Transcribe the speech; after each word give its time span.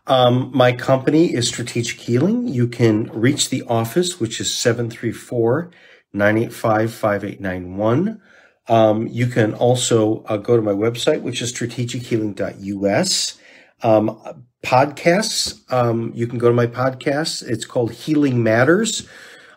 Um, 0.07 0.50
my 0.54 0.73
company 0.73 1.34
is 1.34 1.48
Strategic 1.48 1.98
Healing. 1.98 2.46
You 2.46 2.68
can 2.68 3.11
reach 3.12 3.50
the 3.50 3.62
office, 3.64 4.20
which 4.20 4.41
is 4.41 4.55
734 4.55 5.70
985 6.12 6.92
5891. 6.92 8.23
Um, 8.69 9.06
you 9.09 9.27
can 9.27 9.55
also 9.55 10.23
uh, 10.24 10.37
go 10.37 10.56
to 10.56 10.62
my 10.62 10.73
website, 10.73 11.23
which 11.23 11.42
is 11.42 11.52
strategichealing.us. 11.52 13.38
Um, 13.83 14.38
podcasts, 14.64 15.73
um, 15.73 16.12
you 16.14 16.27
can 16.27 16.38
go 16.38 16.48
to 16.48 16.55
my 16.55 16.66
podcast. 16.66 17.48
It's 17.48 17.64
called 17.64 17.92
Healing 17.92 18.42
Matters. 18.42 19.09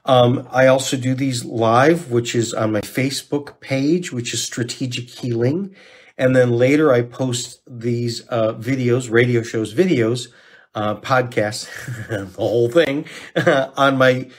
Um, 0.05 0.48
I 0.52 0.68
also 0.68 0.98
do 0.98 1.13
these 1.13 1.45
live, 1.45 2.12
which 2.12 2.34
is 2.34 2.54
on 2.54 2.71
my 2.71 2.81
Facebook 2.81 3.59
page, 3.59 4.12
which 4.12 4.34
is 4.34 4.41
Strategic 4.43 5.09
Healing. 5.09 5.76
And 6.20 6.36
then 6.36 6.52
later 6.52 6.91
I 6.91 7.02
post 7.02 7.62
these 7.66 8.27
uh, 8.27 8.54
videos, 8.54 9.10
radio 9.10 9.41
shows, 9.41 9.73
videos, 9.73 10.27
uh, 10.76 10.96
podcasts, 10.98 11.68
the 12.10 12.26
whole 12.36 12.70
thing 12.70 13.05
on 13.77 13.98
my 13.98 14.30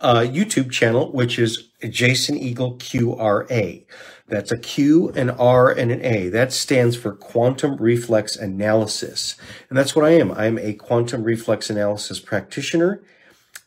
uh, 0.00 0.20
YouTube 0.20 0.72
channel, 0.72 1.12
which 1.12 1.38
is 1.38 1.68
Jason 1.88 2.36
Eagle 2.36 2.76
QRA. 2.78 3.86
That's 4.26 4.50
a 4.50 4.58
Q, 4.58 5.10
an 5.10 5.30
R, 5.30 5.70
and 5.70 5.92
an 5.92 6.04
A. 6.04 6.28
That 6.28 6.52
stands 6.52 6.96
for 6.96 7.12
quantum 7.12 7.76
reflex 7.76 8.34
analysis. 8.36 9.36
And 9.68 9.78
that's 9.78 9.94
what 9.94 10.04
I 10.04 10.10
am. 10.10 10.32
I'm 10.32 10.58
a 10.58 10.72
quantum 10.74 11.22
reflex 11.22 11.70
analysis 11.70 12.18
practitioner. 12.18 13.02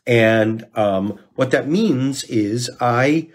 And 0.06 0.66
um, 0.74 1.18
what 1.34 1.50
that 1.52 1.66
means 1.66 2.24
is 2.24 2.70
I 2.78 3.30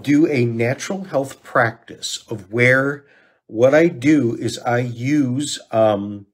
do 0.00 0.28
a 0.28 0.44
natural 0.44 1.04
health 1.04 1.42
practice 1.42 2.24
of 2.28 2.52
where 2.52 3.04
what 3.46 3.74
I 3.74 3.88
do 3.88 4.34
is 4.34 4.58
I 4.58 4.78
use 4.78 5.58
um, 5.70 6.26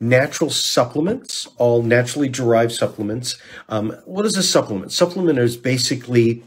natural 0.00 0.50
supplements, 0.50 1.48
all 1.56 1.82
naturally 1.82 2.28
derived 2.28 2.72
supplements. 2.72 3.38
Um, 3.68 3.90
what 4.04 4.26
is 4.26 4.36
a 4.36 4.42
supplement? 4.42 4.92
Supplement 4.92 5.38
is 5.38 5.56
basically 5.56 6.42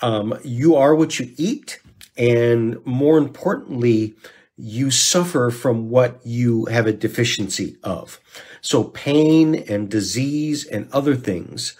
um, 0.00 0.38
you 0.44 0.74
are 0.74 0.94
what 0.94 1.18
you 1.18 1.32
eat, 1.36 1.80
and 2.16 2.84
more 2.84 3.18
importantly, 3.18 4.14
you 4.56 4.90
suffer 4.90 5.50
from 5.50 5.90
what 5.90 6.20
you 6.24 6.66
have 6.66 6.86
a 6.86 6.92
deficiency 6.92 7.76
of. 7.82 8.20
So 8.60 8.84
pain 8.84 9.54
and 9.54 9.90
disease 9.90 10.66
and 10.66 10.90
other 10.92 11.16
things. 11.16 11.76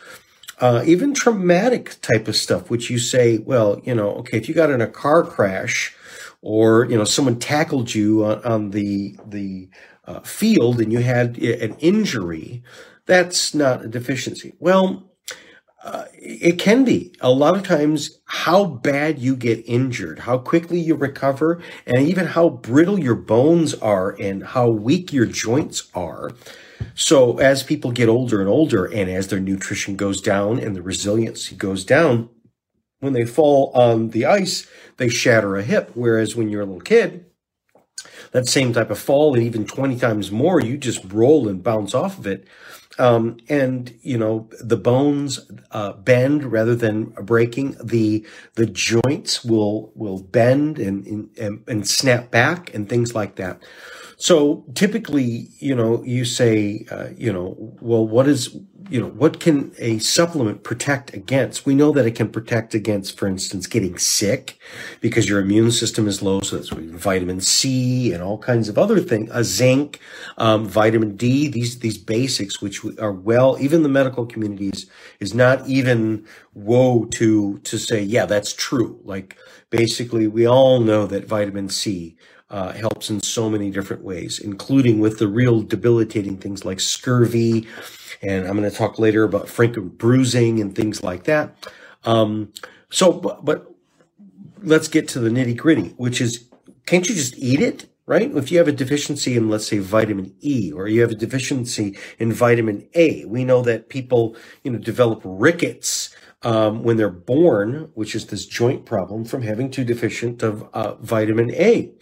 Uh, 0.59 0.83
even 0.87 1.13
traumatic 1.13 2.01
type 2.03 2.29
of 2.29 2.37
stuff, 2.37 2.71
which 2.71 2.89
you 2.89 2.99
say, 2.99 3.39
well, 3.39 3.81
you 3.85 3.95
know, 3.95 4.11
okay, 4.11 4.37
if 4.37 4.49
you 4.49 4.55
got 4.55 4.71
in 4.71 4.81
a 4.81 4.87
car 4.87 5.25
crash, 5.25 5.95
or 6.43 6.85
you 6.87 6.99
know 6.99 7.05
someone 7.05 7.39
tackled 7.39 7.95
you 7.95 8.25
on, 8.25 8.45
on 8.45 8.71
the 8.71 9.17
the 9.25 9.71
uh, 10.05 10.21
field 10.21 10.81
and 10.81 10.93
you 10.93 10.99
had 10.99 11.39
an 11.39 11.77
injury, 11.79 12.63
that's 13.07 13.55
not 13.55 13.85
a 13.85 13.89
deficiency. 13.89 14.53
Well, 14.59 15.09
uh, 15.85 16.05
it 16.15 16.59
can 16.59 16.85
be 16.85 17.13
a 17.21 17.31
lot 17.31 17.57
of 17.57 17.65
times 17.65 18.21
how 18.27 18.65
bad 18.65 19.19
you 19.19 19.35
get 19.35 19.65
injured, 19.67 20.21
how 20.21 20.39
quickly 20.39 20.79
you 20.79 20.95
recover, 20.95 21.61
and 21.87 22.07
even 22.07 22.27
how 22.27 22.49
brittle 22.49 22.99
your 22.99 23.17
bones 23.17 23.75
are 23.75 24.11
and 24.21 24.45
how 24.45 24.69
weak 24.69 25.13
your 25.13 25.27
joints 25.27 25.89
are. 25.95 26.31
So 26.95 27.39
as 27.39 27.63
people 27.63 27.91
get 27.91 28.09
older 28.09 28.41
and 28.41 28.49
older, 28.49 28.85
and 28.85 29.11
as 29.11 29.29
their 29.29 29.41
nutrition 29.41 29.97
goes 29.97 30.21
down 30.21 30.59
and 30.61 30.77
the 30.77 30.83
resiliency 30.83 31.57
goes 31.57 31.85
down, 31.85 32.29
when 33.03 33.15
they 33.15 33.25
fall 33.25 33.73
on 33.75 34.11
the 34.11 34.25
ice, 34.25 34.69
they 34.97 35.09
shatter 35.09 35.57
a 35.57 35.65
hip. 35.65 35.91
Whereas 35.95 36.37
when 36.37 36.49
you're 36.49 36.63
a 36.63 36.65
little 36.65 36.81
kid, 36.81 37.27
that 38.31 38.47
same 38.47 38.73
type 38.73 38.91
of 38.91 38.99
fall 38.99 39.35
and 39.35 39.43
even 39.43 39.67
20 39.67 39.99
times 39.99 40.31
more, 40.31 40.61
you 40.61 40.79
just 40.79 41.05
roll 41.13 41.49
and 41.49 41.65
bounce 41.65 41.95
off 41.95 42.17
of 42.17 42.29
it. 42.29 42.47
Um, 42.99 43.39
and 43.49 43.99
you 44.03 44.19
know 44.19 44.51
the 44.61 44.77
bones 44.77 45.51
uh, 45.71 45.95
bend 45.95 46.53
rather 46.53 46.77
than 46.77 47.07
breaking. 47.07 47.75
The 47.83 48.25
the 48.55 48.67
joints 48.67 49.43
will 49.43 49.91
will 49.95 50.23
bend 50.23 50.79
and 50.79 51.07
and, 51.39 51.65
and 51.67 51.89
snap 51.89 52.31
back 52.31 52.73
and 52.75 52.89
things 52.89 53.15
like 53.15 53.37
that. 53.37 53.63
So 54.23 54.65
typically, 54.75 55.49
you 55.59 55.75
know, 55.75 56.01
you 56.05 56.25
say, 56.25 56.87
uh, 56.93 57.09
you 57.17 57.33
know, 57.33 57.57
well, 57.81 58.07
what 58.07 58.29
is, 58.29 58.57
you 58.89 59.01
know, 59.01 59.09
what 59.09 59.41
can 59.41 59.73
a 59.79 59.99
supplement 59.99 60.63
protect 60.63 61.13
against? 61.13 61.67
We 61.67 61.75
know 61.75 61.91
that 61.91 62.07
it 62.07 62.13
can 62.15 62.29
protect 62.29 62.73
against, 62.73 63.19
for 63.19 63.27
instance, 63.27 63.67
getting 63.67 63.99
sick 63.99 64.61
because 65.01 65.29
your 65.29 65.41
immune 65.41 65.73
system 65.73 66.07
is 66.07 66.23
low. 66.23 66.41
So 66.43 66.55
that's 66.55 66.69
vitamin 66.69 67.41
C 67.41 68.13
and 68.13 68.23
all 68.23 68.39
kinds 68.39 68.69
of 68.69 68.79
other 68.79 69.01
things, 69.01 69.29
a 69.33 69.43
zinc, 69.43 69.99
um, 70.39 70.67
vitamin 70.69 71.17
D, 71.17 71.49
these, 71.49 71.81
these 71.81 71.99
basics, 71.99 72.63
which 72.63 72.85
are 73.01 73.11
well, 73.11 73.57
even 73.59 73.83
the 73.83 73.89
medical 73.89 74.25
communities 74.25 74.89
is 75.19 75.35
not 75.35 75.67
even 75.67 76.25
woe 76.55 77.07
to, 77.07 77.59
to 77.59 77.77
say, 77.77 78.01
yeah, 78.01 78.27
that's 78.27 78.53
true. 78.53 79.01
Like 79.03 79.37
basically 79.71 80.29
we 80.29 80.47
all 80.47 80.79
know 80.79 81.07
that 81.09 81.27
vitamin 81.27 81.69
C, 81.71 82.17
uh, 82.53 82.73
helps 82.73 83.09
in 83.09 83.21
so 83.23 83.49
many 83.49 83.71
different 83.71 84.05
ways, 84.05 84.39
including 84.39 85.01
with 85.01 85.19
the 85.19 85.27
real 85.27 85.63
debilitating 85.63 86.37
things 86.37 86.65
like 86.65 86.79
scurvy. 86.79 87.67
And 88.21 88.47
I'm 88.47 88.57
going 88.57 88.71
to 88.71 88.77
talk 88.77 88.99
later 88.99 89.25
about 89.25 89.49
frequent 89.49 89.97
bruising 89.99 90.61
and 90.61 90.75
things 90.75 91.03
like 91.03 91.25
that. 91.25 91.67
Um, 92.05 92.53
so, 92.91 93.11
but, 93.11 93.45
but 93.45 93.75
let's 94.63 94.87
get 94.87 95.09
to 95.09 95.19
the 95.19 95.31
nitty 95.31 95.57
gritty, 95.57 95.95
which 95.97 96.21
is 96.21 96.49
can't 96.85 97.09
you 97.09 97.15
just 97.15 97.37
eat 97.39 97.61
it? 97.61 97.89
Right? 98.05 98.31
If 98.37 98.51
you 98.51 98.59
have 98.59 98.69
a 98.69 98.73
deficiency 98.73 99.37
in, 99.37 99.49
let's 99.49 99.67
say, 99.67 99.79
vitamin 99.79 100.35
E, 100.41 100.73
or 100.73 100.89
you 100.89 101.01
have 101.01 101.13
a 101.13 101.15
deficiency 101.15 101.97
in 102.19 102.33
vitamin 102.33 102.87
A, 102.95 103.25
we 103.25 103.45
know 103.45 103.63
that 103.63 103.89
people, 103.89 104.37
you 104.65 104.73
know, 104.73 104.79
develop 104.79 105.23
rickets 105.25 106.15
um, 106.45 106.83
when 106.83 106.97
they're 106.97 107.09
born, 107.09 107.91
which 107.95 108.15
is 108.15 108.27
this 108.27 108.47
joint 108.47 108.85
problem 108.85 109.25
from 109.25 109.43
having 109.43 109.71
too 109.71 109.85
deficient 109.85 110.43
of 110.43 110.69
uh, 110.75 110.95
vitamin 110.97 111.51
A. 111.53 111.93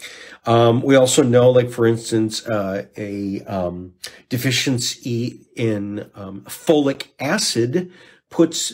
Um, 0.47 0.83
we 0.83 0.97
also 0.97 1.23
know, 1.23 1.51
like 1.51 1.71
for 1.71 1.87
instance, 1.87 2.47
uh, 2.47 2.87
a 2.97 3.43
um, 3.43 3.95
deficiency 4.29 5.47
in 5.57 6.11
um, 6.15 6.43
folic 6.43 7.09
acid 7.19 7.93
puts 8.31 8.73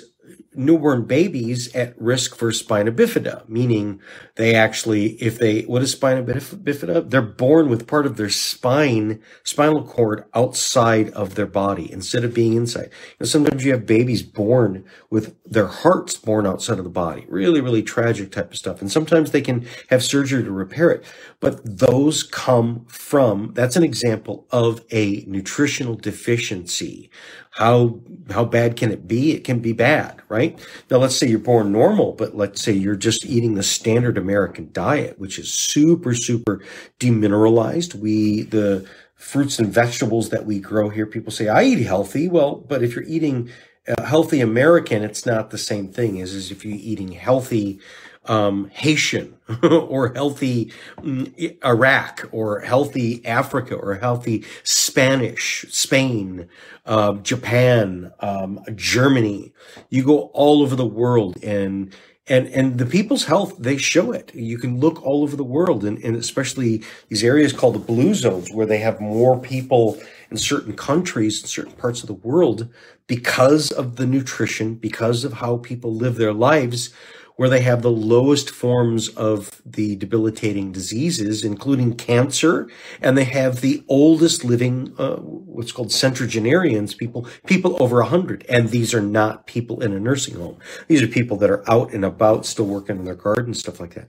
newborn 0.56 1.05
babies 1.05 1.75
at 1.75 2.00
risk 2.00 2.37
for 2.37 2.53
spina 2.53 2.93
bifida, 2.93 3.49
meaning 3.49 4.00
they 4.37 4.55
actually, 4.55 5.12
if 5.22 5.39
they, 5.39 5.62
what 5.62 5.83
is 5.83 5.93
spina 5.93 6.22
bifida? 6.22 7.09
They're 7.09 7.22
born 7.22 7.69
with 7.69 7.87
part 7.87 8.06
of 8.06 8.17
their 8.17 8.31
spine, 8.31 9.21
spinal 9.44 9.84
cord 9.84 10.25
outside 10.34 11.11
of 11.11 11.34
their 11.34 11.47
body 11.47 11.91
instead 11.93 12.25
of 12.25 12.34
being 12.34 12.55
inside. 12.55 12.91
Know, 13.21 13.27
sometimes 13.27 13.65
you 13.65 13.72
have 13.72 13.87
babies 13.87 14.22
born 14.22 14.84
with 15.11 15.37
their 15.44 15.67
hearts 15.67 16.17
born 16.17 16.47
outside 16.47 16.78
of 16.78 16.84
the 16.84 16.91
body. 16.91 17.27
Really, 17.28 17.61
really 17.61 17.83
tragic 17.83 18.33
type 18.33 18.50
of 18.50 18.56
stuff. 18.56 18.81
And 18.81 18.91
sometimes 18.91 19.31
they 19.31 19.41
can 19.41 19.67
have 19.88 20.03
surgery 20.03 20.43
to 20.43 20.50
repair 20.50 20.91
it. 20.91 21.05
But 21.41 21.61
those 21.78 22.23
come 22.23 22.87
from, 22.87 23.53
that's 23.55 23.77
an 23.77 23.84
example 23.84 24.47
of 24.50 24.84
a 24.91 25.25
nutritional 25.27 25.94
deficiency 25.94 27.11
how 27.56 27.99
how 28.31 28.44
bad 28.44 28.77
can 28.77 28.91
it 28.91 29.09
be? 29.09 29.33
It 29.33 29.44
can 29.44 29.61
be 29.61 29.72
bad, 29.72 30.20
right? 30.29 30.58
Now 30.91 30.99
let's 30.99 31.17
say 31.17 31.26
you're 31.26 31.38
born 31.38 31.73
normal, 31.73 32.12
but 32.12 32.37
let's 32.37 32.61
say 32.61 32.73
you're 32.73 32.97
just 32.97 33.25
eating 33.25 33.55
the 33.55 33.62
standard 33.62 34.19
American 34.19 34.69
diet, 34.73 35.19
which 35.19 35.38
is 35.38 35.50
super 35.53 36.14
super 36.14 36.61
demineralized. 37.00 37.94
We 37.94 38.43
the 38.43 38.87
fruits 39.14 39.58
and 39.58 39.73
vegetables 39.73 40.29
that 40.29 40.44
we 40.44 40.61
grow 40.61 40.91
here, 40.91 41.06
people 41.06 41.32
say 41.32 41.49
I 41.49 41.64
eat 41.64 41.82
healthy. 41.87 42.29
Well, 42.29 42.56
but 42.56 42.82
if 42.82 42.94
you're 42.94 43.05
eating 43.05 43.50
a 43.88 44.05
healthy 44.05 44.43
American, 44.43 45.02
it's 45.02 45.25
not 45.25 45.49
the 45.49 45.59
same 45.59 45.88
thing 45.88 46.20
as, 46.20 46.35
as 46.35 46.50
if 46.50 46.62
you're 46.62 46.76
eating 46.76 47.12
healthy 47.12 47.81
um, 48.26 48.70
Haitian 48.73 49.37
or 49.62 50.12
healthy 50.12 50.73
um, 50.99 51.32
Iraq 51.64 52.28
or 52.32 52.61
healthy 52.61 53.25
Africa 53.25 53.75
or 53.75 53.94
healthy 53.94 54.44
Spanish, 54.62 55.64
Spain, 55.69 56.49
uh, 56.84 57.14
Japan, 57.14 58.12
um, 58.20 58.61
Germany. 58.75 59.52
You 59.90 60.05
go 60.05 60.31
all 60.32 60.62
over 60.62 60.76
the 60.76 60.87
world 60.87 61.43
and 61.43 61.94
and 62.28 62.49
and 62.49 62.78
the 62.78 62.87
people's 62.87 63.25
health 63.25 63.55
they 63.58 63.76
show 63.76 64.12
it 64.12 64.34
you 64.34 64.58
can 64.58 64.81
look 64.81 65.05
all 65.05 65.23
over 65.23 65.37
the 65.37 65.44
world 65.44 65.84
and, 65.84 65.99
and 66.02 66.17
especially 66.17 66.82
these 67.08 67.23
areas 67.23 67.52
called 67.52 67.75
the 67.75 67.78
blue 67.78 68.14
zones 68.14 68.50
where 68.50 68.67
they 68.67 68.78
have 68.78 69.00
more 69.00 69.38
people 69.38 69.99
in 70.31 70.37
certain 70.37 70.75
countries 70.75 71.40
in 71.40 71.46
certain 71.46 71.73
parts 71.73 72.02
of 72.02 72.08
the 72.08 72.14
world 72.14 72.69
because 73.06 73.70
of 73.70 73.96
the 73.96 74.06
nutrition 74.06 74.75
because 74.75 75.25
of 75.25 75.34
how 75.34 75.58
people 75.58 75.94
live 75.94 76.17
their 76.17 76.32
lives 76.32 76.93
where 77.37 77.50
they 77.50 77.61
have 77.61 77.83
the 77.83 77.91
lowest 77.91 78.50
forms 78.50 79.09
of 79.11 79.62
the 79.65 79.94
debilitating 79.97 80.73
diseases, 80.73 81.44
including 81.44 81.94
cancer, 81.94 82.69
and 83.03 83.17
they 83.17 83.25
have 83.25 83.61
the 83.61 83.85
oldest 83.88 84.43
living, 84.43 84.94
uh, 84.99 85.17
what's 85.17 85.71
called 85.71 85.93
centenarians, 85.93 86.94
people, 86.94 87.27
people 87.47 87.77
over 87.81 87.99
100. 87.99 88.44
And 88.49 88.71
these 88.71 88.94
are 88.94 89.03
not 89.03 89.47
people 89.47 89.83
in 89.83 89.93
a 89.93 90.00
nursing 90.00 90.37
home. 90.37 90.56
These 90.88 91.03
are 91.03 91.09
people 91.09 91.37
that 91.38 91.50
are 91.50 91.69
out 91.71 91.93
and 91.93 92.05
about, 92.05 92.47
still 92.47 92.67
working 92.67 92.99
in 92.99 93.05
their 93.05 93.15
garden, 93.15 93.53
stuff 93.53 93.81
like 93.81 93.94
that. 93.94 94.09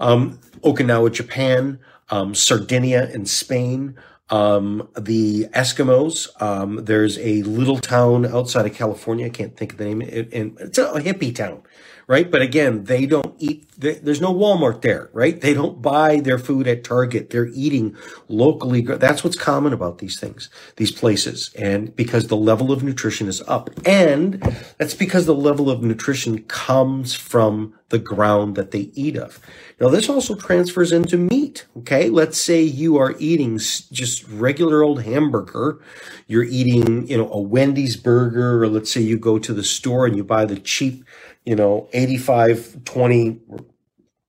Um, 0.00 0.40
Okinawa, 0.62 1.12
Japan, 1.12 1.78
um, 2.10 2.34
Sardinia 2.34 3.08
in 3.10 3.24
Spain, 3.24 3.96
um, 4.30 4.88
the 4.98 5.44
Eskimos, 5.54 6.28
um, 6.42 6.84
there's 6.84 7.18
a 7.18 7.42
little 7.42 7.78
town 7.78 8.26
outside 8.26 8.66
of 8.66 8.74
California. 8.74 9.26
I 9.26 9.30
can't 9.30 9.56
think 9.56 9.72
of 9.72 9.78
the 9.78 9.84
name. 9.84 10.00
and 10.00 10.58
it's 10.60 10.78
a 10.78 10.94
hippie 10.94 11.34
town 11.34 11.62
right? 12.06 12.30
But 12.30 12.42
again, 12.42 12.84
they 12.84 13.06
don't 13.06 13.34
eat, 13.38 13.66
there's 13.76 14.20
no 14.20 14.32
Walmart 14.32 14.82
there, 14.82 15.10
right? 15.12 15.40
They 15.40 15.54
don't 15.54 15.82
buy 15.82 16.20
their 16.20 16.38
food 16.38 16.68
at 16.68 16.84
Target. 16.84 17.30
They're 17.30 17.48
eating 17.48 17.96
locally. 18.28 18.82
That's 18.82 19.24
what's 19.24 19.36
common 19.36 19.72
about 19.72 19.98
these 19.98 20.18
things, 20.18 20.50
these 20.76 20.92
places. 20.92 21.52
And 21.58 21.94
because 21.96 22.28
the 22.28 22.36
level 22.36 22.72
of 22.72 22.82
nutrition 22.82 23.28
is 23.28 23.42
up. 23.42 23.70
And 23.86 24.40
that's 24.78 24.94
because 24.94 25.26
the 25.26 25.34
level 25.34 25.70
of 25.70 25.82
nutrition 25.82 26.42
comes 26.44 27.14
from 27.14 27.74
the 27.88 27.98
ground 27.98 28.56
that 28.56 28.70
they 28.70 28.90
eat 28.94 29.16
of. 29.16 29.38
Now, 29.80 29.88
this 29.88 30.08
also 30.08 30.34
transfers 30.34 30.92
into 30.92 31.16
meat. 31.16 31.66
Okay. 31.78 32.08
Let's 32.08 32.40
say 32.40 32.62
you 32.62 32.96
are 32.96 33.14
eating 33.18 33.58
just 33.58 34.26
regular 34.28 34.82
old 34.82 35.02
hamburger. 35.02 35.80
You're 36.26 36.44
eating, 36.44 37.06
you 37.06 37.16
know, 37.16 37.30
a 37.30 37.40
Wendy's 37.40 37.96
burger, 37.96 38.62
or 38.62 38.68
let's 38.68 38.90
say 38.90 39.00
you 39.00 39.18
go 39.18 39.38
to 39.38 39.52
the 39.52 39.64
store 39.64 40.06
and 40.06 40.16
you 40.16 40.24
buy 40.24 40.44
the 40.44 40.58
cheap 40.58 41.04
you 41.44 41.54
know, 41.54 41.88
85, 41.92 42.84
20, 42.84 43.40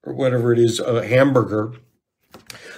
or 0.04 0.14
whatever 0.14 0.52
it 0.52 0.58
is, 0.58 0.80
a 0.80 1.06
hamburger. 1.06 1.72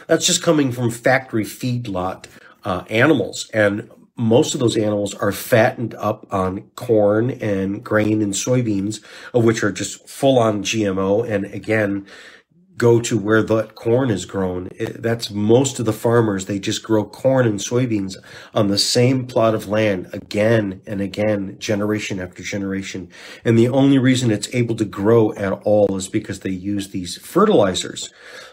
That's 0.07 0.27
just 0.27 0.43
coming 0.43 0.73
from 0.73 0.91
factory 0.91 1.45
feedlot 1.45 2.27
uh, 2.65 2.85
animals. 2.89 3.51
And 3.53 3.91
most 4.17 4.55
of 4.55 4.61
those 4.61 4.77
animals 4.77 5.15
are 5.15 5.33
fattened 5.33 5.95
up 5.95 6.27
on 6.33 6.63
corn 6.75 7.31
and 7.31 7.85
grain 7.85 8.21
and 8.21 8.33
soybeans, 8.33 9.01
of 9.33 9.45
which 9.45 9.63
are 9.63 9.71
just 9.71 10.09
full 10.09 10.39
on 10.39 10.63
GMO. 10.63 11.29
And 11.29 11.45
again, 11.47 12.07
go 12.79 13.01
to 13.01 13.19
where 13.19 13.43
the 13.43 13.65
corn 13.65 14.11
is 14.11 14.25
grown. 14.25 14.71
That's 14.79 15.31
most 15.31 15.79
of 15.79 15.85
the 15.85 15.93
farmers. 15.93 16.47
They 16.47 16.59
just 16.59 16.83
grow 16.83 17.05
corn 17.05 17.47
and 17.47 17.59
soybeans 17.59 18.17
on 18.55 18.69
the 18.69 18.79
same 18.79 19.27
plot 19.27 19.55
of 19.55 19.69
land 19.69 20.09
again 20.13 20.81
and 20.87 21.01
again, 21.01 21.57
generation 21.59 22.21
after 22.21 22.43
generation. 22.43 23.11
And 23.45 23.59
the 23.59 23.69
only 23.69 23.99
reason 23.99 24.31
it's 24.31 24.55
able 24.55 24.77
to 24.77 24.85
grow 24.85 25.35
at 25.35 25.53
all 25.53 25.97
is 25.97 26.09
because 26.09 26.41
they 26.41 26.51
use 26.51 26.89
these 26.89 27.19
fertilizers. 27.19 28.11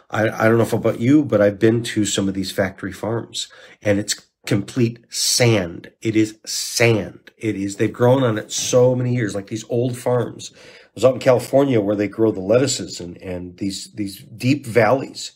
I, 0.10 0.30
I 0.30 0.48
don't 0.48 0.58
know 0.58 0.64
if 0.64 0.74
about 0.74 1.00
you, 1.00 1.24
but 1.24 1.42
I've 1.42 1.60
been 1.60 1.84
to 1.84 2.06
some 2.06 2.28
of 2.28 2.34
these 2.34 2.52
factory 2.52 2.94
farms 2.94 3.48
and 3.82 4.00
it's 4.00 4.28
complete 4.46 5.00
sand. 5.10 5.92
It 6.02 6.16
is 6.16 6.40
sand. 6.46 7.32
It 7.38 7.56
is, 7.56 7.76
they've 7.76 7.92
grown 7.92 8.24
on 8.24 8.38
it 8.38 8.52
so 8.52 8.96
many 8.96 9.14
years, 9.14 9.36
like 9.36 9.48
these 9.48 9.66
old 9.70 9.98
farms 9.98 10.52
was 10.96 11.06
out 11.06 11.14
in 11.14 11.20
California 11.20 11.80
where 11.80 11.96
they 11.96 12.08
grow 12.08 12.32
the 12.32 12.40
lettuces 12.40 13.00
and, 13.00 13.18
and 13.18 13.58
these, 13.58 13.92
these 13.94 14.24
deep 14.24 14.66
valleys 14.66 15.34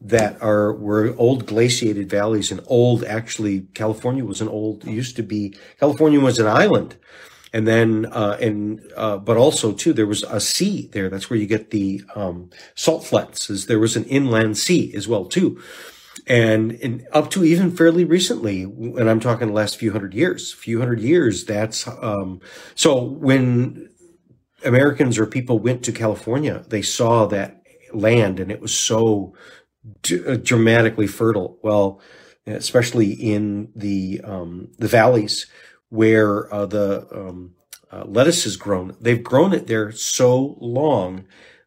that 0.00 0.40
are, 0.40 0.72
were 0.72 1.14
old 1.18 1.46
glaciated 1.46 2.08
valleys 2.08 2.50
and 2.50 2.60
old, 2.66 3.04
actually, 3.04 3.62
California 3.74 4.24
was 4.24 4.40
an 4.40 4.48
old, 4.48 4.84
used 4.84 5.16
to 5.16 5.22
be, 5.22 5.54
California 5.78 6.20
was 6.20 6.38
an 6.38 6.46
island. 6.46 6.96
And 7.52 7.66
then, 7.66 8.06
uh, 8.06 8.38
and, 8.40 8.80
uh, 8.96 9.18
but 9.18 9.36
also 9.36 9.72
too, 9.72 9.92
there 9.92 10.06
was 10.06 10.22
a 10.22 10.40
sea 10.40 10.88
there. 10.92 11.10
That's 11.10 11.28
where 11.28 11.38
you 11.38 11.46
get 11.46 11.70
the, 11.70 12.02
um, 12.14 12.50
salt 12.76 13.04
flats 13.04 13.50
is 13.50 13.66
there 13.66 13.80
was 13.80 13.96
an 13.96 14.04
inland 14.04 14.56
sea 14.56 14.94
as 14.94 15.08
well 15.08 15.26
too. 15.26 15.60
And, 16.26 17.04
up 17.12 17.30
to 17.30 17.44
even 17.44 17.72
fairly 17.72 18.04
recently, 18.04 18.62
and 18.62 19.10
I'm 19.10 19.20
talking 19.20 19.48
the 19.48 19.52
last 19.52 19.76
few 19.76 19.90
hundred 19.90 20.14
years, 20.14 20.52
few 20.52 20.78
hundred 20.78 21.00
years, 21.00 21.44
that's, 21.44 21.88
um, 21.88 22.40
so 22.76 23.02
when 23.02 23.90
Americans 24.64 25.18
or 25.18 25.26
people 25.26 25.58
went 25.58 25.82
to 25.84 25.92
California, 25.92 26.64
they 26.68 26.82
saw 26.82 27.26
that 27.26 27.62
land 27.92 28.40
and 28.40 28.50
it 28.50 28.60
was 28.60 28.76
so 28.76 29.34
d- 30.02 30.24
uh, 30.26 30.36
dramatically 30.36 31.06
fertile. 31.06 31.58
Well, 31.62 32.00
especially 32.46 33.12
in 33.12 33.70
the 33.74 34.20
um, 34.24 34.68
the 34.78 34.88
valleys 34.88 35.46
where 35.88 36.52
uh, 36.52 36.66
the 36.66 37.06
um, 37.12 37.54
uh, 37.90 38.04
lettuce 38.04 38.46
is 38.46 38.56
grown, 38.56 38.96
they've 39.00 39.22
grown 39.22 39.52
it 39.52 39.66
there 39.66 39.90
so 39.92 40.56
long 40.60 41.24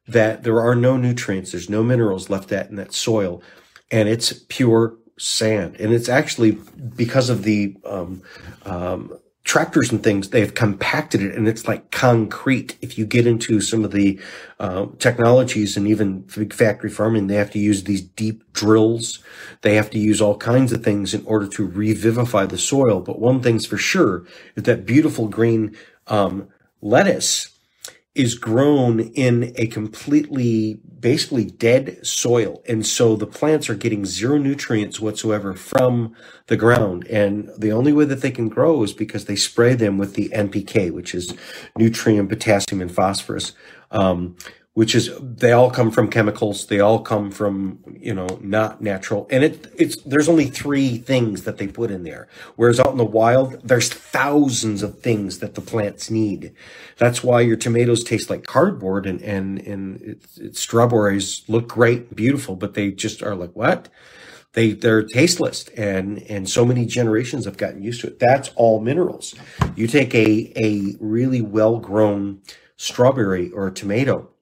that 0.08 0.44
there 0.44 0.60
are 0.60 0.76
no 0.76 0.98
nutrients, 0.98 1.52
there's 1.52 1.70
no 1.70 1.84
minerals 1.84 2.30
left 2.30 2.52
at 2.52 2.70
in 2.70 2.76
that 2.76 2.94
soil, 2.94 3.42
and 3.92 4.10
it's 4.10 4.34
pure 4.50 4.98
sand. 5.18 5.76
And 5.80 5.94
it's 5.94 6.10
actually 6.10 6.58
because 6.96 7.30
of 7.30 7.44
the 7.44 7.78
um, 7.86 8.22
um, 8.66 9.18
tractors 9.44 9.92
and 9.92 10.02
things, 10.02 10.30
they've 10.30 10.54
compacted 10.54 11.22
it 11.22 11.36
and 11.36 11.48
it's 11.48 11.68
like 11.68 11.92
concrete. 11.92 12.78
If 12.82 12.98
you 12.98 13.06
get 13.06 13.28
into 13.28 13.60
some 13.60 13.84
of 13.84 13.92
the 13.92 14.20
uh, 14.60 14.88
technologies 15.00 15.76
and 15.76 15.88
even 15.88 16.22
big 16.22 16.54
factory 16.54 16.90
farming, 16.90 17.28
they 17.28 17.36
have 17.36 17.52
to 17.52 17.60
use 17.60 17.84
these 17.84 18.02
deep 18.02 18.52
drills. 18.54 19.20
They 19.62 19.76
have 19.76 19.90
to 19.92 20.00
use 20.00 20.22
all 20.22 20.38
kinds 20.38 20.72
of 20.72 20.84
things 20.84 21.14
in 21.14 21.26
order 21.26 21.48
to 21.48 21.68
revivify 21.68 22.46
the 22.46 22.58
soil. 22.58 23.02
But 23.02 23.20
one 23.20 23.42
thing's 23.42 23.66
for 23.66 23.78
sure 23.78 24.26
is 24.56 24.64
that 24.64 24.86
beautiful 24.86 25.28
green 25.28 25.76
um, 26.08 26.48
lettuce 26.82 27.50
is 28.16 28.36
grown 28.36 29.00
in 29.00 29.54
a 29.56 29.68
completely 29.68 30.80
basically 31.04 31.44
dead 31.44 32.00
soil. 32.02 32.64
And 32.66 32.86
so 32.86 33.18
the 33.18 33.28
plants 33.28 33.70
are 33.70 33.76
getting 33.76 34.06
zero 34.06 34.38
nutrients 34.38 35.02
whatsoever 35.02 35.54
from 35.54 36.16
the 36.48 36.56
ground. 36.56 37.06
And 37.08 37.52
the 37.58 37.74
only 37.74 37.92
way 37.92 38.06
that 38.06 38.22
they 38.22 38.32
can 38.32 38.48
grow 38.48 38.82
is 38.84 38.94
because 38.94 39.26
they 39.26 39.36
spray 39.36 39.76
them 39.76 39.98
with 39.98 40.16
the 40.16 40.30
NPK, 40.30 40.92
which 40.92 41.14
is 41.14 41.36
nutrient, 41.78 42.30
potassium, 42.30 42.82
and 42.82 42.90
phosphorus. 42.90 43.52
Um, 43.92 44.38
which 44.74 44.96
is 44.96 45.12
they 45.22 45.52
all 45.52 45.70
come 45.70 45.92
from 45.92 46.10
chemicals. 46.10 46.66
They 46.66 46.80
all 46.80 47.00
come 47.00 47.32
from 47.32 47.80
you 48.00 48.14
know 48.14 48.40
not 48.42 48.82
natural. 48.82 49.28
And 49.30 49.44
it 49.44 49.72
it's 49.78 49.98
there's 50.04 50.30
only 50.30 50.46
three 50.46 50.98
things 50.98 51.44
that 51.44 51.58
they 51.58 51.68
put 51.68 51.92
in 51.92 52.04
there. 52.04 52.28
Whereas 52.56 52.80
out 52.80 52.92
in 52.92 52.98
the 52.98 53.06
wild 53.06 53.62
there's 53.68 53.90
thousands 53.90 54.82
of 54.82 55.00
things 55.00 55.40
that 55.40 55.56
the 55.56 55.62
plants 55.62 56.10
need. 56.10 56.54
That's 56.98 57.24
why 57.24 57.42
your 57.42 57.56
tomatoes 57.56 58.04
taste 58.04 58.30
like 58.30 58.46
cardboard 58.46 59.06
and 59.06 59.22
and 59.22 59.60
and 59.60 60.02
it's, 60.02 60.38
it's 60.38 60.60
strawberries 60.60 61.44
look 61.48 61.68
great 61.68 62.16
beautiful 62.16 62.56
but 62.56 62.74
they 62.74 62.92
just 62.92 63.22
are 63.22 63.36
like 63.36 63.52
what? 63.54 63.90
They 64.54 64.72
they're 64.72 65.04
tasteless. 65.04 65.68
And 65.70 66.24
and 66.24 66.50
so 66.50 66.66
many 66.66 66.88
generations 66.88 67.46
have 67.46 67.58
gotten 67.58 67.84
used 67.84 68.02
to 68.02 68.08
it. 68.08 68.18
That's 68.20 68.50
all 68.56 68.80
minerals. 68.82 69.36
You 69.76 69.86
take 69.86 70.16
a 70.16 70.52
a 70.56 70.96
really 71.00 71.42
well 71.42 71.78
grown 71.78 72.42
strawberry 72.76 73.52
or 73.52 73.70
tomato 73.70 74.33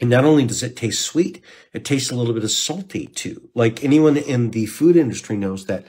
and 0.00 0.10
not 0.10 0.24
only 0.24 0.44
does 0.44 0.62
it 0.62 0.76
taste 0.76 1.02
sweet, 1.02 1.42
it 1.72 1.84
tastes 1.84 2.10
a 2.10 2.14
little 2.14 2.34
bit 2.34 2.44
of 2.44 2.50
salty 2.50 3.06
too. 3.06 3.48
Like 3.54 3.84
anyone 3.84 4.16
in 4.16 4.50
the 4.50 4.66
food 4.66 4.96
industry 4.96 5.36
knows 5.36 5.66
that 5.66 5.84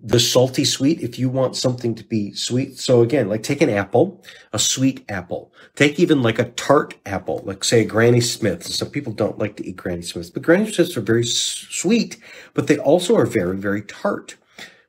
the 0.00 0.20
salty 0.20 0.64
sweet, 0.64 1.00
if 1.00 1.18
you 1.18 1.28
want 1.28 1.56
something 1.56 1.94
to 1.96 2.04
be 2.04 2.32
sweet. 2.32 2.78
So 2.78 3.02
again, 3.02 3.28
like 3.28 3.42
take 3.42 3.60
an 3.60 3.70
apple, 3.70 4.22
a 4.52 4.58
sweet 4.58 5.04
apple. 5.08 5.52
Take 5.74 5.98
even 5.98 6.22
like 6.22 6.38
a 6.38 6.50
tart 6.50 6.94
apple, 7.04 7.42
like 7.44 7.64
say 7.64 7.84
Granny 7.84 8.20
Smith. 8.20 8.64
Some 8.64 8.90
people 8.90 9.12
don't 9.12 9.38
like 9.38 9.56
to 9.56 9.66
eat 9.66 9.76
Granny 9.76 10.02
Smiths, 10.02 10.30
but 10.30 10.42
Granny 10.42 10.70
Smiths 10.70 10.96
are 10.96 11.00
very 11.00 11.24
sweet, 11.24 12.18
but 12.54 12.68
they 12.68 12.78
also 12.78 13.16
are 13.16 13.26
very, 13.26 13.56
very 13.56 13.82
tart 13.82 14.36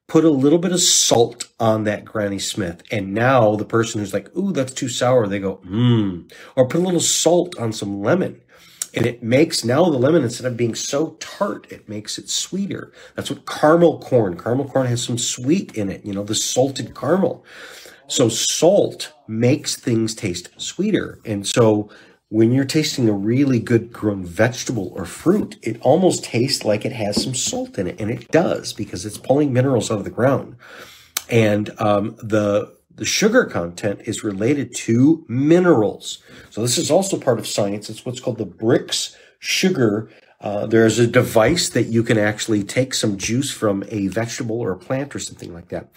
put 0.10 0.26
a 0.26 0.30
little 0.30 0.58
bit 0.58 0.72
of 0.72 0.82
salt 0.82 1.48
on 1.60 1.84
that 1.86 2.04
Granny 2.04 2.40
Smith. 2.40 2.82
And 2.92 3.14
now 3.14 3.56
the 3.56 3.64
person 3.64 4.02
who's 4.02 4.14
like, 4.14 4.36
ooh, 4.36 4.52
that's 4.52 4.74
too 4.74 4.90
sour, 4.90 5.28
they 5.28 5.40
go, 5.40 5.58
mmm. 5.58 6.30
Or 6.56 6.68
put 6.68 6.82
a 6.82 6.84
little 6.84 7.00
salt 7.00 7.58
on 7.58 7.72
some 7.72 8.02
lemon. 8.02 8.42
And 9.00 9.08
it 9.08 9.24
makes 9.24 9.64
now 9.64 9.86
the 9.86 9.98
lemon, 9.98 10.24
instead 10.24 10.46
of 10.46 10.58
being 10.58 10.76
so 10.76 11.16
tart, 11.22 11.66
it 11.72 11.88
makes 11.88 12.18
it 12.18 12.30
sweeter. 12.30 12.92
That's 13.16 13.30
what 13.30 13.46
caramel 13.46 14.00
corn, 14.00 14.38
caramel 14.38 14.68
corn 14.68 14.88
has 14.88 15.02
some 15.02 15.18
sweet 15.18 15.74
in 15.78 15.90
it, 15.90 16.06
you 16.06 16.12
know, 16.12 16.26
the 16.26 16.36
salted 16.36 16.94
caramel. 16.94 17.46
So 18.08 18.28
salt 18.28 19.14
makes 19.26 19.78
things 19.78 20.14
taste 20.14 20.50
sweeter. 20.58 21.22
And 21.24 21.48
so 21.48 21.90
when 22.28 22.52
you're 22.52 22.66
tasting 22.66 23.08
a 23.08 23.14
really 23.14 23.62
good 23.62 23.94
grown 23.94 24.26
vegetable 24.26 24.92
or 24.94 25.06
fruit, 25.06 25.56
it 25.62 25.80
almost 25.80 26.26
tastes 26.26 26.66
like 26.66 26.84
it 26.84 26.92
has 26.92 27.24
some 27.24 27.34
salt 27.34 27.80
in 27.80 27.88
it. 27.88 28.02
And 28.02 28.12
it 28.12 28.30
does 28.32 28.74
because 28.74 29.06
it's 29.06 29.18
pulling 29.18 29.54
minerals 29.54 29.90
out 29.90 30.00
of 30.00 30.04
the 30.04 30.10
ground. 30.10 30.58
And 31.30 31.70
um, 31.80 32.18
the 32.22 32.76
the 33.00 33.06
sugar 33.06 33.46
content 33.46 34.02
is 34.04 34.26
related 34.26 34.76
to 34.76 35.26
minerals. 35.30 36.20
So 36.50 36.62
this 36.62 36.78
is 36.78 36.92
also 36.92 37.18
part 37.18 37.40
of 37.40 37.48
science. 37.48 37.90
It's 37.90 38.06
what's 38.06 38.20
called 38.20 38.38
the 38.38 38.46
Brix 38.46 39.16
sugar. 39.40 40.12
Uh, 40.42 40.66
there's 40.68 41.00
a 41.00 41.08
device 41.08 41.70
that 41.70 41.84
you 41.84 42.04
can 42.04 42.18
actually 42.18 42.62
take 42.64 42.94
some 42.94 43.18
juice 43.18 43.52
from 43.52 43.86
a 43.88 44.08
vegetable 44.08 44.60
or 44.60 44.74
a 44.74 44.78
plant 44.78 45.16
or 45.16 45.20
something 45.20 45.54
like 45.54 45.70
that. 45.70 45.88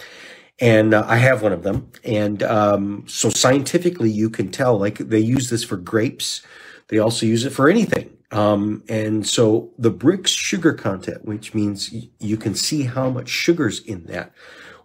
And 0.60 0.94
uh, 0.94 1.04
I 1.08 1.16
have 1.16 1.42
one 1.42 1.52
of 1.52 1.64
them. 1.64 1.90
And 2.04 2.44
um, 2.44 3.04
so 3.08 3.30
scientifically, 3.30 4.10
you 4.10 4.30
can 4.30 4.52
tell, 4.52 4.78
like 4.78 4.98
they 4.98 5.18
use 5.18 5.50
this 5.50 5.64
for 5.64 5.76
grapes. 5.76 6.42
They 6.86 6.98
also 6.98 7.26
use 7.26 7.44
it 7.44 7.50
for 7.50 7.68
anything. 7.68 8.16
Um, 8.30 8.84
and 8.88 9.26
so 9.26 9.72
the 9.76 9.90
Brix 9.90 10.28
sugar 10.28 10.72
content, 10.72 11.24
which 11.24 11.52
means 11.52 11.92
you 12.20 12.36
can 12.36 12.54
see 12.54 12.84
how 12.84 13.10
much 13.10 13.28
sugar's 13.28 13.80
in 13.80 14.04
that. 14.06 14.32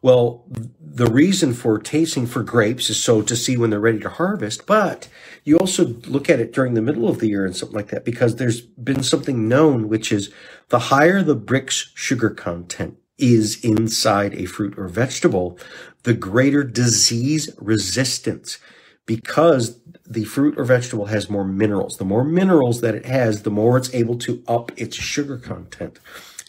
Well, 0.08 0.46
the 0.80 1.12
reason 1.12 1.54
for 1.54 1.78
tasting 1.80 2.28
for 2.28 2.42
grapes 2.42 2.90
is 2.90 2.98
so 2.98 3.22
to 3.24 3.36
see 3.36 3.58
when 3.58 3.72
they're 3.72 3.80
ready 3.82 4.00
to 4.00 4.10
harvest, 4.10 4.66
but 4.66 5.10
you 5.44 5.58
also 5.58 5.88
look 6.08 6.30
at 6.30 6.40
it 6.40 6.54
during 6.54 6.76
the 6.76 6.82
middle 6.82 7.10
of 7.10 7.20
the 7.20 7.28
year 7.28 7.46
and 7.46 7.54
something 7.54 7.76
like 7.76 7.90
that 7.90 8.06
because 8.06 8.38
there's 8.38 8.62
been 8.62 9.04
something 9.04 9.50
known, 9.50 9.90
which 9.90 10.14
is 10.14 10.32
the 10.70 10.80
higher 10.80 11.22
the 11.22 11.36
Brix 11.36 11.88
sugar 11.94 12.30
content 12.30 12.96
is 13.18 13.62
inside 13.66 14.34
a 14.36 14.46
fruit 14.46 14.76
or 14.78 14.88
vegetable, 14.88 15.60
the 16.04 16.14
greater 16.14 16.64
disease 16.64 17.50
resistance 17.58 18.60
because 19.06 19.82
the 20.06 20.24
fruit 20.24 20.58
or 20.58 20.64
vegetable 20.64 21.08
has 21.08 21.30
more 21.30 21.44
minerals. 21.44 21.98
The 21.98 22.06
more 22.06 22.24
minerals 22.24 22.80
that 22.80 22.96
it 22.96 23.06
has, 23.06 23.42
the 23.42 23.52
more 23.52 23.76
it's 23.76 23.94
able 23.94 24.18
to 24.20 24.42
up 24.48 24.72
its 24.78 24.96
sugar 24.96 25.38
content 25.38 26.00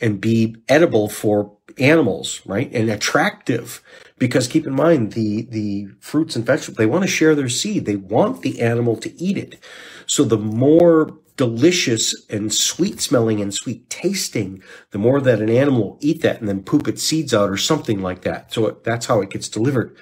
and 0.01 0.21
be 0.21 0.57
edible 0.69 1.09
for 1.09 1.57
animals, 1.79 2.41
right? 2.47 2.73
And 2.73 2.91
attractive. 2.91 3.83
Because 4.19 4.49
keep 4.49 4.67
in 4.67 4.75
mind, 4.75 5.13
the, 5.13 5.43
the 5.43 5.89
fruits 6.01 6.37
and 6.37 6.45
vegetables, 6.45 6.77
they 6.77 6.87
want 6.87 7.03
to 7.05 7.11
share 7.11 7.35
their 7.35 7.49
seed. 7.49 7.85
They 7.85 7.97
want 7.97 8.43
the 8.43 8.61
animal 8.61 8.97
to 8.97 9.23
eat 9.23 9.37
it. 9.37 9.59
So 10.07 10.25
the 10.25 10.39
more 10.39 11.19
delicious 11.37 12.15
and 12.29 12.53
sweet 12.53 13.01
smelling 13.01 13.41
and 13.41 13.55
sweet 13.55 13.89
tasting, 13.89 14.63
the 14.91 14.99
more 14.99 15.21
that 15.21 15.41
an 15.41 15.49
animal 15.49 15.91
will 15.91 15.99
eat 16.01 16.23
that 16.23 16.41
and 16.41 16.49
then 16.49 16.63
poop 16.65 16.89
its 16.89 17.03
seeds 17.03 17.33
out 17.33 17.49
or 17.49 17.57
something 17.57 18.03
like 18.03 18.23
that. 18.23 18.53
So 18.53 18.79
that's 18.83 19.07
how 19.07 19.21
it 19.21 19.31
gets 19.31 19.49
delivered. 19.49 19.97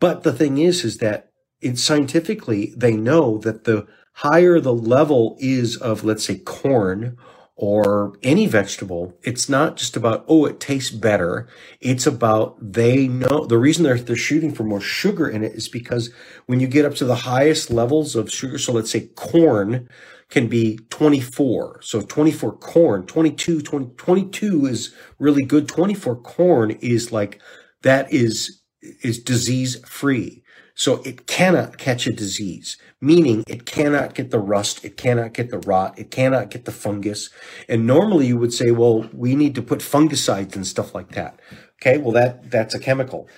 But 0.00 0.24
the 0.24 0.32
thing 0.32 0.58
is, 0.58 0.84
is 0.84 0.98
that 0.98 1.30
it, 1.60 1.78
scientifically, 1.78 2.74
they 2.76 2.96
know 2.96 3.38
that 3.38 3.64
the 3.64 3.86
higher 4.14 4.60
the 4.60 4.74
level 4.74 5.36
is 5.38 5.76
of, 5.76 6.04
let's 6.04 6.24
say, 6.24 6.38
corn 6.38 7.16
or 7.56 8.14
any 8.22 8.46
vegetable, 8.46 9.16
it's 9.22 9.48
not 9.48 9.76
just 9.76 9.96
about, 9.96 10.24
oh, 10.26 10.44
it 10.44 10.58
tastes 10.58 10.90
better. 10.90 11.48
It's 11.80 12.06
about 12.06 12.56
they 12.60 13.06
know 13.06 13.46
the 13.46 13.58
reason 13.58 13.84
they're, 13.84 13.98
they're 13.98 14.16
shooting 14.16 14.52
for 14.52 14.64
more 14.64 14.80
sugar 14.80 15.28
in 15.28 15.44
it 15.44 15.52
is 15.52 15.68
because 15.68 16.10
when 16.46 16.58
you 16.58 16.66
get 16.66 16.84
up 16.84 16.94
to 16.96 17.04
the 17.04 17.14
highest 17.14 17.70
levels 17.70 18.16
of 18.16 18.32
sugar, 18.32 18.58
so 18.58 18.72
let's 18.72 18.90
say 18.90 19.08
corn 19.14 19.88
can 20.30 20.48
be 20.48 20.78
24. 20.90 21.80
So 21.82 22.00
24 22.00 22.56
corn, 22.56 23.06
22, 23.06 23.60
20, 23.60 23.86
22 23.96 24.66
is 24.66 24.94
really 25.20 25.44
good. 25.44 25.68
24 25.68 26.16
corn 26.22 26.72
is 26.72 27.12
like, 27.12 27.40
that 27.82 28.12
is, 28.12 28.62
is 29.02 29.22
disease 29.22 29.76
free. 29.86 30.43
So 30.76 31.00
it 31.02 31.28
cannot 31.28 31.78
catch 31.78 32.08
a 32.08 32.12
disease, 32.12 32.76
meaning 33.00 33.44
it 33.46 33.64
cannot 33.64 34.14
get 34.14 34.32
the 34.32 34.40
rust, 34.40 34.84
it 34.84 34.96
cannot 34.96 35.32
get 35.32 35.50
the 35.50 35.60
rot, 35.60 35.96
it 35.96 36.10
cannot 36.10 36.50
get 36.50 36.64
the 36.64 36.72
fungus. 36.72 37.30
And 37.68 37.86
normally 37.86 38.26
you 38.26 38.38
would 38.38 38.52
say, 38.52 38.72
well, 38.72 39.08
we 39.12 39.36
need 39.36 39.54
to 39.54 39.62
put 39.62 39.78
fungicides 39.78 40.56
and 40.56 40.66
stuff 40.66 40.92
like 40.92 41.10
that. 41.12 41.38
Okay, 41.80 41.98
well 41.98 42.12
that 42.12 42.50
that's 42.50 42.74
a 42.74 42.80
chemical. 42.80 43.28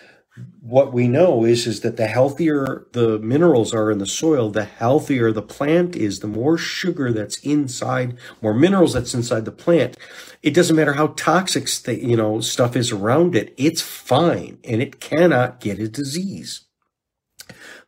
What 0.60 0.92
we 0.92 1.08
know 1.08 1.44
is 1.44 1.66
is 1.66 1.80
that 1.80 1.96
the 1.96 2.06
healthier 2.06 2.86
the 2.92 3.18
minerals 3.18 3.74
are 3.74 3.90
in 3.90 3.98
the 3.98 4.06
soil, 4.06 4.50
the 4.50 4.64
healthier 4.64 5.30
the 5.32 5.42
plant 5.42 5.96
is, 5.96 6.20
the 6.20 6.26
more 6.26 6.56
sugar 6.56 7.12
that's 7.12 7.38
inside, 7.38 8.18
more 8.40 8.54
minerals 8.54 8.94
that's 8.94 9.14
inside 9.14 9.44
the 9.44 9.52
plant. 9.52 9.96
It 10.42 10.54
doesn't 10.54 10.76
matter 10.76 10.94
how 10.94 11.08
toxic 11.08 11.68
you 11.86 12.16
know 12.16 12.40
stuff 12.40 12.76
is 12.76 12.92
around 12.92 13.34
it, 13.34 13.52
it's 13.58 13.82
fine 13.82 14.58
and 14.64 14.80
it 14.80 15.00
cannot 15.00 15.60
get 15.60 15.78
a 15.78 15.88
disease. 15.88 16.65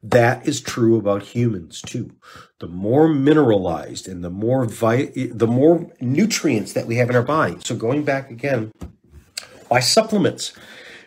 That 0.03 0.47
is 0.47 0.61
true 0.61 0.97
about 0.97 1.23
humans 1.23 1.83
too. 1.83 2.13
The 2.61 2.69
more 2.69 3.09
mineralized 3.09 4.07
and 4.07 4.23
the 4.23 4.31
more 4.31 4.65
vi- 4.65 5.11
the 5.33 5.47
more 5.47 5.91
nutrients 6.01 6.73
that 6.75 6.87
we 6.87 6.97
have 6.97 7.11
in 7.11 7.17
our 7.17 7.23
body. 7.23 7.57
So 7.65 7.75
going 7.75 8.05
back 8.05 8.31
again, 8.31 8.71
why 9.69 9.81
supplements? 9.81 10.53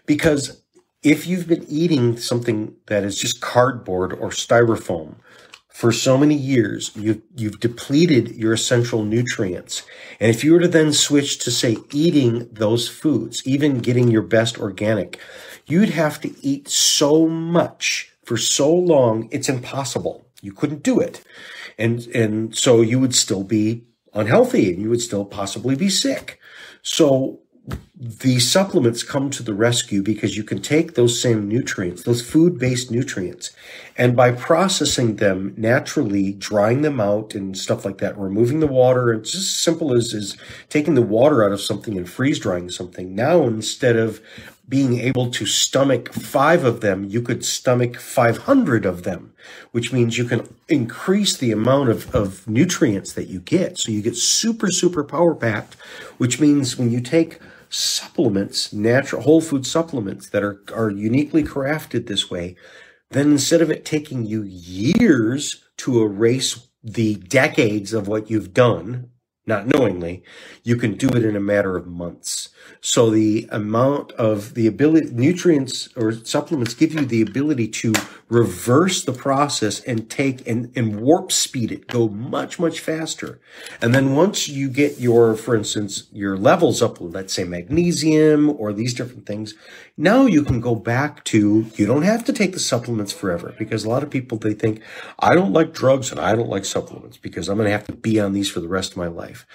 Because 0.06 0.62
if 1.04 1.26
you've 1.26 1.48
been 1.48 1.66
eating 1.68 2.18
something 2.18 2.76
that 2.88 3.04
is 3.04 3.18
just 3.18 3.42
cardboard 3.42 4.14
or 4.14 4.30
styrofoam 4.30 5.16
for 5.70 5.92
so 5.92 6.18
many 6.18 6.36
years, 6.36 6.92
you've, 6.96 7.22
you've 7.36 7.60
depleted 7.60 8.36
your 8.36 8.54
essential 8.54 9.04
nutrients. 9.04 9.84
And 10.20 10.30
if 10.30 10.44
you 10.44 10.54
were 10.54 10.60
to 10.60 10.68
then 10.68 10.94
switch 10.94 11.40
to 11.40 11.50
say 11.50 11.78
eating 11.92 12.50
those 12.52 12.88
foods, 12.88 13.42
even 13.48 13.80
getting 13.80 14.10
your 14.10 14.22
best 14.22 14.60
organic, 14.60 15.18
you'd 15.66 15.90
have 15.90 16.22
to 16.22 16.36
eat 16.46 16.68
so 16.68 17.28
much 17.28 18.11
for 18.32 18.38
so 18.38 18.74
long, 18.74 19.28
it's 19.30 19.50
impossible. 19.50 20.26
You 20.42 20.54
couldn't 20.54 20.84
do 20.84 21.02
it. 21.02 21.22
And, 21.78 22.08
and 22.16 22.56
so 22.56 22.80
you 22.80 22.98
would 22.98 23.14
still 23.14 23.44
be 23.44 23.84
unhealthy 24.14 24.72
and 24.72 24.82
you 24.82 24.90
would 24.90 25.02
still 25.02 25.26
possibly 25.26 25.76
be 25.76 25.90
sick. 25.90 26.40
So 26.82 27.42
the 27.94 28.40
supplements 28.40 29.04
come 29.04 29.32
to 29.32 29.44
the 29.44 29.54
rescue 29.54 30.02
because 30.02 30.38
you 30.38 30.46
can 30.46 30.62
take 30.62 30.94
those 30.94 31.22
same 31.22 31.50
nutrients, 31.50 32.04
those 32.04 32.22
food 32.22 32.58
based 32.58 32.90
nutrients, 32.90 33.52
and 33.98 34.16
by 34.16 34.32
processing 34.32 35.18
them 35.18 35.54
naturally, 35.58 36.32
drying 36.32 36.84
them 36.84 37.02
out 37.02 37.36
and 37.36 37.58
stuff 37.58 37.84
like 37.84 37.98
that, 37.98 38.18
removing 38.18 38.62
the 38.62 38.66
water, 38.66 39.12
it's 39.12 39.34
just 39.34 39.44
as 39.44 39.56
simple 39.58 39.94
as, 39.94 40.14
as 40.14 40.38
taking 40.70 40.96
the 40.96 41.02
water 41.02 41.44
out 41.44 41.52
of 41.52 41.60
something 41.60 41.98
and 41.98 42.10
freeze 42.10 42.40
drying 42.40 42.70
something. 42.70 43.14
Now, 43.14 43.44
instead 43.44 43.98
of 43.98 44.22
being 44.72 44.98
able 45.00 45.30
to 45.30 45.46
stomach 45.46 46.14
five 46.14 46.64
of 46.64 46.80
them, 46.80 47.04
you 47.04 47.22
could 47.22 47.44
stomach 47.44 48.00
500 48.00 48.86
of 48.86 49.04
them, 49.04 49.34
which 49.74 49.92
means 49.92 50.18
you 50.18 50.24
can 50.24 50.48
increase 50.70 51.36
the 51.36 51.52
amount 51.52 51.90
of, 51.90 52.16
of 52.16 52.48
nutrients 52.48 53.12
that 53.12 53.28
you 53.28 53.42
get. 53.42 53.78
So 53.78 53.92
you 53.92 54.02
get 54.02 54.16
super, 54.16 54.72
super 54.72 55.04
power 55.04 55.36
packed, 55.36 55.74
which 56.18 56.40
means 56.40 56.78
when 56.78 56.90
you 56.90 57.02
take 57.02 57.42
supplements, 57.70 58.72
natural 58.72 59.24
whole 59.24 59.42
food 59.42 59.68
supplements 59.68 60.30
that 60.30 60.42
are, 60.42 60.62
are 60.74 60.90
uniquely 60.90 61.44
crafted 61.44 62.08
this 62.08 62.32
way, 62.32 62.56
then 63.10 63.32
instead 63.32 63.62
of 63.62 63.70
it 63.70 63.84
taking 63.84 64.26
you 64.26 64.42
years 64.44 65.66
to 65.80 66.02
erase 66.02 66.70
the 66.82 67.16
decades 67.16 67.92
of 67.92 68.08
what 68.08 68.30
you've 68.30 68.54
done, 68.54 69.10
not 69.52 69.68
knowingly, 69.68 70.24
you 70.64 70.78
can 70.78 70.94
do 70.96 71.10
it 71.10 71.26
in 71.26 71.36
a 71.36 71.48
matter 71.54 71.76
of 71.76 71.86
months. 71.86 72.50
So 72.80 73.10
the 73.10 73.50
amount 73.52 74.14
of 74.14 74.54
the 74.54 74.66
ability, 74.66 75.10
nutrients 75.12 75.90
or 75.98 76.14
supplements 76.14 76.74
give 76.74 76.94
you 76.94 77.06
the 77.06 77.22
ability 77.22 77.68
to 77.82 77.94
reverse 78.32 79.04
the 79.04 79.12
process 79.12 79.82
and 79.82 80.10
take 80.10 80.48
and, 80.48 80.72
and 80.74 81.02
warp 81.02 81.34
speed 81.34 81.70
it, 81.70 81.86
go 81.88 82.08
much, 82.08 82.58
much 82.58 82.80
faster. 82.80 83.42
And 83.82 83.94
then 83.94 84.16
once 84.16 84.48
you 84.48 84.70
get 84.70 85.02
your, 85.02 85.36
for 85.36 85.54
instance, 85.54 86.08
your 86.14 86.38
levels 86.38 86.82
up, 86.82 87.02
let's 87.02 87.34
say 87.34 87.44
magnesium 87.44 88.50
or 88.50 88.72
these 88.72 88.94
different 88.94 89.26
things, 89.26 89.54
now 89.98 90.26
you 90.28 90.44
can 90.44 90.62
go 90.62 90.76
back 90.76 91.26
to, 91.26 91.66
you 91.76 91.86
don't 91.86 92.04
have 92.04 92.24
to 92.24 92.32
take 92.32 92.54
the 92.54 92.60
supplements 92.60 93.12
forever 93.12 93.54
because 93.60 93.84
a 93.84 93.90
lot 93.90 94.02
of 94.02 94.10
people, 94.10 94.38
they 94.38 94.54
think, 94.54 94.82
I 95.20 95.36
don't 95.36 95.52
like 95.52 95.74
drugs 95.74 96.10
and 96.10 96.20
I 96.20 96.34
don't 96.34 96.50
like 96.50 96.64
supplements 96.64 97.18
because 97.18 97.50
I'm 97.50 97.58
going 97.58 97.68
to 97.68 97.74
have 97.74 97.88
to 97.88 97.94
be 97.94 98.18
on 98.18 98.32
these 98.32 98.50
for 98.50 98.62
the 98.62 98.70
rest 98.70 98.92
of 98.92 98.98
my 98.98 99.08
life 99.08 99.46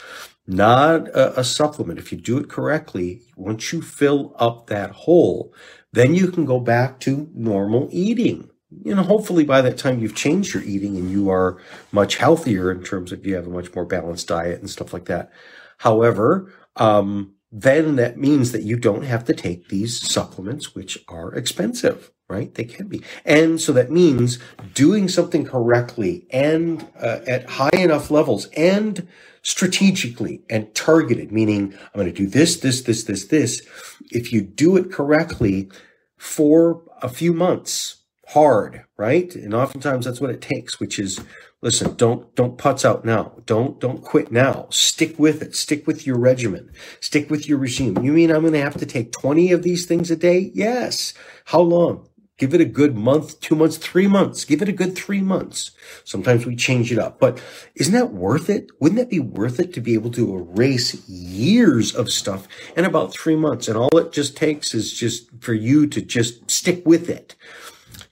not 0.49 1.09
a, 1.09 1.40
a, 1.40 1.42
supplement. 1.42 1.99
If 1.99 2.12
you 2.12 2.18
do 2.18 2.38
it 2.38 2.49
correctly, 2.49 3.23
once 3.35 3.73
you 3.73 3.83
fill 3.83 4.33
up 4.38 4.68
that 4.68 4.92
hole, 4.92 5.52
then 5.92 6.14
you 6.14 6.30
can 6.30 6.45
go 6.45 6.61
back 6.61 7.00
to 7.00 7.28
normal 7.35 7.88
eating. 7.90 8.49
You 8.70 8.94
know, 8.94 9.02
hopefully 9.02 9.44
by 9.44 9.62
that 9.62 9.78
time 9.78 10.00
you've 10.00 10.16
changed 10.16 10.54
your 10.54 10.62
eating 10.62 10.96
and 10.96 11.11
you 11.11 11.30
are 11.30 11.61
much 11.92 12.16
healthier 12.16 12.70
in 12.70 12.82
terms 12.82 13.12
of 13.12 13.25
you 13.25 13.37
have 13.37 13.46
a 13.46 13.50
much 13.50 13.75
more 13.75 13.85
balanced 13.85 14.28
diet 14.28 14.58
and 14.58 14.68
stuff 14.68 14.92
like 14.92 15.04
that. 15.04 15.30
However, 15.78 16.52
um, 16.75 17.35
then 17.52 17.96
that 17.96 18.18
means 18.18 18.52
that 18.52 18.62
you 18.62 18.76
don't 18.76 19.04
have 19.04 19.25
to 19.26 19.32
take 19.32 19.68
these 19.68 20.00
supplements, 20.00 20.75
which 20.75 20.99
are 21.08 21.32
expensive, 21.35 22.11
right? 22.28 22.52
They 22.52 22.64
can 22.64 22.88
be. 22.88 23.02
And 23.25 23.61
so 23.61 23.73
that 23.73 23.90
means 23.90 24.38
doing 24.75 25.08
something 25.08 25.44
correctly 25.44 26.26
and 26.30 26.88
uh, 27.00 27.20
at 27.26 27.49
high 27.50 27.70
enough 27.73 28.11
levels 28.11 28.46
and 28.56 29.06
strategically 29.42 30.42
and 30.50 30.75
targeted, 30.75 31.30
meaning 31.30 31.73
I'm 31.73 32.00
going 32.00 32.06
to 32.06 32.12
do 32.12 32.26
this, 32.26 32.56
this, 32.56 32.82
this, 32.82 33.04
this, 33.04 33.26
this. 33.26 33.62
If 34.11 34.32
you 34.32 34.42
do 34.42 34.76
it 34.76 34.90
correctly 34.90 35.70
for 36.16 36.82
a 37.00 37.08
few 37.08 37.32
months, 37.32 38.02
hard, 38.26 38.85
right? 38.97 39.35
And 39.35 39.54
oftentimes 39.54 40.04
that's 40.04 40.21
what 40.21 40.30
it 40.30 40.40
takes, 40.40 40.80
which 40.80 40.99
is 40.99 41.21
listen, 41.62 41.97
don't 41.97 42.35
don't 42.35 42.59
putz 42.59 42.85
out 42.85 43.04
now. 43.04 43.33
Don't 43.47 43.80
don't 43.80 44.02
quit 44.02 44.30
now. 44.30 44.66
Stick 44.71 45.18
with 45.18 45.42
it. 45.42 45.54
Stick 45.54 45.87
with 45.87 46.06
your 46.06 46.18
regimen. 46.18 46.71
Stick 47.00 47.30
with 47.30 47.49
your 47.49 47.59
regime. 47.59 48.02
You 48.02 48.12
mean 48.12 48.30
I'm 48.30 48.42
going 48.42 48.52
to 48.52 48.61
have 48.61 48.76
to 48.78 48.87
take 48.87 49.12
20 49.12 49.52
of 49.52 49.62
these 49.62 49.87
things 49.87 50.11
a 50.11 50.16
day? 50.16 50.50
Yes. 50.54 51.14
How 51.47 51.61
long? 51.61 52.09
Give 52.38 52.52
it 52.52 52.61
a 52.61 52.66
good 52.66 52.99
month, 52.99 53.40
two 53.40 53.54
months, 53.54 53.78
three 53.78 54.06
months. 54.06 54.45
Give 54.45 54.61
it 54.61 54.68
a 54.68 54.73
good 54.73 54.95
three 54.95 55.23
months. 55.23 55.71
Sometimes 56.04 56.45
we 56.45 56.54
change 56.54 56.92
it 56.92 56.99
up, 56.99 57.18
but 57.18 57.40
isn't 57.76 57.95
that 57.95 58.12
worth 58.12 58.50
it? 58.50 58.66
Wouldn't 58.78 58.99
that 58.99 59.09
be 59.09 59.21
worth 59.21 59.59
it 59.59 59.73
to 59.73 59.80
be 59.80 59.95
able 59.95 60.11
to 60.11 60.37
erase 60.37 61.09
years 61.09 61.95
of 61.95 62.11
stuff 62.11 62.47
in 62.76 62.85
about 62.85 63.14
three 63.14 63.37
months? 63.37 63.68
And 63.68 63.78
all 63.78 63.97
it 63.97 64.12
just 64.12 64.37
takes 64.37 64.75
is 64.75 64.92
just 64.92 65.30
for 65.40 65.54
you 65.54 65.87
to 65.87 66.02
just 66.02 66.50
stick 66.50 66.83
with 66.85 67.09
it. 67.09 67.35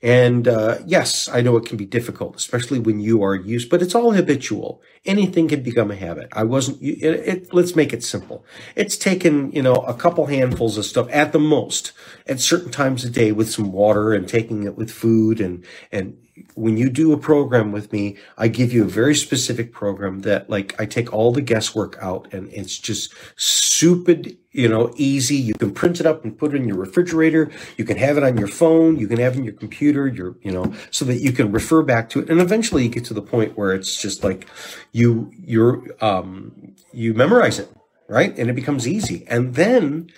And 0.05 0.47
uh, 0.47 0.77
yes, 0.85 1.27
I 1.27 1.41
know 1.41 1.57
it 1.57 1.65
can 1.65 1.77
be 1.77 1.85
difficult, 1.85 2.35
especially 2.35 2.77
when 2.77 2.99
you 2.99 3.23
are 3.23 3.33
used, 3.33 3.71
but 3.71 3.81
it's 3.81 3.95
all 3.95 4.11
habitual. 4.11 4.79
Anything 5.03 5.47
can 5.47 5.63
become 5.63 5.89
a 5.89 5.95
habit. 5.95 6.29
I 6.31 6.43
wasn't, 6.43 6.79
it, 6.79 7.01
it, 7.03 7.53
let's 7.55 7.75
make 7.75 7.91
it 7.91 8.03
simple. 8.03 8.45
It's 8.75 8.97
taken, 8.97 9.51
you 9.51 9.63
know, 9.63 9.77
a 9.77 9.95
couple 9.95 10.27
handfuls 10.27 10.77
of 10.77 10.85
stuff 10.85 11.07
at 11.09 11.31
the 11.31 11.39
most 11.39 11.91
at 12.27 12.39
certain 12.39 12.69
times 12.69 13.03
a 13.03 13.09
day 13.09 13.31
with 13.31 13.49
some 13.49 13.71
water 13.71 14.13
and 14.13 14.27
taking 14.27 14.61
it 14.61 14.75
with 14.75 14.91
food 14.91 15.41
and, 15.41 15.65
and 15.91 16.15
when 16.55 16.75
you 16.75 16.89
do 16.89 17.13
a 17.13 17.17
program 17.17 17.71
with 17.71 17.93
me, 17.93 18.17
I 18.37 18.49
give 18.49 18.73
you 18.73 18.83
a 18.83 18.87
very 18.87 19.15
specific 19.15 19.71
program 19.71 20.21
that 20.21 20.49
like 20.49 20.79
I 20.79 20.85
take 20.85 21.13
all 21.13 21.31
the 21.31 21.41
guesswork 21.41 21.97
out 22.01 22.33
and 22.33 22.51
it's 22.51 22.77
just 22.77 23.13
stupid, 23.37 24.37
you 24.51 24.67
know, 24.67 24.93
easy. 24.97 25.35
You 25.35 25.53
can 25.53 25.73
print 25.73 26.01
it 26.01 26.05
up 26.05 26.25
and 26.25 26.37
put 26.37 26.53
it 26.53 26.57
in 26.57 26.67
your 26.67 26.77
refrigerator. 26.77 27.49
You 27.77 27.85
can 27.85 27.97
have 27.97 28.17
it 28.17 28.23
on 28.23 28.37
your 28.37 28.49
phone. 28.49 28.97
You 28.97 29.07
can 29.07 29.19
have 29.19 29.35
it 29.35 29.39
in 29.39 29.43
your 29.45 29.53
computer, 29.53 30.07
your, 30.07 30.35
you 30.41 30.51
know, 30.51 30.73
so 30.91 31.05
that 31.05 31.17
you 31.17 31.31
can 31.31 31.53
refer 31.53 31.83
back 31.83 32.09
to 32.09 32.19
it. 32.19 32.29
And 32.29 32.41
eventually 32.41 32.83
you 32.83 32.89
get 32.89 33.05
to 33.05 33.13
the 33.13 33.21
point 33.21 33.57
where 33.57 33.73
it's 33.73 34.01
just 34.01 34.23
like 34.23 34.47
you, 34.91 35.31
you're, 35.37 35.83
um, 36.01 36.75
you 36.91 37.13
memorize 37.13 37.59
it, 37.59 37.69
right? 38.09 38.37
And 38.37 38.49
it 38.49 38.53
becomes 38.53 38.87
easy. 38.87 39.25
And 39.27 39.55
then, 39.55 40.09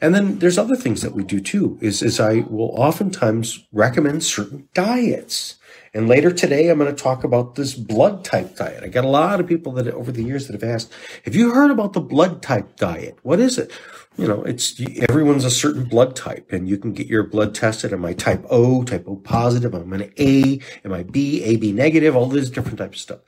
and 0.00 0.14
then 0.16 0.40
there's 0.40 0.58
other 0.58 0.76
things 0.76 1.02
that 1.02 1.12
we 1.12 1.22
do 1.22 1.40
too, 1.40 1.78
is, 1.80 2.02
is 2.02 2.18
I 2.18 2.40
will 2.48 2.70
oftentimes 2.70 3.68
recommend 3.70 4.24
certain 4.24 4.68
diets 4.74 5.59
and 5.92 6.08
later 6.08 6.30
today, 6.30 6.68
I'm 6.68 6.78
going 6.78 6.94
to 6.94 7.02
talk 7.02 7.24
about 7.24 7.56
this 7.56 7.74
blood 7.74 8.24
type 8.24 8.56
diet. 8.56 8.84
I 8.84 8.88
got 8.88 9.04
a 9.04 9.08
lot 9.08 9.40
of 9.40 9.46
people 9.46 9.72
that 9.72 9.88
over 9.88 10.12
the 10.12 10.22
years 10.22 10.46
that 10.46 10.52
have 10.52 10.68
asked, 10.68 10.92
have 11.24 11.34
you 11.34 11.52
heard 11.52 11.70
about 11.70 11.94
the 11.94 12.00
blood 12.00 12.42
type 12.42 12.76
diet? 12.76 13.18
What 13.22 13.40
is 13.40 13.58
it? 13.58 13.72
You 14.16 14.28
know, 14.28 14.42
it's 14.42 14.80
everyone's 15.08 15.44
a 15.44 15.50
certain 15.50 15.84
blood 15.84 16.14
type 16.14 16.52
and 16.52 16.68
you 16.68 16.78
can 16.78 16.92
get 16.92 17.08
your 17.08 17.24
blood 17.24 17.54
tested. 17.54 17.92
Am 17.92 18.04
I 18.04 18.12
type 18.12 18.44
O, 18.50 18.84
type 18.84 19.04
O 19.08 19.16
positive? 19.16 19.74
Am 19.74 19.92
I 19.92 19.96
an 19.96 20.12
A? 20.16 20.60
Am 20.84 20.92
I 20.92 21.02
B, 21.02 21.42
AB 21.42 21.72
negative? 21.72 22.14
All 22.14 22.26
this 22.26 22.50
different 22.50 22.78
type 22.78 22.92
of 22.92 22.98
stuff. 22.98 23.20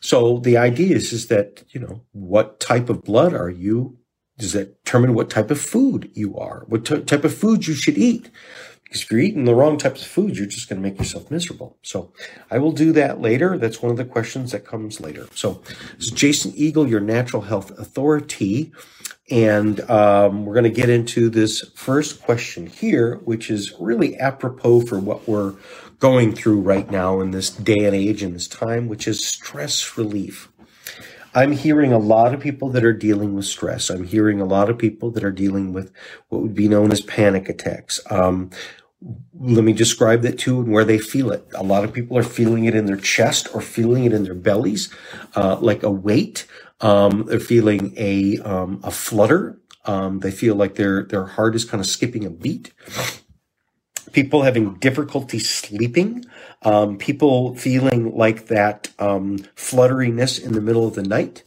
So 0.00 0.38
the 0.38 0.56
idea 0.56 0.96
is, 0.96 1.12
is 1.12 1.28
that, 1.28 1.62
you 1.70 1.80
know, 1.80 2.02
what 2.12 2.58
type 2.58 2.88
of 2.88 3.04
blood 3.04 3.34
are 3.34 3.50
you? 3.50 3.98
Does 4.36 4.52
that 4.52 4.84
determine 4.84 5.14
what 5.14 5.30
type 5.30 5.50
of 5.50 5.60
food 5.60 6.10
you 6.14 6.36
are? 6.36 6.64
What 6.66 6.84
t- 6.84 7.00
type 7.02 7.24
of 7.24 7.34
food 7.34 7.66
you 7.66 7.74
should 7.74 7.96
eat? 7.96 8.30
Because 8.94 9.06
if 9.06 9.10
you're 9.10 9.20
eating 9.22 9.44
the 9.44 9.56
wrong 9.56 9.76
types 9.76 10.02
of 10.02 10.06
food, 10.06 10.36
you're 10.36 10.46
just 10.46 10.68
going 10.68 10.80
to 10.80 10.88
make 10.88 11.00
yourself 11.00 11.28
miserable. 11.28 11.76
So 11.82 12.12
I 12.48 12.58
will 12.58 12.70
do 12.70 12.92
that 12.92 13.20
later. 13.20 13.58
That's 13.58 13.82
one 13.82 13.90
of 13.90 13.96
the 13.96 14.04
questions 14.04 14.52
that 14.52 14.64
comes 14.64 15.00
later. 15.00 15.26
So 15.34 15.62
this 15.96 16.06
is 16.06 16.10
Jason 16.12 16.52
Eagle, 16.54 16.88
your 16.88 17.00
natural 17.00 17.42
health 17.42 17.76
authority. 17.76 18.72
And 19.32 19.80
um, 19.90 20.46
we're 20.46 20.54
going 20.54 20.62
to 20.62 20.70
get 20.70 20.90
into 20.90 21.28
this 21.28 21.68
first 21.74 22.22
question 22.22 22.68
here, 22.68 23.16
which 23.24 23.50
is 23.50 23.74
really 23.80 24.16
apropos 24.16 24.82
for 24.82 25.00
what 25.00 25.26
we're 25.26 25.54
going 25.98 26.32
through 26.32 26.60
right 26.60 26.88
now 26.88 27.20
in 27.20 27.32
this 27.32 27.50
day 27.50 27.86
and 27.86 27.96
age 27.96 28.22
and 28.22 28.32
this 28.32 28.46
time, 28.46 28.86
which 28.86 29.08
is 29.08 29.26
stress 29.26 29.98
relief. 29.98 30.50
I'm 31.36 31.50
hearing 31.50 31.92
a 31.92 31.98
lot 31.98 32.32
of 32.32 32.38
people 32.38 32.68
that 32.70 32.84
are 32.84 32.92
dealing 32.92 33.34
with 33.34 33.46
stress. 33.46 33.90
I'm 33.90 34.04
hearing 34.04 34.40
a 34.40 34.44
lot 34.44 34.70
of 34.70 34.78
people 34.78 35.10
that 35.10 35.24
are 35.24 35.32
dealing 35.32 35.72
with 35.72 35.90
what 36.28 36.42
would 36.42 36.54
be 36.54 36.68
known 36.68 36.92
as 36.92 37.00
panic 37.00 37.48
attacks. 37.48 37.98
Um, 38.08 38.50
let 39.38 39.64
me 39.64 39.72
describe 39.72 40.22
that 40.22 40.38
too 40.38 40.60
and 40.60 40.72
where 40.72 40.84
they 40.84 40.98
feel 40.98 41.30
it. 41.30 41.46
A 41.54 41.62
lot 41.62 41.84
of 41.84 41.92
people 41.92 42.16
are 42.16 42.22
feeling 42.22 42.64
it 42.64 42.74
in 42.74 42.86
their 42.86 42.96
chest 42.96 43.48
or 43.54 43.60
feeling 43.60 44.04
it 44.04 44.12
in 44.12 44.24
their 44.24 44.34
bellies, 44.34 44.92
uh, 45.36 45.56
like 45.60 45.82
a 45.82 45.90
weight. 45.90 46.46
Um, 46.80 47.24
they're 47.26 47.40
feeling 47.40 47.94
a 47.96 48.38
um, 48.38 48.80
a 48.82 48.90
flutter. 48.90 49.58
Um, 49.84 50.20
they 50.20 50.30
feel 50.30 50.54
like 50.54 50.76
their 50.76 51.04
their 51.04 51.26
heart 51.26 51.54
is 51.54 51.64
kind 51.64 51.80
of 51.80 51.86
skipping 51.86 52.24
a 52.24 52.30
beat. 52.30 52.72
People 54.12 54.42
having 54.42 54.74
difficulty 54.74 55.38
sleeping. 55.38 56.24
Um, 56.62 56.96
people 56.96 57.54
feeling 57.56 58.16
like 58.16 58.46
that 58.46 58.88
um, 58.98 59.38
flutteriness 59.56 60.42
in 60.42 60.52
the 60.52 60.60
middle 60.60 60.86
of 60.86 60.94
the 60.94 61.02
night 61.02 61.42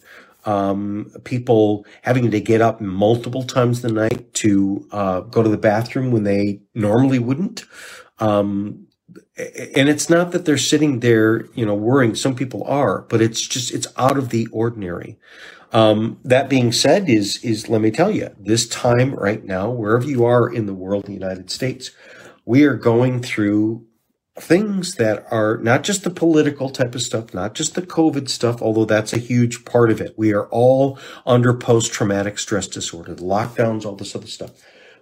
um, 0.48 1.12
people 1.26 1.86
having 2.04 2.32
to 2.32 2.40
get 2.40 2.62
up 2.62 2.80
multiple 2.80 3.44
times 3.44 3.82
the 3.82 3.92
night 3.92 4.34
to 4.36 4.88
uh, 4.92 5.20
go 5.20 5.44
to 5.44 5.50
the 5.50 5.58
bathroom 5.58 6.10
when 6.10 6.24
they 6.24 6.62
normally 6.74 7.20
wouldn't. 7.20 7.66
Um, 8.20 8.88
and 9.38 9.90
it's 9.90 10.10
not 10.10 10.32
that 10.32 10.46
they're 10.46 10.58
sitting 10.58 11.02
there, 11.02 11.46
you 11.54 11.66
know, 11.66 11.76
worrying. 11.76 12.16
Some 12.16 12.34
people 12.34 12.64
are, 12.64 13.02
but 13.04 13.22
it's 13.22 13.42
just 13.42 13.74
it's 13.74 13.88
out 13.98 14.18
of 14.18 14.30
the 14.30 14.48
ordinary. 14.52 15.20
Um, 15.74 16.20
that 16.24 16.50
being 16.50 16.72
said, 16.72 17.10
is 17.10 17.44
is 17.44 17.68
let 17.68 17.82
me 17.82 17.92
tell 17.92 18.10
you, 18.10 18.30
this 18.40 18.68
time 18.68 19.14
right 19.14 19.44
now, 19.44 19.70
wherever 19.70 20.06
you 20.06 20.24
are 20.26 20.50
in 20.50 20.66
the 20.66 20.74
world, 20.74 21.06
the 21.06 21.14
United 21.14 21.52
States, 21.52 21.92
we 22.46 22.64
are 22.64 22.76
going 22.76 23.22
through 23.22 23.86
things 24.40 24.96
that 24.96 25.26
are 25.32 25.58
not 25.58 25.84
just 25.84 26.04
the 26.04 26.10
political 26.10 26.70
type 26.70 26.96
of 26.96 27.02
stuff, 27.02 27.34
not 27.34 27.54
just 27.54 27.76
the 27.76 27.82
COVID 27.82 28.30
stuff, 28.30 28.62
although 28.62 28.86
that's 28.86 29.14
a 29.14 29.20
huge 29.20 29.66
part 29.66 29.92
of 29.92 30.00
it. 30.00 30.14
We 30.18 30.34
are 30.34 30.48
all 30.48 31.00
under 31.26 31.54
post 31.54 31.92
traumatic 31.92 32.40
stress 32.40 32.68
disorder, 32.68 33.16
lockdowns, 33.16 33.86
all 33.86 33.96
this 33.96 34.16
other 34.16 34.28
stuff. 34.28 34.52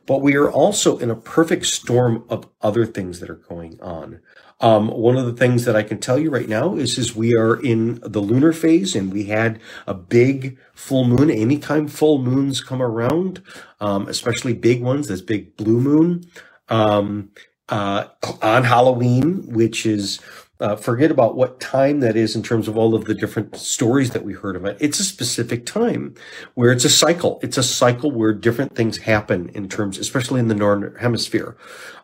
But 0.05 0.21
we 0.21 0.35
are 0.35 0.51
also 0.51 0.97
in 0.97 1.09
a 1.09 1.15
perfect 1.15 1.65
storm 1.65 2.25
of 2.29 2.47
other 2.61 2.85
things 2.85 3.19
that 3.19 3.29
are 3.29 3.35
going 3.35 3.79
on. 3.81 4.21
Um, 4.61 4.87
one 4.87 5.17
of 5.17 5.25
the 5.25 5.33
things 5.33 5.65
that 5.65 5.75
I 5.75 5.83
can 5.83 5.99
tell 5.99 6.17
you 6.17 6.29
right 6.29 6.47
now 6.47 6.75
is, 6.75 6.97
is 6.97 7.15
we 7.15 7.35
are 7.35 7.59
in 7.59 7.99
the 8.01 8.21
lunar 8.21 8.53
phase 8.53 8.95
and 8.95 9.11
we 9.11 9.25
had 9.25 9.59
a 9.85 9.93
big 9.93 10.57
full 10.73 11.03
moon. 11.03 11.29
Anytime 11.29 11.87
full 11.87 12.19
moons 12.19 12.61
come 12.61 12.81
around, 12.81 13.41
um, 13.81 14.07
especially 14.07 14.53
big 14.53 14.81
ones, 14.81 15.07
this 15.07 15.21
big 15.21 15.57
blue 15.57 15.81
moon, 15.81 16.23
um, 16.69 17.31
uh, 17.69 18.05
on 18.41 18.63
Halloween, 18.63 19.51
which 19.51 19.85
is 19.85 20.19
uh, 20.59 20.75
forget 20.75 21.11
about 21.11 21.35
what 21.35 21.59
time 21.59 21.99
that 21.99 22.15
is 22.15 22.35
in 22.35 22.41
terms 22.41 22.67
of 22.67 22.77
all 22.77 22.95
of 22.95 23.05
the 23.05 23.13
different 23.13 23.55
stories 23.57 24.11
that 24.11 24.23
we 24.23 24.33
heard 24.33 24.55
about. 24.55 24.77
It's 24.79 24.99
a 24.99 25.03
specific 25.03 25.65
time 25.65 26.15
where 26.53 26.71
it's 26.71 26.85
a 26.85 26.89
cycle. 26.89 27.39
It's 27.43 27.57
a 27.57 27.63
cycle 27.63 28.09
where 28.09 28.33
different 28.33 28.73
things 28.73 28.99
happen 28.99 29.49
in 29.49 29.67
terms, 29.67 29.97
especially 29.97 30.39
in 30.39 30.47
the 30.47 30.55
northern 30.55 30.95
hemisphere. 30.95 31.57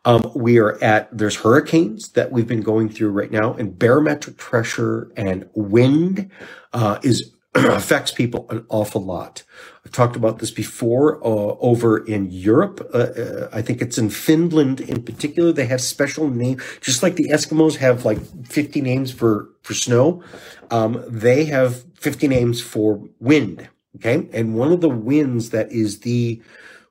Um, 0.03 0.31
we 0.35 0.57
are 0.57 0.81
at 0.83 1.15
there's 1.17 1.37
hurricanes 1.37 2.09
that 2.09 2.31
we've 2.31 2.47
been 2.47 2.61
going 2.61 2.89
through 2.89 3.11
right 3.11 3.31
now, 3.31 3.53
and 3.53 3.77
barometric 3.77 4.37
pressure 4.37 5.11
and 5.15 5.49
wind 5.53 6.29
uh, 6.73 6.99
is 7.03 7.31
affects 7.55 8.11
people 8.11 8.47
an 8.49 8.65
awful 8.69 9.03
lot. 9.03 9.43
Talked 9.91 10.15
about 10.15 10.39
this 10.39 10.51
before 10.51 11.17
uh, 11.17 11.55
over 11.59 11.97
in 12.05 12.31
Europe. 12.31 12.89
Uh, 12.93 12.97
uh, 12.97 13.49
I 13.51 13.61
think 13.61 13.81
it's 13.81 13.97
in 13.97 14.09
Finland 14.09 14.79
in 14.79 15.03
particular. 15.03 15.51
They 15.51 15.65
have 15.65 15.81
special 15.81 16.29
name, 16.29 16.61
just 16.79 17.03
like 17.03 17.15
the 17.15 17.29
Eskimos 17.29 17.75
have 17.75 18.05
like 18.05 18.19
50 18.47 18.81
names 18.81 19.11
for, 19.11 19.49
for 19.63 19.73
snow. 19.73 20.23
Um, 20.69 21.03
they 21.07 21.45
have 21.45 21.83
50 21.95 22.27
names 22.27 22.61
for 22.61 23.03
wind. 23.19 23.67
Okay. 23.97 24.29
And 24.31 24.55
one 24.55 24.71
of 24.71 24.81
the 24.81 24.89
winds 24.89 25.49
that 25.49 25.71
is 25.71 25.99
the 25.99 26.41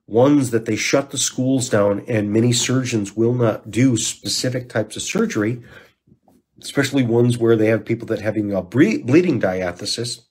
ones 0.07 0.51
that 0.51 0.67
they 0.67 0.77
shut 0.77 1.11
the 1.11 1.19
schools 1.19 1.69
down 1.69 2.05
and 2.09 2.33
many 2.33 2.53
surgeons 2.53 3.17
will 3.17 3.35
not 3.35 3.71
do 3.71 3.97
specific 3.97 4.69
types 4.69 4.97
of 4.97 5.03
surgery, 5.03 5.63
especially 6.61 7.05
ones 7.05 7.39
where 7.39 7.57
they 7.57 7.69
have 7.69 7.85
people 7.85 8.07
that 8.09 8.21
having 8.21 8.53
a 8.53 8.61
bleeding 8.61 9.39
diathesis 9.39 10.27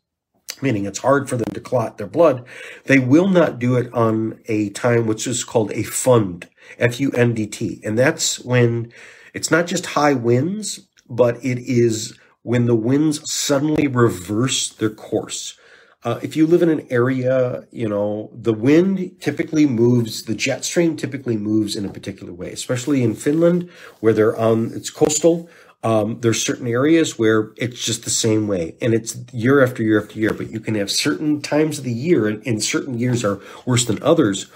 meaning 0.61 0.85
it's 0.85 0.99
hard 0.99 1.29
for 1.29 1.37
them 1.37 1.51
to 1.53 1.59
clot 1.59 1.97
their 1.97 2.07
blood, 2.07 2.45
they 2.85 2.99
will 2.99 3.27
not 3.27 3.59
do 3.59 3.75
it 3.75 3.91
on 3.93 4.39
a 4.47 4.69
time 4.69 5.07
which 5.07 5.27
is 5.27 5.43
called 5.43 5.71
a 5.71 5.83
fund, 5.83 6.47
F-U-N-D-T. 6.77 7.81
And 7.83 7.97
that's 7.97 8.39
when 8.39 8.91
it's 9.33 9.51
not 9.51 9.67
just 9.67 9.87
high 9.87 10.13
winds, 10.13 10.87
but 11.09 11.43
it 11.43 11.59
is 11.59 12.17
when 12.43 12.65
the 12.65 12.75
winds 12.75 13.31
suddenly 13.31 13.87
reverse 13.87 14.69
their 14.69 14.89
course. 14.89 15.57
Uh, 16.03 16.17
if 16.23 16.37
you 16.37 16.47
live 16.47 16.61
in 16.61 16.69
an 16.69 16.87
area, 16.89 17.67
you 17.71 17.87
know, 17.87 18.31
the 18.33 18.53
wind 18.53 19.19
typically 19.19 19.65
moves, 19.65 20.23
the 20.23 20.35
jet 20.35 20.63
stream 20.63 20.95
typically 20.95 21.35
moves 21.35 21.75
in 21.75 21.85
a 21.85 21.91
particular 21.91 22.31
way, 22.31 22.51
especially 22.51 23.03
in 23.03 23.13
Finland 23.13 23.69
where 23.99 24.13
they're 24.13 24.37
on, 24.37 24.71
it's 24.73 24.89
coastal. 24.89 25.49
Um, 25.81 26.19
there's 26.19 26.43
certain 26.43 26.67
areas 26.67 27.17
where 27.17 27.51
it's 27.55 27.83
just 27.83 28.03
the 28.03 28.09
same 28.09 28.49
way 28.49 28.75
and 28.81 28.93
it's 28.93 29.15
year 29.31 29.63
after 29.63 29.81
year 29.81 30.01
after 30.01 30.19
year, 30.19 30.33
but 30.33 30.51
you 30.51 30.59
can 30.59 30.75
have 30.75 30.91
certain 30.91 31.41
times 31.41 31.77
of 31.77 31.85
the 31.85 31.93
year 31.93 32.27
and, 32.27 32.45
and 32.45 32.61
certain 32.61 32.99
years 32.99 33.23
are 33.23 33.39
worse 33.65 33.85
than 33.85 34.03
others 34.03 34.47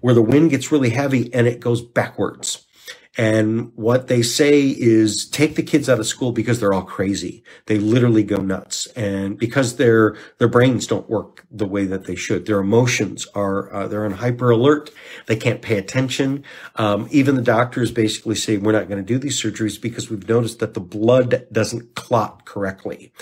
where 0.00 0.14
the 0.14 0.22
wind 0.22 0.50
gets 0.50 0.70
really 0.70 0.90
heavy 0.90 1.34
and 1.34 1.48
it 1.48 1.58
goes 1.58 1.82
backwards. 1.82 2.67
And 3.18 3.72
what 3.74 4.06
they 4.06 4.22
say 4.22 4.68
is 4.68 5.28
take 5.28 5.56
the 5.56 5.62
kids 5.64 5.88
out 5.88 5.98
of 5.98 6.06
school 6.06 6.30
because 6.30 6.60
they're 6.60 6.72
all 6.72 6.84
crazy. 6.84 7.42
They 7.66 7.78
literally 7.78 8.22
go 8.22 8.36
nuts. 8.36 8.86
And 8.94 9.36
because 9.36 9.74
their, 9.74 10.16
their 10.38 10.46
brains 10.46 10.86
don't 10.86 11.10
work 11.10 11.44
the 11.50 11.66
way 11.66 11.84
that 11.86 12.04
they 12.04 12.14
should. 12.14 12.46
Their 12.46 12.60
emotions 12.60 13.26
are, 13.34 13.74
uh, 13.74 13.88
they're 13.88 14.04
on 14.04 14.12
hyper 14.12 14.50
alert. 14.50 14.90
They 15.26 15.34
can't 15.34 15.60
pay 15.60 15.78
attention. 15.78 16.44
Um, 16.76 17.08
even 17.10 17.34
the 17.34 17.42
doctors 17.42 17.90
basically 17.90 18.36
say 18.36 18.56
we're 18.56 18.70
not 18.70 18.88
going 18.88 19.04
to 19.04 19.06
do 19.06 19.18
these 19.18 19.42
surgeries 19.42 19.82
because 19.82 20.08
we've 20.08 20.28
noticed 20.28 20.60
that 20.60 20.74
the 20.74 20.80
blood 20.80 21.44
doesn't 21.50 21.96
clot 21.96 22.44
correctly. 22.44 23.12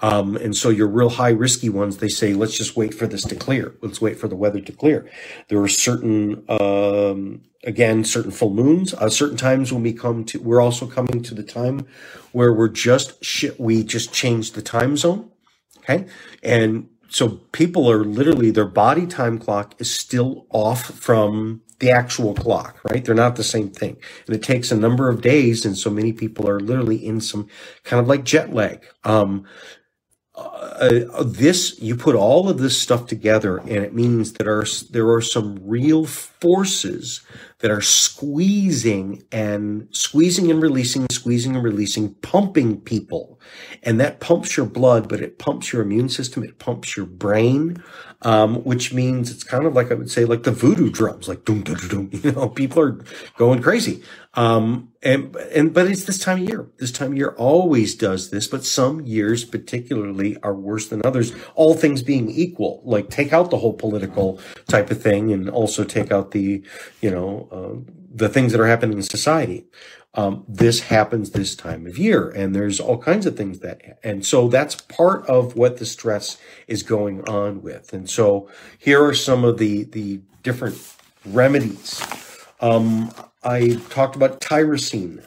Um, 0.00 0.36
and 0.36 0.56
so 0.56 0.68
your 0.68 0.88
real 0.88 1.10
high 1.10 1.30
risky 1.30 1.68
ones, 1.68 1.98
they 1.98 2.08
say, 2.08 2.34
let's 2.34 2.58
just 2.58 2.76
wait 2.76 2.92
for 2.92 3.06
this 3.06 3.22
to 3.22 3.36
clear. 3.36 3.76
Let's 3.80 4.00
wait 4.00 4.18
for 4.18 4.26
the 4.26 4.36
weather 4.36 4.60
to 4.60 4.72
clear. 4.72 5.08
There 5.48 5.62
are 5.62 5.68
certain, 5.68 6.44
um, 6.48 7.42
again, 7.64 8.04
certain 8.04 8.30
full 8.30 8.50
moons, 8.50 8.94
uh, 8.94 9.08
certain 9.08 9.36
times 9.36 9.72
when 9.72 9.82
we 9.82 9.92
come 9.92 10.24
to, 10.24 10.40
we're 10.40 10.60
also 10.60 10.86
coming 10.86 11.22
to 11.22 11.34
the 11.34 11.42
time 11.42 11.86
where 12.32 12.52
we're 12.52 12.68
just, 12.68 13.14
we 13.58 13.82
just 13.82 14.12
changed 14.12 14.54
the 14.54 14.62
time 14.62 14.96
zone. 14.96 15.30
Okay. 15.78 16.06
And 16.42 16.88
so 17.08 17.28
people 17.52 17.90
are 17.90 18.04
literally, 18.04 18.50
their 18.50 18.64
body 18.64 19.06
time 19.06 19.38
clock 19.38 19.74
is 19.78 19.94
still 19.94 20.46
off 20.50 20.84
from 20.84 21.62
the 21.80 21.90
actual 21.90 22.34
clock, 22.34 22.80
right? 22.84 23.04
They're 23.04 23.14
not 23.14 23.36
the 23.36 23.44
same 23.44 23.70
thing. 23.70 23.96
And 24.26 24.34
it 24.34 24.42
takes 24.42 24.70
a 24.70 24.76
number 24.76 25.08
of 25.08 25.20
days. 25.20 25.64
And 25.64 25.76
so 25.76 25.90
many 25.90 26.12
people 26.12 26.48
are 26.48 26.60
literally 26.60 27.04
in 27.04 27.20
some 27.20 27.48
kind 27.82 28.00
of 28.00 28.08
like 28.08 28.24
jet 28.24 28.54
lag. 28.54 28.86
Um, 29.04 29.44
uh, 30.36 31.22
this 31.22 31.80
you 31.80 31.94
put 31.94 32.16
all 32.16 32.48
of 32.48 32.58
this 32.58 32.80
stuff 32.80 33.06
together 33.06 33.58
and 33.58 33.70
it 33.70 33.94
means 33.94 34.32
that 34.32 34.48
are 34.48 34.64
there 34.90 35.08
are 35.12 35.20
some 35.20 35.56
real 35.62 36.04
forces 36.04 37.20
that 37.64 37.70
are 37.70 37.80
squeezing 37.80 39.22
and 39.32 39.88
squeezing 39.90 40.50
and 40.50 40.60
releasing 40.60 41.06
squeezing 41.10 41.54
and 41.54 41.64
releasing 41.64 42.12
pumping 42.16 42.78
people. 42.78 43.40
And 43.82 43.98
that 44.00 44.20
pumps 44.20 44.54
your 44.54 44.66
blood 44.66 45.08
but 45.08 45.22
it 45.22 45.38
pumps 45.38 45.72
your 45.72 45.80
immune 45.80 46.10
system. 46.10 46.44
It 46.44 46.58
pumps 46.58 46.94
your 46.94 47.06
brain 47.06 47.82
um, 48.24 48.64
which 48.64 48.92
means 48.92 49.30
it's 49.30 49.44
kind 49.44 49.66
of 49.66 49.74
like 49.74 49.90
I 49.90 49.94
would 49.94 50.10
say 50.10 50.24
like 50.24 50.42
the 50.42 50.52
voodoo 50.52 50.90
drums 50.90 51.28
like 51.28 51.44
doom 51.44 51.62
doom 51.62 51.88
doom 51.88 52.10
you 52.22 52.32
know 52.32 52.48
people 52.48 52.82
are 52.82 53.04
going 53.36 53.62
crazy 53.62 54.02
um, 54.36 54.92
and, 55.02 55.36
and, 55.36 55.72
but 55.72 55.86
it's 55.86 56.04
this 56.04 56.18
time 56.18 56.42
of 56.42 56.48
year. 56.48 56.66
This 56.78 56.90
time 56.90 57.12
of 57.12 57.16
year 57.16 57.34
always 57.36 57.94
does 57.94 58.30
this, 58.30 58.48
but 58.48 58.64
some 58.64 59.00
years 59.02 59.44
particularly 59.44 60.36
are 60.42 60.54
worse 60.54 60.88
than 60.88 61.02
others, 61.04 61.32
all 61.54 61.74
things 61.74 62.02
being 62.02 62.30
equal. 62.30 62.82
Like 62.84 63.10
take 63.10 63.32
out 63.32 63.50
the 63.50 63.58
whole 63.58 63.74
political 63.74 64.40
type 64.68 64.90
of 64.90 65.00
thing 65.00 65.32
and 65.32 65.48
also 65.48 65.84
take 65.84 66.10
out 66.10 66.32
the, 66.32 66.62
you 67.00 67.10
know, 67.10 67.48
uh, 67.52 67.92
the 68.12 68.28
things 68.28 68.52
that 68.52 68.60
are 68.60 68.66
happening 68.66 68.96
in 68.96 69.02
society. 69.02 69.66
Um, 70.16 70.44
this 70.46 70.80
happens 70.80 71.30
this 71.30 71.56
time 71.56 71.86
of 71.86 71.98
year 71.98 72.30
and 72.30 72.54
there's 72.54 72.78
all 72.78 72.98
kinds 72.98 73.26
of 73.26 73.36
things 73.36 73.58
that, 73.60 73.98
and 74.04 74.24
so 74.24 74.46
that's 74.46 74.76
part 74.76 75.26
of 75.26 75.56
what 75.56 75.78
the 75.78 75.86
stress 75.86 76.38
is 76.68 76.84
going 76.84 77.28
on 77.28 77.62
with. 77.62 77.92
And 77.92 78.08
so 78.08 78.48
here 78.78 79.04
are 79.04 79.14
some 79.14 79.42
of 79.44 79.58
the, 79.58 79.84
the 79.84 80.20
different 80.44 80.76
remedies. 81.26 82.00
Um, 82.60 83.12
I 83.42 83.80
talked 83.90 84.14
about 84.14 84.40
tyrosine. 84.40 85.26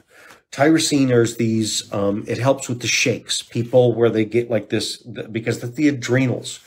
Tyrosine 0.52 1.12
is 1.12 1.36
these, 1.36 1.91
um, 1.93 2.23
it 2.26 2.38
helps 2.38 2.69
with 2.69 2.80
the 2.80 2.88
shakes. 2.88 3.41
People 3.41 3.93
where 3.93 4.10
they 4.10 4.23
get 4.23 4.50
like 4.50 4.69
this, 4.69 4.97
because 4.97 5.60
that's 5.60 5.76
the 5.76 5.89
adrenals. 5.89 6.62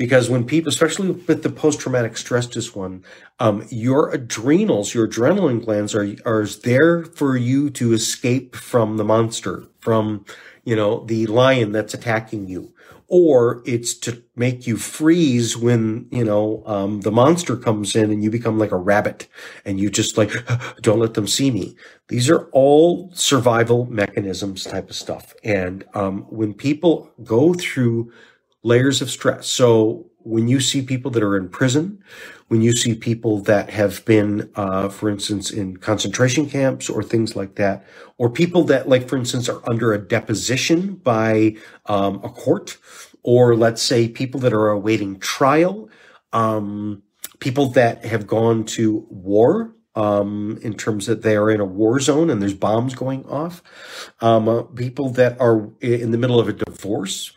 Because 0.00 0.30
when 0.30 0.46
people, 0.46 0.70
especially 0.70 1.10
with 1.10 1.42
the 1.42 1.50
post-traumatic 1.50 2.16
stress 2.16 2.46
disorder 2.46 3.02
um, 3.38 3.66
your 3.68 4.10
adrenals, 4.10 4.94
your 4.94 5.06
adrenaline 5.06 5.62
glands 5.62 5.94
are, 5.94 6.16
are 6.24 6.46
there 6.46 7.04
for 7.04 7.36
you 7.36 7.68
to 7.68 7.92
escape 7.92 8.56
from 8.56 8.96
the 8.96 9.04
monster, 9.04 9.64
from, 9.78 10.24
you 10.64 10.74
know, 10.74 11.04
the 11.04 11.26
lion 11.26 11.72
that's 11.72 11.92
attacking 11.92 12.48
you. 12.48 12.72
Or 13.08 13.62
it's 13.66 13.92
to 13.98 14.22
make 14.36 14.66
you 14.66 14.78
freeze 14.78 15.54
when 15.54 16.06
you 16.10 16.24
know 16.24 16.62
um, 16.64 17.00
the 17.00 17.10
monster 17.10 17.56
comes 17.56 17.94
in 17.96 18.10
and 18.12 18.22
you 18.22 18.30
become 18.30 18.56
like 18.56 18.70
a 18.70 18.76
rabbit 18.76 19.26
and 19.64 19.80
you 19.80 19.90
just 19.90 20.16
like 20.16 20.30
don't 20.80 21.00
let 21.00 21.14
them 21.14 21.26
see 21.26 21.50
me. 21.50 21.76
These 22.08 22.30
are 22.30 22.48
all 22.52 23.10
survival 23.12 23.86
mechanisms 23.86 24.62
type 24.62 24.88
of 24.88 24.96
stuff. 24.96 25.34
And 25.42 25.84
um, 25.92 26.22
when 26.30 26.54
people 26.54 27.10
go 27.24 27.52
through 27.52 28.12
layers 28.62 29.02
of 29.02 29.10
stress. 29.10 29.46
So 29.46 30.06
when 30.18 30.48
you 30.48 30.60
see 30.60 30.82
people 30.82 31.10
that 31.12 31.22
are 31.22 31.36
in 31.36 31.48
prison 31.48 32.02
when 32.50 32.62
you 32.62 32.72
see 32.72 32.96
people 32.96 33.38
that 33.42 33.70
have 33.70 34.04
been, 34.04 34.50
uh, 34.56 34.88
for 34.88 35.08
instance, 35.08 35.52
in 35.52 35.76
concentration 35.76 36.50
camps 36.50 36.90
or 36.90 37.00
things 37.00 37.36
like 37.36 37.54
that, 37.54 37.86
or 38.18 38.28
people 38.28 38.64
that, 38.64 38.88
like, 38.88 39.08
for 39.08 39.16
instance, 39.16 39.48
are 39.48 39.62
under 39.70 39.92
a 39.92 39.98
deposition 39.98 40.96
by 40.96 41.54
um, 41.86 42.16
a 42.24 42.28
court, 42.28 42.76
or 43.22 43.54
let's 43.54 43.80
say 43.80 44.08
people 44.08 44.40
that 44.40 44.52
are 44.52 44.68
awaiting 44.68 45.20
trial, 45.20 45.88
um, 46.32 47.04
people 47.38 47.68
that 47.68 48.04
have 48.04 48.26
gone 48.26 48.64
to 48.64 49.06
war 49.08 49.72
um, 49.94 50.58
in 50.60 50.74
terms 50.74 51.06
that 51.06 51.22
they 51.22 51.36
are 51.36 51.52
in 51.52 51.60
a 51.60 51.64
war 51.64 52.00
zone 52.00 52.30
and 52.30 52.42
there's 52.42 52.52
bombs 52.52 52.96
going 52.96 53.24
off, 53.26 53.62
um, 54.22 54.48
uh, 54.48 54.62
people 54.62 55.10
that 55.10 55.40
are 55.40 55.70
in 55.80 56.10
the 56.10 56.18
middle 56.18 56.40
of 56.40 56.48
a 56.48 56.52
divorce, 56.52 57.30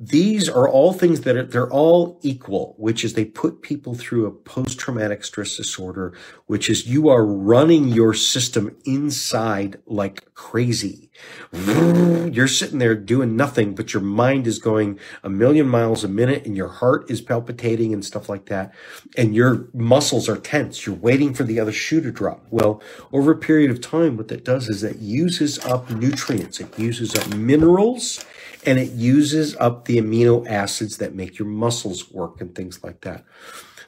these 0.00 0.48
are 0.48 0.68
all 0.68 0.92
things 0.92 1.22
that 1.22 1.36
are, 1.36 1.42
they're 1.42 1.70
all 1.70 2.20
equal, 2.22 2.76
which 2.78 3.04
is 3.04 3.14
they 3.14 3.24
put 3.24 3.62
people 3.62 3.96
through 3.96 4.26
a 4.26 4.30
post 4.30 4.78
traumatic 4.78 5.24
stress 5.24 5.56
disorder, 5.56 6.16
which 6.46 6.70
is 6.70 6.86
you 6.86 7.08
are 7.08 7.26
running 7.26 7.88
your 7.88 8.14
system 8.14 8.76
inside 8.84 9.80
like 9.86 10.32
crazy. 10.34 11.10
You're 11.52 12.46
sitting 12.46 12.78
there 12.78 12.94
doing 12.94 13.34
nothing, 13.34 13.74
but 13.74 13.92
your 13.92 14.02
mind 14.02 14.46
is 14.46 14.60
going 14.60 15.00
a 15.24 15.28
million 15.28 15.68
miles 15.68 16.04
a 16.04 16.08
minute 16.08 16.46
and 16.46 16.56
your 16.56 16.68
heart 16.68 17.10
is 17.10 17.20
palpitating 17.20 17.92
and 17.92 18.04
stuff 18.04 18.28
like 18.28 18.46
that. 18.46 18.72
And 19.16 19.34
your 19.34 19.66
muscles 19.74 20.28
are 20.28 20.36
tense. 20.36 20.86
You're 20.86 20.94
waiting 20.94 21.34
for 21.34 21.42
the 21.42 21.58
other 21.58 21.72
shoe 21.72 22.00
to 22.02 22.12
drop. 22.12 22.46
Well, 22.50 22.80
over 23.12 23.32
a 23.32 23.36
period 23.36 23.72
of 23.72 23.80
time, 23.80 24.16
what 24.16 24.28
that 24.28 24.44
does 24.44 24.68
is 24.68 24.84
it 24.84 24.98
uses 24.98 25.58
up 25.64 25.90
nutrients. 25.90 26.60
It 26.60 26.78
uses 26.78 27.16
up 27.16 27.34
minerals 27.34 28.24
and 28.68 28.78
it 28.78 28.90
uses 28.90 29.56
up 29.56 29.86
the 29.86 29.96
amino 29.96 30.46
acids 30.46 30.98
that 30.98 31.14
make 31.14 31.38
your 31.38 31.48
muscles 31.48 32.10
work 32.10 32.38
and 32.38 32.54
things 32.54 32.84
like 32.84 33.00
that. 33.00 33.24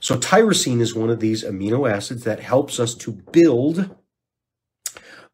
So 0.01 0.17
tyrosine 0.17 0.81
is 0.81 0.95
one 0.95 1.11
of 1.11 1.21
these 1.21 1.45
amino 1.45 1.89
acids 1.89 2.25
that 2.25 2.41
helps 2.41 2.81
us 2.81 2.95
to 2.95 3.13
build 3.13 3.95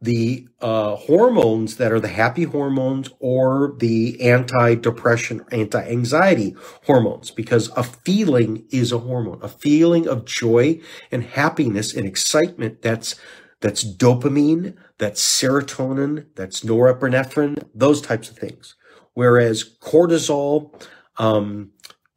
the 0.02 0.48
uh, 0.60 0.96
hormones 0.96 1.76
that 1.76 1.92
are 1.92 2.00
the 2.00 2.08
happy 2.08 2.42
hormones 2.42 3.08
or 3.20 3.76
the 3.78 4.20
anti-depression, 4.20 5.44
anti-anxiety 5.52 6.56
hormones, 6.84 7.30
because 7.30 7.70
a 7.76 7.84
feeling 7.84 8.66
is 8.70 8.90
a 8.90 8.98
hormone, 8.98 9.38
a 9.42 9.48
feeling 9.48 10.08
of 10.08 10.24
joy 10.24 10.80
and 11.12 11.22
happiness 11.22 11.94
and 11.94 12.04
excitement. 12.04 12.82
That's 12.82 13.14
that's 13.60 13.84
dopamine, 13.84 14.74
that's 14.98 15.22
serotonin, 15.22 16.26
that's 16.34 16.60
norepinephrine, 16.60 17.62
those 17.72 18.02
types 18.02 18.28
of 18.28 18.36
things 18.36 18.74
whereas 19.16 19.64
cortisol, 19.64 20.70
um, 21.16 21.70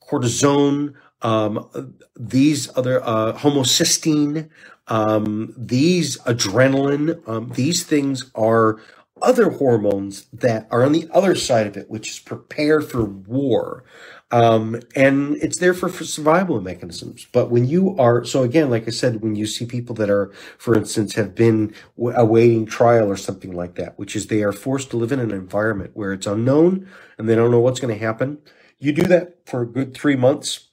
cortisone, 0.05 0.93
um, 1.21 1.95
these 2.19 2.69
other 2.77 3.01
uh, 3.03 3.31
homocysteine, 3.33 4.49
um, 4.89 5.53
these 5.57 6.17
adrenaline, 6.19 7.25
um, 7.27 7.51
these 7.55 7.83
things 7.83 8.29
are 8.35 8.81
other 9.21 9.49
hormones 9.49 10.25
that 10.33 10.67
are 10.71 10.83
on 10.83 10.91
the 10.91 11.07
other 11.13 11.35
side 11.35 11.67
of 11.67 11.77
it, 11.77 11.89
which 11.89 12.09
is 12.09 12.19
prepare 12.19 12.81
for 12.81 13.05
war. 13.05 13.85
Um, 14.31 14.79
and 14.95 15.37
it's 15.37 15.57
there 15.57 15.73
for, 15.73 15.89
for 15.89 16.03
survival 16.03 16.61
mechanisms. 16.61 17.25
But 17.31 17.49
when 17.49 17.65
you 17.65 17.97
are, 17.97 18.23
so 18.23 18.43
again, 18.43 18.69
like 18.69 18.87
I 18.87 18.91
said, 18.91 19.21
when 19.21 19.35
you 19.35 19.47
see 19.47 19.65
people 19.65 19.95
that 19.95 20.09
are, 20.09 20.31
for 20.59 20.75
instance, 20.75 21.15
have 21.15 21.33
been 21.33 21.73
w- 21.97 22.15
awaiting 22.15 22.67
trial 22.67 23.09
or 23.09 23.17
something 23.17 23.53
like 23.53 23.75
that, 23.75 23.97
which 23.97 24.15
is 24.15 24.27
they 24.27 24.43
are 24.43 24.51
forced 24.51 24.91
to 24.91 24.97
live 24.97 25.11
in 25.11 25.19
an 25.19 25.31
environment 25.31 25.91
where 25.95 26.13
it's 26.13 26.27
unknown 26.27 26.87
and 27.17 27.27
they 27.27 27.33
don't 27.33 27.49
know 27.49 27.59
what's 27.59 27.79
going 27.79 27.93
to 27.93 27.99
happen. 27.99 28.37
You 28.77 28.91
do 28.91 29.03
that 29.03 29.39
for 29.47 29.63
a 29.63 29.67
good 29.67 29.95
three 29.95 30.15
months. 30.15 30.69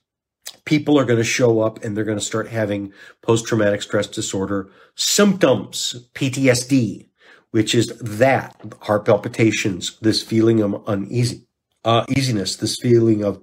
People 0.66 0.98
are 0.98 1.04
going 1.04 1.18
to 1.18 1.24
show 1.24 1.60
up 1.60 1.82
and 1.82 1.96
they're 1.96 2.04
going 2.04 2.18
to 2.18 2.24
start 2.24 2.48
having 2.48 2.92
post 3.22 3.46
traumatic 3.46 3.80
stress 3.80 4.06
disorder 4.06 4.70
symptoms, 4.96 6.08
PTSD, 6.14 7.08
which 7.52 7.74
is 7.74 7.88
that 8.00 8.60
heart 8.82 9.06
palpitations, 9.06 9.98
this 10.00 10.22
feeling 10.22 10.60
of 10.60 10.82
uneasy, 10.86 11.46
uh, 11.84 12.04
easiness, 12.10 12.56
this 12.56 12.76
feeling 12.80 13.24
of 13.24 13.40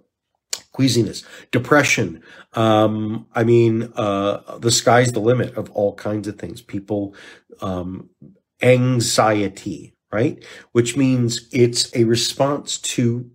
queasiness, 0.74 1.24
depression. 1.52 2.22
Um, 2.54 3.28
I 3.34 3.44
mean, 3.44 3.94
uh, 3.96 4.58
the 4.60 4.72
sky's 4.72 5.12
the 5.12 5.20
limit 5.20 5.56
of 5.56 5.72
all 5.72 5.96
kinds 5.96 6.28
of 6.28 6.38
things. 6.38 6.62
People, 6.62 7.16
um, 7.62 8.10
anxiety, 8.62 9.96
right? 10.12 10.44
Which 10.72 10.98
means 10.98 11.48
it's 11.52 11.96
a 11.96 12.04
response 12.06 12.78
to 12.80 13.30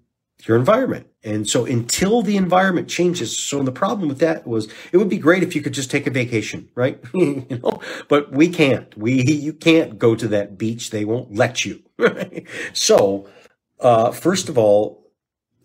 your 0.46 0.56
environment. 0.56 1.06
And 1.24 1.48
so 1.48 1.64
until 1.64 2.22
the 2.22 2.36
environment 2.36 2.88
changes, 2.88 3.36
so 3.36 3.62
the 3.62 3.72
problem 3.72 4.08
with 4.08 4.20
that 4.20 4.46
was 4.46 4.68
it 4.92 4.96
would 4.96 5.08
be 5.08 5.18
great 5.18 5.42
if 5.42 5.54
you 5.56 5.62
could 5.62 5.74
just 5.74 5.90
take 5.90 6.06
a 6.06 6.10
vacation, 6.10 6.68
right? 6.74 7.00
you 7.14 7.44
know, 7.62 7.80
but 8.08 8.32
we 8.32 8.48
can't. 8.48 8.96
We 8.96 9.22
you 9.22 9.52
can't 9.52 9.98
go 9.98 10.14
to 10.14 10.28
that 10.28 10.56
beach. 10.56 10.90
They 10.90 11.04
won't 11.04 11.34
let 11.34 11.64
you. 11.64 11.82
Right? 11.98 12.46
So 12.74 13.28
uh, 13.80 14.12
first 14.12 14.48
of 14.48 14.56
all, 14.56 14.97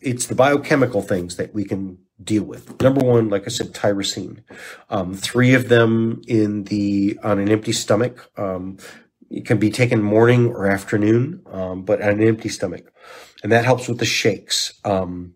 it's 0.03 0.27
the 0.27 0.35
biochemical 0.35 1.01
things 1.01 1.37
that 1.37 1.53
we 1.53 1.65
can 1.65 1.97
deal 2.23 2.43
with. 2.43 2.81
Number 2.81 3.03
one, 3.03 3.29
like 3.29 3.45
I 3.45 3.49
said, 3.49 3.73
tyrosine. 3.73 4.43
Um, 4.89 5.13
three 5.13 5.53
of 5.53 5.69
them 5.69 6.21
in 6.27 6.65
the 6.65 7.19
on 7.23 7.39
an 7.39 7.49
empty 7.49 7.71
stomach. 7.71 8.29
Um, 8.37 8.77
it 9.29 9.45
can 9.45 9.57
be 9.57 9.71
taken 9.71 10.01
morning 10.01 10.47
or 10.47 10.67
afternoon, 10.67 11.41
um, 11.51 11.83
but 11.83 12.01
on 12.01 12.09
an 12.09 12.27
empty 12.27 12.49
stomach, 12.49 12.91
and 13.41 13.51
that 13.51 13.65
helps 13.65 13.87
with 13.87 13.99
the 13.99 14.05
shakes. 14.05 14.79
Um, 14.85 15.35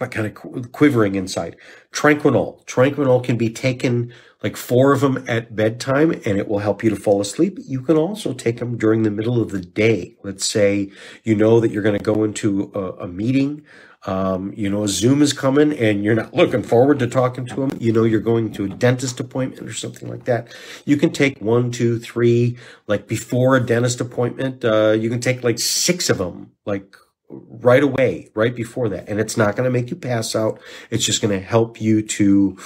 like 0.00 0.10
kind 0.10 0.26
of 0.26 0.72
quivering 0.72 1.14
inside. 1.14 1.56
Tranquinol. 1.92 2.64
Tranquinol 2.66 3.22
can 3.22 3.36
be 3.36 3.50
taken 3.50 4.12
like 4.42 4.56
four 4.56 4.92
of 4.92 5.00
them 5.00 5.24
at 5.28 5.54
bedtime 5.54 6.10
and 6.10 6.38
it 6.38 6.48
will 6.48 6.58
help 6.58 6.82
you 6.82 6.90
to 6.90 6.96
fall 6.96 7.20
asleep. 7.20 7.58
You 7.64 7.80
can 7.80 7.96
also 7.96 8.32
take 8.32 8.58
them 8.58 8.76
during 8.76 9.02
the 9.02 9.10
middle 9.10 9.40
of 9.40 9.50
the 9.50 9.60
day. 9.60 10.16
Let's 10.22 10.48
say 10.48 10.90
you 11.22 11.34
know 11.34 11.60
that 11.60 11.70
you're 11.70 11.82
going 11.82 11.98
to 11.98 12.04
go 12.04 12.24
into 12.24 12.70
a, 12.74 13.04
a 13.04 13.08
meeting. 13.08 13.64
Um, 14.04 14.52
you 14.56 14.68
know, 14.68 14.82
a 14.82 14.88
Zoom 14.88 15.22
is 15.22 15.32
coming 15.32 15.72
and 15.72 16.02
you're 16.02 16.16
not 16.16 16.34
looking 16.34 16.64
forward 16.64 16.98
to 16.98 17.06
talking 17.06 17.46
to 17.46 17.54
them. 17.54 17.78
You 17.78 17.92
know, 17.92 18.02
you're 18.02 18.18
going 18.18 18.52
to 18.54 18.64
a 18.64 18.68
dentist 18.68 19.20
appointment 19.20 19.68
or 19.68 19.72
something 19.72 20.08
like 20.08 20.24
that. 20.24 20.52
You 20.84 20.96
can 20.96 21.12
take 21.12 21.40
one, 21.40 21.70
two, 21.70 22.00
three, 22.00 22.58
like 22.88 23.06
before 23.06 23.54
a 23.54 23.64
dentist 23.64 24.00
appointment. 24.00 24.64
Uh, 24.64 24.96
you 24.98 25.08
can 25.08 25.20
take 25.20 25.44
like 25.44 25.60
six 25.60 26.10
of 26.10 26.18
them, 26.18 26.50
like 26.66 26.96
right 27.30 27.82
away, 27.82 28.28
right 28.34 28.54
before 28.54 28.88
that. 28.88 29.08
And 29.08 29.20
it's 29.20 29.36
not 29.36 29.54
going 29.54 29.64
to 29.64 29.70
make 29.70 29.90
you 29.90 29.96
pass 29.96 30.34
out. 30.34 30.60
It's 30.90 31.04
just 31.04 31.22
going 31.22 31.38
to 31.38 31.44
help 31.44 31.80
you 31.80 32.02
to, 32.02 32.58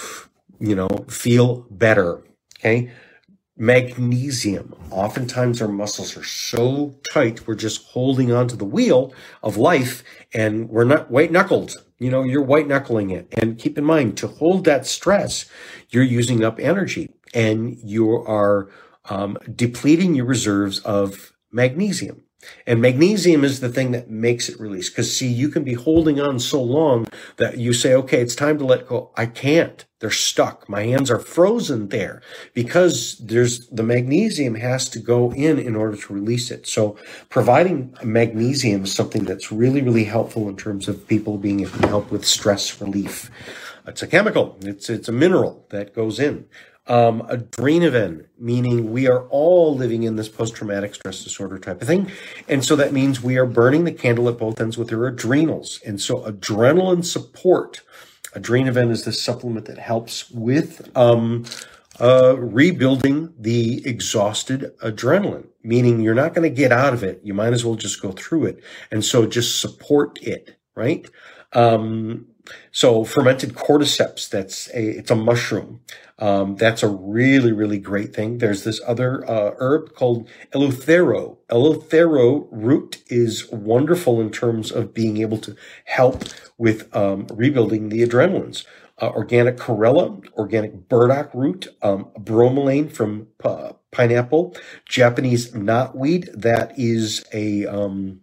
you 0.58 0.74
know, 0.74 0.88
feel 1.08 1.66
better. 1.70 2.22
Okay. 2.58 2.90
Magnesium. 3.58 4.74
Oftentimes 4.90 5.62
our 5.62 5.68
muscles 5.68 6.16
are 6.16 6.24
so 6.24 6.94
tight, 7.10 7.46
we're 7.46 7.54
just 7.54 7.86
holding 7.86 8.30
onto 8.30 8.54
the 8.54 8.66
wheel 8.66 9.14
of 9.42 9.56
life 9.56 10.04
and 10.34 10.68
we're 10.68 10.84
not 10.84 11.10
white 11.10 11.32
knuckled. 11.32 11.74
You 11.98 12.10
know, 12.10 12.22
you're 12.22 12.42
white 12.42 12.68
knuckling 12.68 13.10
it. 13.10 13.28
And 13.32 13.58
keep 13.58 13.78
in 13.78 13.84
mind, 13.84 14.18
to 14.18 14.26
hold 14.26 14.64
that 14.66 14.86
stress, 14.86 15.46
you're 15.88 16.04
using 16.04 16.44
up 16.44 16.60
energy 16.60 17.14
and 17.32 17.78
you 17.82 18.10
are 18.10 18.68
um, 19.08 19.38
depleting 19.54 20.14
your 20.14 20.26
reserves 20.26 20.80
of 20.80 21.32
magnesium. 21.50 22.25
And 22.66 22.80
magnesium 22.80 23.44
is 23.44 23.60
the 23.60 23.68
thing 23.68 23.92
that 23.92 24.10
makes 24.10 24.48
it 24.48 24.60
release. 24.60 24.88
Because 24.88 25.16
see, 25.16 25.28
you 25.28 25.48
can 25.48 25.64
be 25.64 25.74
holding 25.74 26.20
on 26.20 26.38
so 26.38 26.62
long 26.62 27.06
that 27.36 27.58
you 27.58 27.72
say, 27.72 27.94
okay, 27.94 28.20
it's 28.20 28.34
time 28.34 28.58
to 28.58 28.64
let 28.64 28.88
go. 28.88 29.10
I 29.16 29.26
can't. 29.26 29.84
They're 29.98 30.10
stuck. 30.10 30.68
My 30.68 30.82
hands 30.82 31.10
are 31.10 31.18
frozen 31.18 31.88
there 31.88 32.20
because 32.52 33.16
there's 33.18 33.66
the 33.68 33.82
magnesium 33.82 34.56
has 34.56 34.90
to 34.90 34.98
go 34.98 35.32
in 35.32 35.58
in 35.58 35.74
order 35.74 35.96
to 35.96 36.12
release 36.12 36.50
it. 36.50 36.66
So 36.66 36.98
providing 37.30 37.96
magnesium 38.04 38.84
is 38.84 38.92
something 38.92 39.24
that's 39.24 39.50
really, 39.50 39.80
really 39.80 40.04
helpful 40.04 40.48
in 40.50 40.56
terms 40.56 40.86
of 40.86 41.08
people 41.08 41.38
being 41.38 41.60
able 41.60 41.78
to 41.78 41.88
help 41.88 42.10
with 42.10 42.26
stress 42.26 42.78
relief. 42.80 43.30
It's 43.86 44.02
a 44.02 44.06
chemical. 44.06 44.58
It's, 44.60 44.90
it's 44.90 45.08
a 45.08 45.12
mineral 45.12 45.64
that 45.70 45.94
goes 45.94 46.20
in 46.20 46.46
um, 46.88 47.26
meaning 48.38 48.92
we 48.92 49.08
are 49.08 49.26
all 49.28 49.74
living 49.74 50.04
in 50.04 50.16
this 50.16 50.28
post 50.28 50.54
traumatic 50.54 50.94
stress 50.94 51.24
disorder 51.24 51.58
type 51.58 51.82
of 51.82 51.88
thing. 51.88 52.10
And 52.48 52.64
so 52.64 52.76
that 52.76 52.92
means 52.92 53.22
we 53.22 53.36
are 53.38 53.46
burning 53.46 53.84
the 53.84 53.92
candle 53.92 54.28
at 54.28 54.38
both 54.38 54.60
ends 54.60 54.78
with 54.78 54.92
our 54.92 55.06
adrenals. 55.06 55.80
And 55.84 56.00
so 56.00 56.20
adrenaline 56.20 57.04
support, 57.04 57.80
adrenaven 58.34 58.90
is 58.90 59.04
the 59.04 59.12
supplement 59.12 59.66
that 59.66 59.78
helps 59.78 60.30
with 60.30 60.96
um, 60.96 61.44
uh, 62.00 62.36
rebuilding 62.38 63.32
the 63.38 63.84
exhausted 63.86 64.72
adrenaline, 64.82 65.48
meaning 65.62 66.00
you're 66.00 66.14
not 66.14 66.34
going 66.34 66.48
to 66.48 66.54
get 66.54 66.70
out 66.70 66.92
of 66.92 67.02
it. 67.02 67.20
You 67.24 67.34
might 67.34 67.52
as 67.52 67.64
well 67.64 67.74
just 67.74 68.00
go 68.00 68.12
through 68.12 68.46
it. 68.46 68.62
And 68.90 69.04
so 69.04 69.26
just 69.26 69.60
support 69.60 70.18
it, 70.22 70.56
right? 70.74 71.08
Um, 71.52 72.28
so 72.72 73.04
fermented 73.04 73.54
cordyceps, 73.54 74.28
that's 74.28 74.68
a, 74.68 74.98
it's 74.98 75.10
a 75.10 75.16
mushroom. 75.16 75.80
Um, 76.18 76.56
that's 76.56 76.82
a 76.82 76.88
really, 76.88 77.52
really 77.52 77.78
great 77.78 78.14
thing. 78.14 78.38
There's 78.38 78.64
this 78.64 78.80
other 78.86 79.28
uh, 79.28 79.54
herb 79.58 79.94
called 79.94 80.28
eleuthero. 80.52 81.36
Eleuthero 81.50 82.48
root 82.50 83.02
is 83.08 83.50
wonderful 83.50 84.20
in 84.20 84.30
terms 84.30 84.70
of 84.70 84.94
being 84.94 85.18
able 85.18 85.38
to 85.38 85.54
help 85.84 86.24
with 86.56 86.94
um, 86.96 87.26
rebuilding 87.32 87.90
the 87.90 88.02
adrenalines. 88.02 88.64
Uh, 88.98 89.10
organic 89.10 89.58
chlorella, 89.58 90.24
organic 90.38 90.88
burdock 90.88 91.30
root, 91.34 91.68
um, 91.82 92.06
bromelain 92.18 92.90
from 92.90 93.26
uh, 93.44 93.72
pineapple, 93.92 94.56
Japanese 94.88 95.52
knotweed. 95.52 96.32
That 96.32 96.72
is 96.78 97.26
a 97.34 97.66
um, 97.66 98.20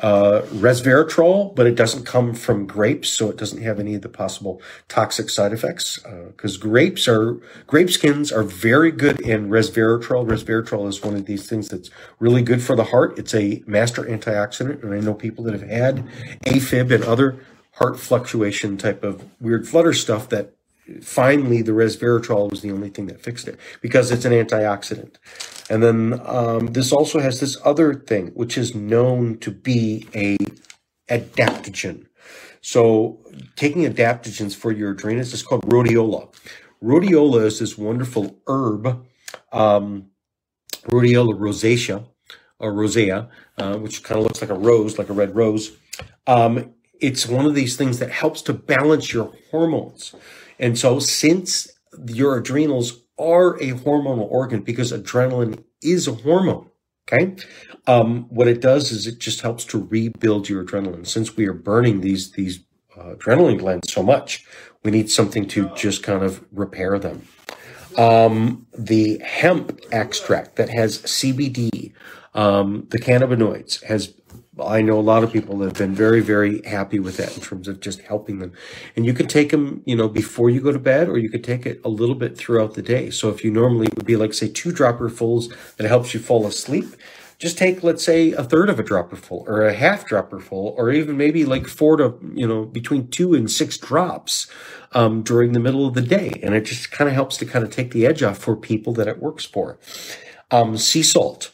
uh, 0.00 0.42
resveratrol, 0.46 1.54
but 1.54 1.66
it 1.66 1.74
doesn't 1.74 2.04
come 2.04 2.34
from 2.34 2.66
grapes, 2.66 3.08
so 3.08 3.28
it 3.30 3.36
doesn't 3.36 3.62
have 3.62 3.80
any 3.80 3.94
of 3.94 4.02
the 4.02 4.08
possible 4.08 4.62
toxic 4.88 5.28
side 5.28 5.52
effects. 5.52 5.98
Because 5.98 6.56
uh, 6.56 6.60
grapes 6.60 7.08
are 7.08 7.40
grape 7.66 7.90
skins 7.90 8.30
are 8.30 8.44
very 8.44 8.92
good 8.92 9.20
in 9.20 9.48
resveratrol. 9.48 10.26
Resveratrol 10.26 10.88
is 10.88 11.02
one 11.02 11.16
of 11.16 11.26
these 11.26 11.48
things 11.48 11.68
that's 11.68 11.90
really 12.20 12.42
good 12.42 12.62
for 12.62 12.76
the 12.76 12.84
heart. 12.84 13.18
It's 13.18 13.34
a 13.34 13.62
master 13.66 14.04
antioxidant, 14.04 14.82
and 14.82 14.94
I 14.94 15.00
know 15.00 15.14
people 15.14 15.44
that 15.44 15.54
have 15.54 15.68
had 15.68 16.06
AFib 16.46 16.92
and 16.92 17.04
other 17.04 17.40
heart 17.72 17.98
fluctuation 17.98 18.76
type 18.76 19.02
of 19.02 19.24
weird 19.40 19.66
flutter 19.66 19.92
stuff 19.92 20.28
that 20.28 20.54
finally 21.02 21.62
the 21.62 21.72
resveratrol 21.72 22.50
was 22.50 22.62
the 22.62 22.70
only 22.70 22.88
thing 22.88 23.06
that 23.06 23.20
fixed 23.20 23.46
it 23.46 23.58
because 23.80 24.10
it's 24.10 24.24
an 24.24 24.32
antioxidant. 24.32 25.16
And 25.70 25.82
then 25.82 26.20
um, 26.24 26.68
this 26.68 26.92
also 26.92 27.20
has 27.20 27.40
this 27.40 27.56
other 27.64 27.94
thing, 27.94 28.28
which 28.28 28.56
is 28.56 28.74
known 28.74 29.38
to 29.38 29.50
be 29.50 30.08
a 30.14 30.36
adaptogen. 31.10 32.06
So 32.60 33.20
taking 33.56 33.82
adaptogens 33.82 34.54
for 34.54 34.72
your 34.72 34.92
adrenals 34.92 35.32
is 35.32 35.42
called 35.42 35.62
rhodiola. 35.62 36.34
Rhodiola 36.82 37.44
is 37.44 37.58
this 37.58 37.76
wonderful 37.76 38.36
herb, 38.46 39.06
um, 39.52 40.10
rhodiola 40.86 41.34
rosacea, 41.38 42.04
or 42.58 42.72
rosea, 42.72 43.28
uh, 43.58 43.76
which 43.76 44.02
kind 44.02 44.18
of 44.18 44.24
looks 44.24 44.40
like 44.40 44.50
a 44.50 44.54
rose, 44.54 44.98
like 44.98 45.08
a 45.08 45.12
red 45.12 45.34
rose. 45.34 45.76
Um, 46.26 46.74
it's 47.00 47.26
one 47.26 47.46
of 47.46 47.54
these 47.54 47.76
things 47.76 47.98
that 48.00 48.10
helps 48.10 48.42
to 48.42 48.52
balance 48.52 49.12
your 49.12 49.32
hormones. 49.50 50.14
And 50.58 50.78
so 50.78 50.98
since 50.98 51.68
your 52.06 52.36
adrenals 52.36 53.02
are 53.18 53.56
a 53.56 53.72
hormonal 53.72 54.30
organ 54.30 54.60
because 54.60 54.92
adrenaline 54.92 55.64
is 55.82 56.06
a 56.06 56.12
hormone. 56.12 56.70
Okay. 57.10 57.36
Um, 57.86 58.26
what 58.28 58.48
it 58.48 58.60
does 58.60 58.92
is 58.92 59.06
it 59.06 59.18
just 59.18 59.40
helps 59.40 59.64
to 59.66 59.78
rebuild 59.78 60.48
your 60.48 60.64
adrenaline. 60.64 61.06
Since 61.06 61.36
we 61.36 61.46
are 61.46 61.54
burning 61.54 62.02
these, 62.02 62.32
these 62.32 62.60
uh, 62.96 63.14
adrenaline 63.14 63.58
glands 63.58 63.90
so 63.90 64.02
much, 64.02 64.44
we 64.82 64.90
need 64.90 65.10
something 65.10 65.46
to 65.48 65.70
just 65.74 66.02
kind 66.02 66.22
of 66.22 66.44
repair 66.52 66.98
them. 66.98 67.26
Um, 67.96 68.66
the 68.76 69.18
hemp 69.24 69.80
extract 69.90 70.56
that 70.56 70.68
has 70.68 70.98
CBD, 71.02 71.94
um, 72.34 72.86
the 72.90 72.98
cannabinoids 72.98 73.82
has 73.84 74.14
I 74.60 74.82
know 74.82 74.98
a 74.98 75.00
lot 75.00 75.22
of 75.22 75.32
people 75.32 75.58
that 75.58 75.66
have 75.66 75.78
been 75.78 75.94
very, 75.94 76.20
very 76.20 76.62
happy 76.62 76.98
with 76.98 77.16
that 77.18 77.36
in 77.36 77.42
terms 77.42 77.68
of 77.68 77.80
just 77.80 78.00
helping 78.02 78.38
them. 78.38 78.52
And 78.96 79.06
you 79.06 79.12
can 79.12 79.26
take 79.26 79.50
them, 79.50 79.82
you 79.86 79.96
know, 79.96 80.08
before 80.08 80.50
you 80.50 80.60
go 80.60 80.72
to 80.72 80.78
bed, 80.78 81.08
or 81.08 81.18
you 81.18 81.30
could 81.30 81.44
take 81.44 81.66
it 81.66 81.80
a 81.84 81.88
little 81.88 82.14
bit 82.14 82.36
throughout 82.36 82.74
the 82.74 82.82
day. 82.82 83.10
So 83.10 83.28
if 83.28 83.44
you 83.44 83.50
normally 83.50 83.88
would 83.94 84.06
be 84.06 84.16
like, 84.16 84.34
say, 84.34 84.48
two 84.48 84.72
dropperfuls 84.72 85.54
that 85.76 85.86
helps 85.86 86.14
you 86.14 86.20
fall 86.20 86.46
asleep, 86.46 86.96
just 87.38 87.56
take, 87.56 87.84
let's 87.84 88.02
say, 88.02 88.32
a 88.32 88.42
third 88.42 88.68
of 88.68 88.80
a 88.80 88.82
dropperful 88.82 89.46
or 89.46 89.64
a 89.64 89.72
half 89.72 90.08
dropperful, 90.08 90.74
or 90.76 90.90
even 90.90 91.16
maybe 91.16 91.44
like 91.44 91.68
four 91.68 91.96
to, 91.96 92.18
you 92.34 92.46
know, 92.46 92.64
between 92.64 93.08
two 93.08 93.34
and 93.34 93.48
six 93.48 93.78
drops 93.78 94.48
um, 94.92 95.22
during 95.22 95.52
the 95.52 95.60
middle 95.60 95.86
of 95.86 95.94
the 95.94 96.02
day. 96.02 96.40
And 96.42 96.54
it 96.54 96.62
just 96.62 96.90
kind 96.90 97.08
of 97.08 97.14
helps 97.14 97.36
to 97.36 97.46
kind 97.46 97.64
of 97.64 97.70
take 97.70 97.92
the 97.92 98.06
edge 98.06 98.24
off 98.24 98.38
for 98.38 98.56
people 98.56 98.92
that 98.94 99.06
it 99.06 99.22
works 99.22 99.44
for. 99.44 99.78
Um, 100.50 100.76
sea 100.76 101.02
salt 101.02 101.52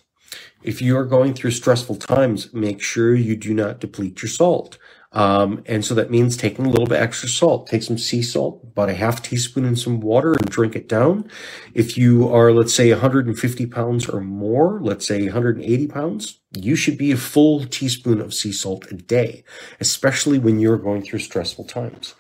if 0.65 0.83
you 0.83 0.97
are 0.97 1.05
going 1.05 1.35
through 1.35 1.53
stressful 1.53 1.97
times, 1.97 2.53
make 2.53 2.83
sure 2.83 3.15
you 3.15 3.37
do 3.37 3.55
not 3.55 3.81
deplete 3.81 4.23
your 4.23 4.31
salt. 4.31 4.79
Um, 5.13 5.63
and 5.67 5.85
so 5.85 5.95
that 5.95 6.11
means 6.11 6.37
taking 6.37 6.67
a 6.67 6.69
little 6.69 6.89
bit 6.89 7.01
extra 7.01 7.29
salt. 7.29 7.69
Take 7.69 7.85
some 7.85 7.99
sea 7.99 8.21
salt, 8.21 8.61
about 8.65 8.89
a 8.89 8.95
half 8.95 9.23
teaspoon 9.23 9.65
in 9.65 9.77
some 9.77 10.01
water 10.01 10.33
and 10.33 10.51
drink 10.51 10.75
it 10.75 10.89
down. 10.89 11.31
If 11.73 11.97
you 11.97 12.29
are, 12.29 12.51
let's 12.53 12.75
say 12.75 12.91
150 12.91 13.67
pounds 13.67 14.09
or 14.09 14.21
more, 14.21 14.81
let's 14.81 15.07
say 15.07 15.23
180 15.23 15.87
pounds, 15.87 16.41
you 16.57 16.75
should 16.75 16.99
be 16.99 17.13
a 17.13 17.17
full 17.17 17.65
teaspoon 17.65 18.21
of 18.21 18.35
sea 18.35 18.51
salt 18.51 18.91
a 18.91 18.95
day, 18.95 19.45
especially 19.79 20.41
when 20.41 20.59
you're 20.59 20.79
going 20.79 21.03
through 21.03 21.21
stressful 21.21 21.67
times. 21.67 22.15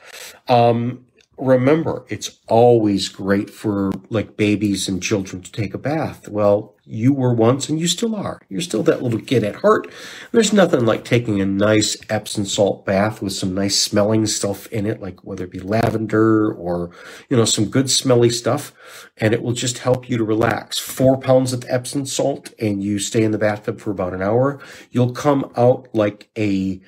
Um, 0.46 1.07
remember, 1.38 2.05
it's 2.09 2.38
always 2.49 3.09
great 3.09 3.51
for 3.51 3.92
like 4.11 4.37
babies 4.37 4.88
and 4.88 5.03
children 5.03 5.42
to 5.42 5.53
take 5.53 5.75
a 5.75 5.79
bath. 5.79 6.29
Well, 6.29 6.75
you 6.87 7.12
were 7.12 7.33
once 7.33 7.68
and 7.68 7.81
you 7.81 7.87
still 7.87 8.14
are. 8.14 8.40
You're 8.49 8.61
still 8.61 8.83
that 8.83 9.03
little 9.03 9.20
kid 9.20 9.42
at 9.42 9.57
heart. 9.57 9.90
There's 10.33 10.53
nothing 10.53 10.85
like 10.85 11.05
taking 11.05 11.40
a 11.40 11.47
nice 11.47 11.97
Epsom 12.11 12.44
salt 12.44 12.85
bath 12.85 13.23
with 13.23 13.33
some 13.33 13.55
nice 13.55 13.81
smelling 13.81 14.27
stuff 14.27 14.66
in 14.68 14.87
it, 14.87 15.01
like 15.01 15.25
whether 15.25 15.44
it 15.44 15.51
be 15.51 15.61
lavender 15.61 16.53
or, 16.53 16.90
you 17.29 17.37
know, 17.37 17.47
some 17.47 17.66
good 17.66 17.90
smelly 17.90 18.31
stuff. 18.31 18.73
And 19.16 19.33
it 19.33 19.42
will 19.42 19.53
just 19.53 19.79
help 19.79 20.09
you 20.09 20.18
to 20.18 20.25
relax. 20.25 20.79
Four 20.79 21.18
pounds 21.18 21.53
of 21.53 21.64
Epsom 21.68 22.07
salt 22.07 22.53
and 22.61 22.83
you 22.83 22.99
stay 22.99 23.23
in 23.23 23.31
the 23.33 23.38
bathtub 23.38 23.81
for 23.81 23.90
about 23.90 24.14
an 24.14 24.23
hour. 24.23 24.61
You'll 24.90 25.12
come 25.12 25.51
out 25.57 25.88
like 25.94 26.29
a 26.37 26.81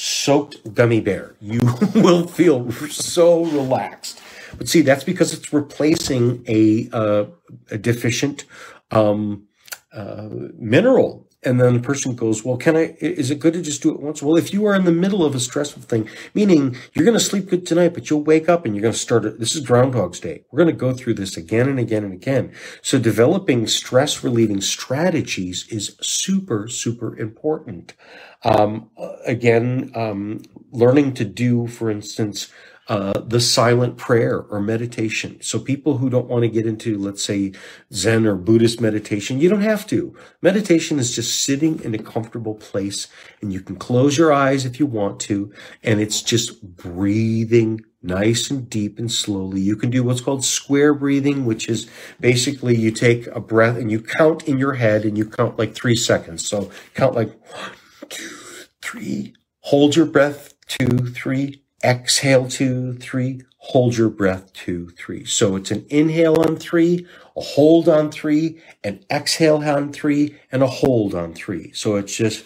soaked 0.00 0.74
gummy 0.74 1.00
bear. 1.00 1.34
You 1.40 1.60
will 1.94 2.26
feel 2.26 2.70
so 2.88 3.44
relaxed. 3.44 4.20
But 4.56 4.68
see, 4.68 4.80
that's 4.80 5.04
because 5.04 5.34
it's 5.34 5.52
replacing 5.52 6.44
a, 6.48 6.88
uh, 6.92 7.26
a 7.70 7.78
deficient 7.78 8.44
um, 8.90 9.46
uh, 9.92 10.28
mineral. 10.58 11.28
And 11.42 11.58
then 11.58 11.72
the 11.72 11.80
person 11.80 12.14
goes, 12.14 12.44
well, 12.44 12.58
can 12.58 12.76
I, 12.76 12.96
is 13.00 13.30
it 13.30 13.38
good 13.38 13.54
to 13.54 13.62
just 13.62 13.82
do 13.82 13.90
it 13.90 14.00
once? 14.00 14.22
Well, 14.22 14.36
if 14.36 14.52
you 14.52 14.66
are 14.66 14.74
in 14.74 14.84
the 14.84 14.92
middle 14.92 15.24
of 15.24 15.34
a 15.34 15.40
stressful 15.40 15.82
thing, 15.82 16.06
meaning 16.34 16.76
you're 16.92 17.04
going 17.04 17.16
to 17.16 17.24
sleep 17.24 17.48
good 17.48 17.66
tonight, 17.66 17.94
but 17.94 18.10
you'll 18.10 18.22
wake 18.22 18.46
up 18.46 18.66
and 18.66 18.74
you're 18.74 18.82
going 18.82 18.92
to 18.92 18.98
start. 18.98 19.38
This 19.38 19.56
is 19.56 19.64
Groundhog's 19.64 20.20
Day. 20.20 20.44
We're 20.50 20.62
going 20.62 20.74
to 20.74 20.78
go 20.78 20.92
through 20.92 21.14
this 21.14 21.38
again 21.38 21.66
and 21.66 21.78
again 21.78 22.04
and 22.04 22.12
again. 22.12 22.52
So 22.82 22.98
developing 22.98 23.66
stress 23.66 24.22
relieving 24.22 24.60
strategies 24.60 25.66
is 25.68 25.96
super, 26.02 26.68
super 26.68 27.16
important. 27.16 27.94
Um, 28.42 28.90
again, 29.24 29.92
um, 29.94 30.42
learning 30.72 31.14
to 31.14 31.24
do, 31.24 31.66
for 31.66 31.90
instance, 31.90 32.50
uh, 32.90 33.12
the 33.24 33.40
silent 33.40 33.96
prayer 33.96 34.40
or 34.50 34.60
meditation. 34.60 35.40
So 35.42 35.60
people 35.60 35.98
who 35.98 36.10
don't 36.10 36.26
want 36.26 36.42
to 36.42 36.48
get 36.48 36.66
into, 36.66 36.98
let's 36.98 37.22
say, 37.22 37.52
Zen 37.92 38.26
or 38.26 38.34
Buddhist 38.34 38.80
meditation, 38.80 39.38
you 39.38 39.48
don't 39.48 39.60
have 39.60 39.86
to. 39.86 40.12
Meditation 40.42 40.98
is 40.98 41.14
just 41.14 41.44
sitting 41.44 41.80
in 41.84 41.94
a 41.94 42.02
comfortable 42.02 42.56
place 42.56 43.06
and 43.40 43.52
you 43.52 43.60
can 43.60 43.76
close 43.76 44.18
your 44.18 44.32
eyes 44.32 44.64
if 44.64 44.80
you 44.80 44.86
want 44.86 45.20
to. 45.20 45.52
And 45.84 46.00
it's 46.00 46.20
just 46.20 46.62
breathing 46.76 47.84
nice 48.02 48.50
and 48.50 48.68
deep 48.68 48.98
and 48.98 49.12
slowly. 49.12 49.60
You 49.60 49.76
can 49.76 49.90
do 49.90 50.02
what's 50.02 50.20
called 50.20 50.44
square 50.44 50.92
breathing, 50.92 51.44
which 51.44 51.68
is 51.68 51.88
basically 52.18 52.74
you 52.74 52.90
take 52.90 53.28
a 53.28 53.38
breath 53.38 53.76
and 53.76 53.92
you 53.92 54.00
count 54.00 54.48
in 54.48 54.58
your 54.58 54.74
head 54.74 55.04
and 55.04 55.16
you 55.16 55.26
count 55.26 55.56
like 55.60 55.76
three 55.76 55.94
seconds. 55.94 56.48
So 56.48 56.72
count 56.94 57.14
like 57.14 57.28
one, 57.52 57.70
two, 58.08 58.36
three, 58.82 59.36
hold 59.60 59.94
your 59.94 60.06
breath, 60.06 60.54
two, 60.66 61.06
three, 61.06 61.62
exhale 61.84 62.48
two, 62.48 62.94
three, 62.94 63.42
hold 63.58 63.96
your 63.96 64.10
breath 64.10 64.52
two, 64.52 64.90
three. 64.90 65.24
So 65.26 65.56
it's 65.56 65.70
an 65.70 65.86
inhale 65.90 66.40
on 66.40 66.56
three, 66.56 67.06
a 67.36 67.40
hold 67.42 67.88
on 67.88 68.12
three, 68.12 68.60
an 68.84 69.04
exhale 69.10 69.58
on 69.64 69.92
three, 69.92 70.36
and 70.52 70.62
a 70.62 70.68
hold 70.68 71.14
on 71.14 71.34
three. 71.34 71.72
So 71.74 71.96
it's 71.96 72.16
just 72.16 72.44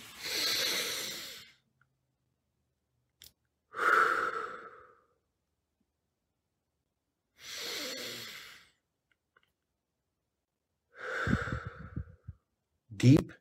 deep 12.97 13.34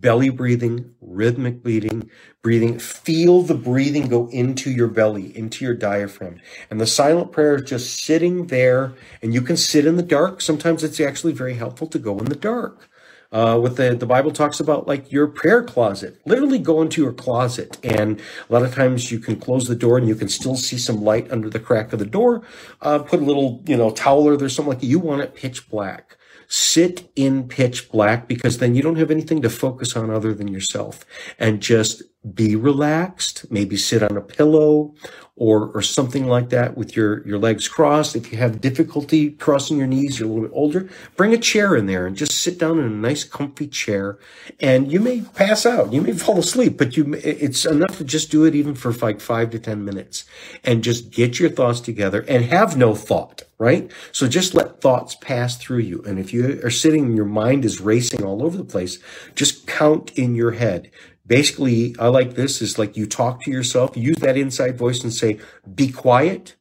belly 0.00 0.30
breathing, 0.30 0.94
rhythmic 1.00 1.62
breathing, 1.62 2.10
breathing. 2.42 2.78
Feel 2.78 3.42
the 3.42 3.54
breathing 3.54 4.08
go 4.08 4.28
into 4.28 4.70
your 4.70 4.88
belly, 4.88 5.36
into 5.36 5.64
your 5.64 5.74
diaphragm. 5.74 6.40
And 6.70 6.80
the 6.80 6.86
silent 6.86 7.32
prayer 7.32 7.56
is 7.56 7.68
just 7.68 8.02
sitting 8.02 8.46
there, 8.46 8.94
and 9.22 9.34
you 9.34 9.42
can 9.42 9.56
sit 9.56 9.86
in 9.86 9.96
the 9.96 10.02
dark. 10.02 10.40
Sometimes 10.40 10.82
it's 10.82 11.00
actually 11.00 11.32
very 11.32 11.54
helpful 11.54 11.86
to 11.88 11.98
go 11.98 12.18
in 12.18 12.26
the 12.26 12.36
dark. 12.36 12.88
Uh, 13.32 13.56
with 13.62 13.76
the 13.76 13.94
the 13.94 14.06
Bible 14.06 14.32
talks 14.32 14.58
about 14.58 14.88
like 14.88 15.12
your 15.12 15.28
prayer 15.28 15.62
closet. 15.62 16.20
Literally 16.26 16.58
go 16.58 16.82
into 16.82 17.00
your 17.00 17.12
closet, 17.12 17.78
and 17.84 18.18
a 18.18 18.52
lot 18.52 18.64
of 18.64 18.74
times 18.74 19.12
you 19.12 19.20
can 19.20 19.38
close 19.38 19.68
the 19.68 19.76
door 19.76 19.98
and 19.98 20.08
you 20.08 20.16
can 20.16 20.28
still 20.28 20.56
see 20.56 20.76
some 20.76 21.00
light 21.00 21.30
under 21.30 21.48
the 21.48 21.60
crack 21.60 21.92
of 21.92 22.00
the 22.00 22.06
door. 22.06 22.42
Uh, 22.80 22.98
put 22.98 23.20
a 23.20 23.24
little 23.24 23.62
you 23.66 23.76
know 23.76 23.92
towel 23.92 24.26
or 24.26 24.36
there's 24.36 24.56
something 24.56 24.74
like. 24.74 24.82
You 24.82 24.98
want 24.98 25.22
it 25.22 25.36
pitch 25.36 25.70
black 25.70 26.16
sit 26.50 27.08
in 27.14 27.46
pitch 27.46 27.90
black 27.90 28.26
because 28.26 28.58
then 28.58 28.74
you 28.74 28.82
don't 28.82 28.96
have 28.96 29.10
anything 29.10 29.40
to 29.40 29.48
focus 29.48 29.96
on 29.96 30.10
other 30.10 30.34
than 30.34 30.48
yourself 30.48 31.06
and 31.38 31.62
just 31.62 32.02
be 32.34 32.54
relaxed. 32.54 33.50
Maybe 33.50 33.76
sit 33.76 34.02
on 34.02 34.16
a 34.16 34.20
pillow 34.20 34.94
or, 35.36 35.70
or 35.72 35.80
something 35.80 36.26
like 36.26 36.50
that 36.50 36.76
with 36.76 36.94
your, 36.94 37.26
your 37.26 37.38
legs 37.38 37.66
crossed. 37.66 38.14
If 38.14 38.30
you 38.30 38.36
have 38.36 38.60
difficulty 38.60 39.30
crossing 39.30 39.78
your 39.78 39.86
knees, 39.86 40.20
you're 40.20 40.28
a 40.28 40.32
little 40.32 40.48
bit 40.48 40.54
older, 40.54 40.90
bring 41.16 41.32
a 41.32 41.38
chair 41.38 41.74
in 41.74 41.86
there 41.86 42.06
and 42.06 42.14
just 42.14 42.42
sit 42.42 42.58
down 42.58 42.78
in 42.78 42.84
a 42.84 42.90
nice 42.90 43.24
comfy 43.24 43.66
chair 43.66 44.18
and 44.60 44.92
you 44.92 45.00
may 45.00 45.22
pass 45.22 45.64
out. 45.64 45.94
You 45.94 46.02
may 46.02 46.12
fall 46.12 46.38
asleep, 46.38 46.76
but 46.76 46.94
you, 46.94 47.14
it's 47.14 47.64
enough 47.64 47.96
to 47.96 48.04
just 48.04 48.30
do 48.30 48.44
it 48.44 48.54
even 48.54 48.74
for 48.74 48.92
like 48.92 49.20
five 49.20 49.48
to 49.50 49.58
10 49.58 49.82
minutes 49.82 50.24
and 50.62 50.84
just 50.84 51.10
get 51.10 51.40
your 51.40 51.48
thoughts 51.48 51.80
together 51.80 52.22
and 52.28 52.44
have 52.44 52.76
no 52.76 52.94
thought 52.94 53.44
right? 53.60 53.92
So 54.10 54.26
just 54.26 54.54
let 54.54 54.80
thoughts 54.80 55.14
pass 55.16 55.58
through 55.58 55.80
you. 55.80 56.02
And 56.06 56.18
if 56.18 56.32
you 56.32 56.60
are 56.64 56.70
sitting 56.70 57.04
and 57.04 57.14
your 57.14 57.26
mind 57.26 57.66
is 57.66 57.78
racing 57.78 58.24
all 58.24 58.42
over 58.42 58.56
the 58.56 58.64
place, 58.64 58.98
just 59.34 59.66
count 59.66 60.12
in 60.18 60.34
your 60.34 60.52
head. 60.52 60.90
Basically, 61.30 61.94
I 62.00 62.08
like 62.08 62.34
this 62.34 62.60
is 62.60 62.76
like 62.76 62.96
you 62.96 63.06
talk 63.06 63.40
to 63.44 63.52
yourself, 63.52 63.96
use 63.96 64.16
that 64.16 64.36
inside 64.36 64.76
voice 64.76 65.04
and 65.04 65.14
say, 65.14 65.38
be 65.72 65.92
quiet. 65.92 66.56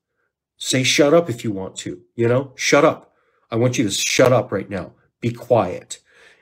Say 0.57 0.83
shut 0.83 1.11
up 1.11 1.27
if 1.27 1.43
you 1.43 1.51
want 1.51 1.75
to, 1.77 2.01
you 2.15 2.27
know, 2.27 2.53
shut 2.55 2.85
up. 2.85 3.11
I 3.49 3.55
want 3.55 3.79
you 3.79 3.85
to 3.85 3.89
shut 3.89 4.31
up 4.31 4.51
right 4.51 4.69
now. 4.69 4.93
Be 5.21 5.31
quiet 5.31 5.97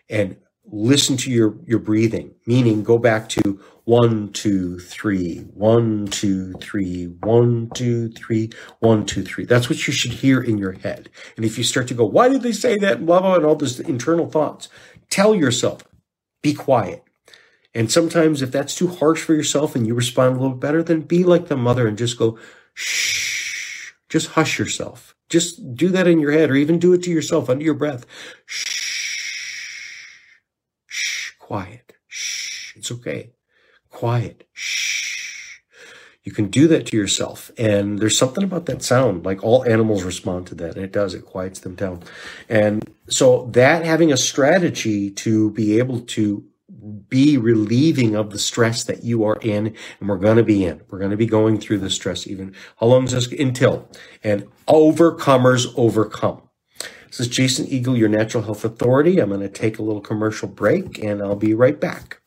and 0.10 0.36
listen 0.66 1.16
to 1.16 1.32
your, 1.32 1.56
your 1.66 1.80
breathing, 1.80 2.36
meaning 2.46 2.84
go 2.84 2.98
back 2.98 3.30
to 3.30 3.62
one, 3.86 4.34
two, 4.34 4.78
three, 4.80 5.38
one, 5.54 6.08
two, 6.08 6.52
three, 6.56 7.06
one, 7.22 7.70
two, 7.76 8.10
three, 8.10 8.50
one, 8.80 9.06
two, 9.06 9.24
three. 9.24 9.46
That's 9.46 9.70
what 9.70 9.88
you 9.88 9.94
should 9.94 10.12
hear 10.12 10.42
in 10.42 10.58
your 10.58 10.74
head. 10.74 11.10
And 11.38 11.46
if 11.46 11.58
you 11.58 11.64
start 11.64 11.88
to 11.88 11.94
go, 11.94 12.04
why 12.06 12.28
did 12.28 12.42
they 12.42 12.52
say 12.52 12.78
that? 12.80 13.06
Blah, 13.06 13.22
blah, 13.22 13.36
and 13.36 13.46
all 13.46 13.56
those 13.56 13.80
internal 13.80 14.30
thoughts, 14.30 14.68
tell 15.10 15.34
yourself, 15.34 15.86
be 16.42 16.54
quiet. 16.54 17.07
And 17.78 17.92
sometimes 17.92 18.42
if 18.42 18.52
that's 18.52 18.76
too 18.76 18.88
harsh 18.88 19.22
for 19.22 19.34
yourself 19.34 19.76
and 19.76 19.86
you 19.86 19.94
respond 19.94 20.36
a 20.36 20.40
little 20.40 20.58
better, 20.58 20.84
then 20.84 21.02
be 21.02 21.24
like 21.24 21.48
the 21.48 21.56
mother 21.56 21.88
and 21.88 21.98
just 21.98 22.18
go, 22.18 22.38
shh, 22.74 23.94
just 24.10 24.30
hush 24.32 24.60
yourself. 24.60 25.16
Just 25.30 25.76
do 25.76 25.90
that 25.90 26.08
in 26.08 26.20
your 26.20 26.32
head 26.32 26.50
or 26.50 26.56
even 26.56 26.80
do 26.80 26.94
it 26.94 27.04
to 27.04 27.12
yourself 27.12 27.50
under 27.50 27.64
your 27.64 27.74
breath. 27.74 28.06
Shh, 28.46 29.64
shh, 30.88 31.32
quiet. 31.40 31.94
Shh, 32.08 32.76
it's 32.76 32.92
okay 32.92 33.32
quiet. 33.98 34.48
Shh. 34.54 35.60
You 36.24 36.32
can 36.32 36.50
do 36.50 36.68
that 36.68 36.86
to 36.88 36.98
yourself. 36.98 37.50
And 37.58 37.98
there's 37.98 38.18
something 38.18 38.44
about 38.44 38.68
that 38.68 38.84
sound. 38.84 39.26
Like 39.26 39.44
all 39.44 39.66
animals 39.66 40.04
respond 40.04 40.46
to 40.48 40.56
that. 40.56 40.76
And 40.76 40.84
it 40.84 40.92
does. 40.92 41.16
It 41.16 41.26
quiets 41.26 41.62
them 41.62 41.74
down. 41.74 42.04
And 42.48 42.84
so 43.10 43.50
that 43.54 43.86
having 43.86 44.14
a 44.14 44.18
strategy 44.18 45.10
to 45.26 45.50
be 45.52 45.80
able 45.80 46.02
to 46.02 46.46
be 47.08 47.38
relieving 47.38 48.16
of 48.16 48.32
the 48.32 48.40
stress 48.40 48.84
that 48.84 49.04
you 49.04 49.24
are 49.24 49.38
in 49.42 49.76
and 50.00 50.10
we're 50.10 50.18
going 50.18 50.38
to 50.38 50.44
be 50.44 50.66
in. 50.66 50.82
We're 50.90 51.00
going 51.00 51.12
to 51.12 51.18
be 51.18 51.26
going 51.26 51.60
through 51.60 51.80
the 51.80 51.90
stress 51.90 52.28
even. 52.28 52.54
How 52.80 52.88
long 52.88 53.06
is 53.06 53.12
this? 53.12 53.32
Until. 53.32 53.90
And 54.24 54.48
overcomers 54.68 55.74
overcome. 55.78 56.42
This 57.08 57.22
is 57.22 57.28
Jason 57.30 57.68
Eagle, 57.68 57.98
your 57.98 58.10
natural 58.10 58.44
health 58.44 58.66
authority. 58.66 59.20
I'm 59.20 59.30
going 59.30 59.42
to 59.42 59.50
take 59.50 59.80
a 59.80 59.82
little 59.82 60.02
commercial 60.02 60.50
break 60.50 61.02
and 61.02 61.22
I'll 61.22 61.38
be 61.38 61.54
right 61.54 61.80
back. 61.80 62.22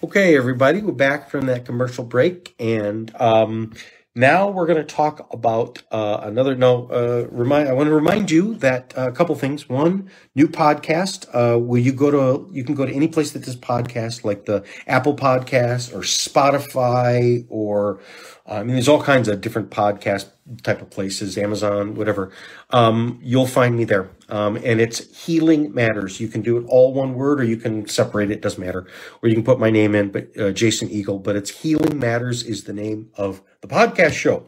Okay, 0.00 0.36
everybody, 0.36 0.80
we're 0.80 0.92
back 0.92 1.28
from 1.28 1.46
that 1.46 1.64
commercial 1.64 2.04
break, 2.04 2.54
and 2.60 3.12
um, 3.20 3.72
now 4.18 4.50
we're 4.50 4.66
going 4.66 4.78
to 4.78 4.84
talk 4.84 5.32
about 5.32 5.82
uh, 5.92 6.20
another. 6.22 6.56
No, 6.56 6.88
uh, 6.88 7.28
remind. 7.30 7.68
I 7.68 7.72
want 7.72 7.86
to 7.86 7.94
remind 7.94 8.30
you 8.30 8.56
that 8.56 8.92
uh, 8.98 9.08
a 9.08 9.12
couple 9.12 9.34
things. 9.36 9.68
One, 9.68 10.10
new 10.34 10.48
podcast. 10.48 11.26
Uh, 11.32 11.58
will 11.58 11.78
you 11.78 11.92
go 11.92 12.10
to? 12.10 12.52
You 12.52 12.64
can 12.64 12.74
go 12.74 12.84
to 12.84 12.92
any 12.92 13.06
place 13.06 13.30
that 13.30 13.44
does 13.44 13.56
podcast, 13.56 14.24
like 14.24 14.44
the 14.44 14.64
Apple 14.88 15.14
Podcast 15.14 15.94
or 15.94 16.00
Spotify, 16.00 17.46
or 17.48 18.00
I 18.44 18.62
mean, 18.62 18.72
there's 18.72 18.88
all 18.88 19.02
kinds 19.02 19.28
of 19.28 19.40
different 19.40 19.70
podcast 19.70 20.30
type 20.62 20.80
of 20.80 20.88
places, 20.88 21.36
Amazon, 21.36 21.94
whatever. 21.94 22.32
Um, 22.70 23.20
you'll 23.22 23.46
find 23.46 23.76
me 23.76 23.84
there. 23.84 24.10
Um, 24.30 24.56
and 24.56 24.80
it's 24.80 25.24
Healing 25.26 25.74
Matters. 25.74 26.18
You 26.18 26.28
can 26.28 26.40
do 26.40 26.56
it 26.56 26.64
all 26.66 26.94
one 26.94 27.14
word 27.14 27.40
or 27.40 27.44
you 27.44 27.58
can 27.58 27.86
separate 27.86 28.30
it, 28.30 28.40
doesn't 28.40 28.64
matter. 28.64 28.86
Or 29.22 29.28
you 29.28 29.34
can 29.34 29.44
put 29.44 29.60
my 29.60 29.70
name 29.70 29.94
in, 29.94 30.10
but 30.10 30.36
uh, 30.38 30.52
Jason 30.52 30.88
Eagle, 30.90 31.18
but 31.18 31.36
it's 31.36 31.50
Healing 31.50 31.98
Matters 31.98 32.42
is 32.42 32.64
the 32.64 32.72
name 32.72 33.10
of 33.14 33.42
the 33.60 33.68
podcast 33.68 34.12
show. 34.12 34.46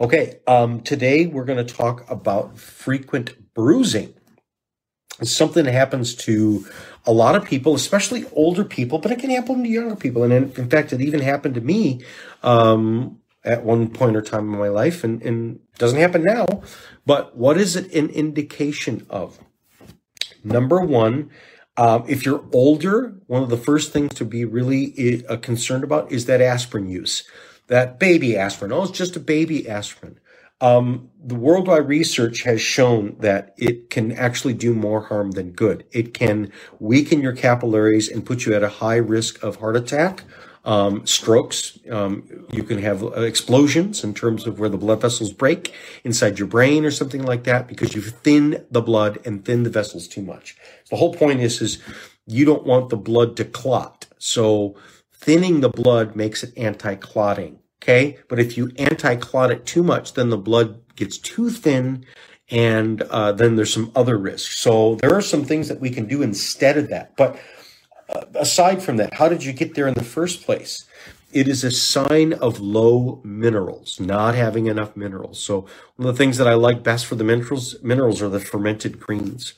Okay, 0.00 0.40
um, 0.46 0.80
today 0.80 1.26
we're 1.26 1.44
going 1.44 1.64
to 1.64 1.74
talk 1.74 2.08
about 2.10 2.58
frequent 2.58 3.54
bruising. 3.54 4.14
It's 5.20 5.30
something 5.30 5.64
that 5.64 5.72
happens 5.72 6.14
to 6.16 6.66
a 7.06 7.12
lot 7.12 7.36
of 7.36 7.44
people, 7.44 7.74
especially 7.74 8.24
older 8.32 8.64
people, 8.64 8.98
but 8.98 9.12
it 9.12 9.18
can 9.18 9.30
happen 9.30 9.62
to 9.62 9.68
younger 9.68 9.96
people. 9.96 10.24
And 10.24 10.32
in, 10.32 10.52
in 10.56 10.70
fact, 10.70 10.92
it 10.92 11.00
even 11.00 11.20
happened 11.20 11.54
to 11.56 11.60
me 11.60 12.02
um, 12.42 13.20
at 13.44 13.64
one 13.64 13.90
point 13.90 14.16
or 14.16 14.22
time 14.22 14.52
in 14.52 14.58
my 14.58 14.68
life, 14.68 15.04
and, 15.04 15.22
and 15.22 15.60
doesn't 15.78 16.00
happen 16.00 16.24
now. 16.24 16.46
But 17.04 17.36
what 17.36 17.58
is 17.58 17.76
it 17.76 17.92
an 17.94 18.08
indication 18.08 19.06
of? 19.10 19.38
Number 20.42 20.80
one, 20.80 21.30
um, 21.76 22.04
if 22.08 22.24
you're 22.24 22.44
older, 22.52 23.16
one 23.26 23.42
of 23.42 23.50
the 23.50 23.56
first 23.56 23.92
things 23.92 24.14
to 24.14 24.24
be 24.24 24.44
really 24.44 25.24
uh, 25.26 25.36
concerned 25.36 25.84
about 25.84 26.10
is 26.10 26.26
that 26.26 26.40
aspirin 26.40 26.88
use, 26.88 27.24
that 27.68 27.98
baby 27.98 28.36
aspirin. 28.36 28.72
Oh, 28.72 28.82
it's 28.82 28.92
just 28.92 29.16
a 29.16 29.20
baby 29.20 29.68
aspirin. 29.68 30.18
Um, 30.60 31.10
the 31.22 31.34
worldwide 31.34 31.88
research 31.88 32.42
has 32.42 32.60
shown 32.60 33.16
that 33.20 33.54
it 33.58 33.90
can 33.90 34.12
actually 34.12 34.54
do 34.54 34.72
more 34.72 35.02
harm 35.02 35.32
than 35.32 35.50
good. 35.50 35.84
It 35.92 36.14
can 36.14 36.52
weaken 36.78 37.20
your 37.20 37.32
capillaries 37.32 38.08
and 38.08 38.24
put 38.24 38.46
you 38.46 38.54
at 38.54 38.62
a 38.62 38.68
high 38.68 38.96
risk 38.96 39.42
of 39.42 39.56
heart 39.56 39.76
attack, 39.76 40.22
um, 40.64 41.06
strokes. 41.06 41.78
Um, 41.90 42.46
you 42.50 42.62
can 42.62 42.78
have 42.78 43.02
explosions 43.16 44.04
in 44.04 44.14
terms 44.14 44.46
of 44.46 44.58
where 44.58 44.70
the 44.70 44.78
blood 44.78 45.02
vessels 45.02 45.32
break 45.32 45.74
inside 46.04 46.38
your 46.38 46.48
brain 46.48 46.84
or 46.84 46.90
something 46.90 47.24
like 47.24 47.44
that 47.44 47.66
because 47.66 47.94
you've 47.94 48.14
thin 48.22 48.64
the 48.70 48.80
blood 48.80 49.18
and 49.26 49.44
thin 49.44 49.64
the 49.64 49.70
vessels 49.70 50.08
too 50.08 50.22
much. 50.22 50.56
The 50.88 50.96
whole 50.96 51.12
point 51.12 51.40
is, 51.40 51.60
is 51.60 51.82
you 52.26 52.44
don't 52.44 52.64
want 52.64 52.88
the 52.88 52.96
blood 52.96 53.36
to 53.36 53.44
clot. 53.44 54.06
So 54.18 54.76
thinning 55.24 55.60
the 55.60 55.70
blood 55.70 56.14
makes 56.14 56.42
it 56.44 56.52
anti-clotting. 56.56 57.58
Okay. 57.82 58.18
But 58.28 58.38
if 58.38 58.56
you 58.56 58.70
anti-clot 58.78 59.50
it 59.50 59.66
too 59.66 59.82
much, 59.82 60.14
then 60.14 60.30
the 60.30 60.38
blood 60.38 60.80
gets 60.96 61.18
too 61.18 61.50
thin 61.50 62.04
and 62.50 63.02
uh, 63.02 63.32
then 63.32 63.56
there's 63.56 63.72
some 63.72 63.90
other 63.96 64.16
risks. 64.18 64.56
So 64.58 64.96
there 64.96 65.14
are 65.14 65.22
some 65.22 65.44
things 65.44 65.68
that 65.68 65.80
we 65.80 65.90
can 65.90 66.06
do 66.06 66.22
instead 66.22 66.76
of 66.76 66.88
that. 66.88 67.16
But 67.16 67.38
uh, 68.08 68.24
aside 68.34 68.82
from 68.82 68.96
that, 68.98 69.14
how 69.14 69.28
did 69.28 69.44
you 69.44 69.52
get 69.52 69.74
there 69.74 69.88
in 69.88 69.94
the 69.94 70.04
first 70.04 70.44
place? 70.44 70.86
It 71.32 71.48
is 71.48 71.64
a 71.64 71.70
sign 71.70 72.34
of 72.34 72.60
low 72.60 73.20
minerals, 73.24 73.98
not 73.98 74.34
having 74.34 74.66
enough 74.66 74.96
minerals. 74.96 75.40
So 75.40 75.66
one 75.96 76.08
of 76.08 76.14
the 76.14 76.18
things 76.18 76.38
that 76.38 76.46
I 76.46 76.54
like 76.54 76.82
best 76.82 77.06
for 77.06 77.16
the 77.16 77.24
minerals, 77.24 77.76
minerals 77.82 78.22
are 78.22 78.28
the 78.28 78.40
fermented 78.40 79.00
greens 79.00 79.54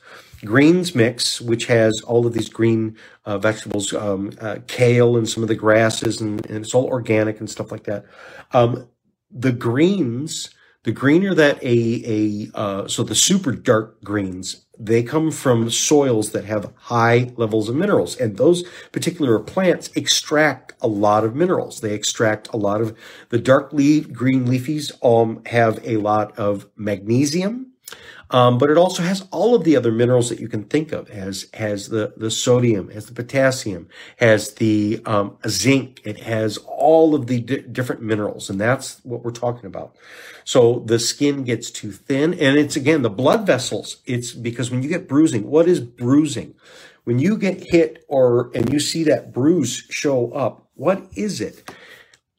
greens 0.47 0.95
mix, 0.95 1.39
which 1.41 1.65
has 1.67 2.01
all 2.01 2.25
of 2.25 2.33
these 2.33 2.49
green 2.49 2.97
uh, 3.25 3.37
vegetables, 3.37 3.93
um, 3.93 4.31
uh, 4.41 4.57
kale 4.67 5.17
and 5.17 5.29
some 5.29 5.43
of 5.43 5.49
the 5.49 5.55
grasses, 5.55 6.21
and, 6.21 6.45
and, 6.47 6.63
it's 6.65 6.73
all 6.73 6.85
organic 6.85 7.39
and 7.39 7.49
stuff 7.49 7.71
like 7.71 7.83
that. 7.83 8.05
Um, 8.53 8.87
the 9.29 9.51
greens, 9.51 10.49
the 10.83 10.91
greener 10.91 11.33
that 11.35 11.61
a 11.61 12.03
a 12.05 12.57
uh, 12.57 12.87
so 12.87 13.03
the 13.03 13.13
super 13.15 13.51
dark 13.51 14.01
greens, 14.03 14.65
they 14.79 15.03
come 15.03 15.31
from 15.31 15.69
soils 15.69 16.31
that 16.31 16.45
have 16.45 16.73
high 16.75 17.31
levels 17.35 17.67
of 17.67 17.75
minerals, 17.75 18.15
and 18.15 18.37
those 18.37 18.63
particular 18.91 19.37
plants 19.39 19.89
extract 19.95 20.73
a 20.81 20.87
lot 20.87 21.25
of 21.25 21.35
minerals. 21.35 21.81
They 21.81 21.93
extract 21.93 22.47
a 22.53 22.57
lot 22.57 22.81
of 22.81 22.97
the 23.29 23.39
dark 23.39 23.73
leaf 23.73 24.11
green 24.11 24.45
leafies. 24.45 24.91
Um, 25.03 25.43
have 25.45 25.79
a 25.83 25.97
lot 25.97 26.37
of 26.39 26.69
magnesium 26.75 27.66
um, 28.29 28.57
but 28.57 28.69
it 28.69 28.77
also 28.77 29.03
has 29.03 29.25
all 29.31 29.55
of 29.55 29.63
the 29.63 29.75
other 29.75 29.91
minerals 29.91 30.29
that 30.29 30.39
you 30.39 30.47
can 30.47 30.65
think 30.65 30.91
of. 30.91 31.09
Has 31.09 31.47
has 31.53 31.89
the 31.89 32.13
the 32.17 32.29
sodium, 32.31 32.89
has 32.89 33.05
the 33.05 33.13
potassium, 33.13 33.87
has 34.17 34.55
the 34.55 35.01
um, 35.05 35.37
zinc. 35.47 36.01
It 36.03 36.19
has 36.21 36.57
all 36.65 37.15
of 37.15 37.27
the 37.27 37.41
di- 37.41 37.61
different 37.61 38.01
minerals, 38.01 38.49
and 38.49 38.59
that's 38.59 38.99
what 39.03 39.23
we're 39.23 39.31
talking 39.31 39.65
about. 39.65 39.95
So 40.43 40.79
the 40.85 40.99
skin 40.99 41.43
gets 41.43 41.71
too 41.71 41.91
thin, 41.91 42.33
and 42.33 42.57
it's 42.57 42.75
again 42.75 43.01
the 43.01 43.09
blood 43.09 43.45
vessels. 43.47 43.97
It's 44.05 44.33
because 44.33 44.71
when 44.71 44.83
you 44.83 44.89
get 44.89 45.07
bruising, 45.07 45.49
what 45.49 45.67
is 45.67 45.79
bruising? 45.79 46.55
When 47.05 47.19
you 47.19 47.37
get 47.37 47.63
hit 47.71 48.03
or 48.09 48.51
and 48.53 48.71
you 48.71 48.79
see 48.79 49.03
that 49.05 49.33
bruise 49.33 49.85
show 49.89 50.31
up, 50.31 50.67
what 50.75 51.07
is 51.15 51.39
it? 51.39 51.69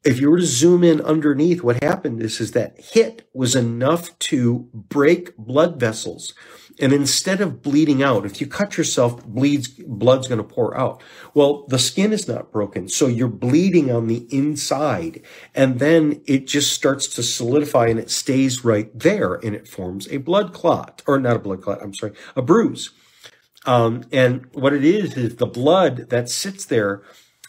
If 0.09 0.19
you 0.19 0.31
were 0.31 0.39
to 0.39 0.47
zoom 0.47 0.83
in 0.83 1.03
underneath, 1.03 1.63
what 1.63 1.83
happened 1.83 2.23
is, 2.23 2.41
is 2.41 2.53
that 2.53 2.81
hit 2.81 3.29
was 3.35 3.55
enough 3.55 4.19
to 4.21 4.67
break 4.73 5.37
blood 5.37 5.79
vessels. 5.79 6.33
And 6.81 6.95
instead 6.95 7.43
of 7.43 7.61
bleeding 7.61 8.03
out, 8.03 8.25
if 8.25 8.41
you 8.41 8.47
cut 8.47 8.79
yourself, 8.79 9.23
bleeds, 9.27 9.69
blood's 9.69 10.27
going 10.27 10.39
to 10.39 10.55
pour 10.55 10.75
out. 10.79 11.03
Well, 11.35 11.67
the 11.67 11.79
skin 11.79 12.15
is 12.15 12.27
not 12.27 12.51
broken. 12.51 12.89
So 12.89 13.07
you're 13.07 13.29
bleeding 13.29 13.91
on 13.93 14.07
the 14.07 14.27
inside. 14.31 15.21
And 15.55 15.79
then 15.79 16.23
it 16.27 16.47
just 16.47 16.73
starts 16.73 17.07
to 17.09 17.23
solidify 17.23 17.89
and 17.89 18.01
it 18.01 18.11
stays 18.11 18.65
right 18.65 18.97
there 18.99 19.35
and 19.35 19.55
it 19.55 19.69
forms 19.69 20.09
a 20.09 20.17
blood 20.19 20.55
clot 20.55 21.03
or 21.07 21.21
not 21.21 21.37
a 21.37 21.41
blood 21.41 21.61
clot. 21.61 21.83
I'm 21.83 21.93
sorry, 21.93 22.15
a 22.35 22.41
bruise. 22.41 22.93
Um, 23.67 24.05
and 24.11 24.47
what 24.55 24.73
it 24.73 24.85
is, 24.87 25.19
is 25.19 25.37
the 25.37 25.47
blood 25.47 26.09
that 26.09 26.31
sits 26.31 26.65
there 26.65 27.03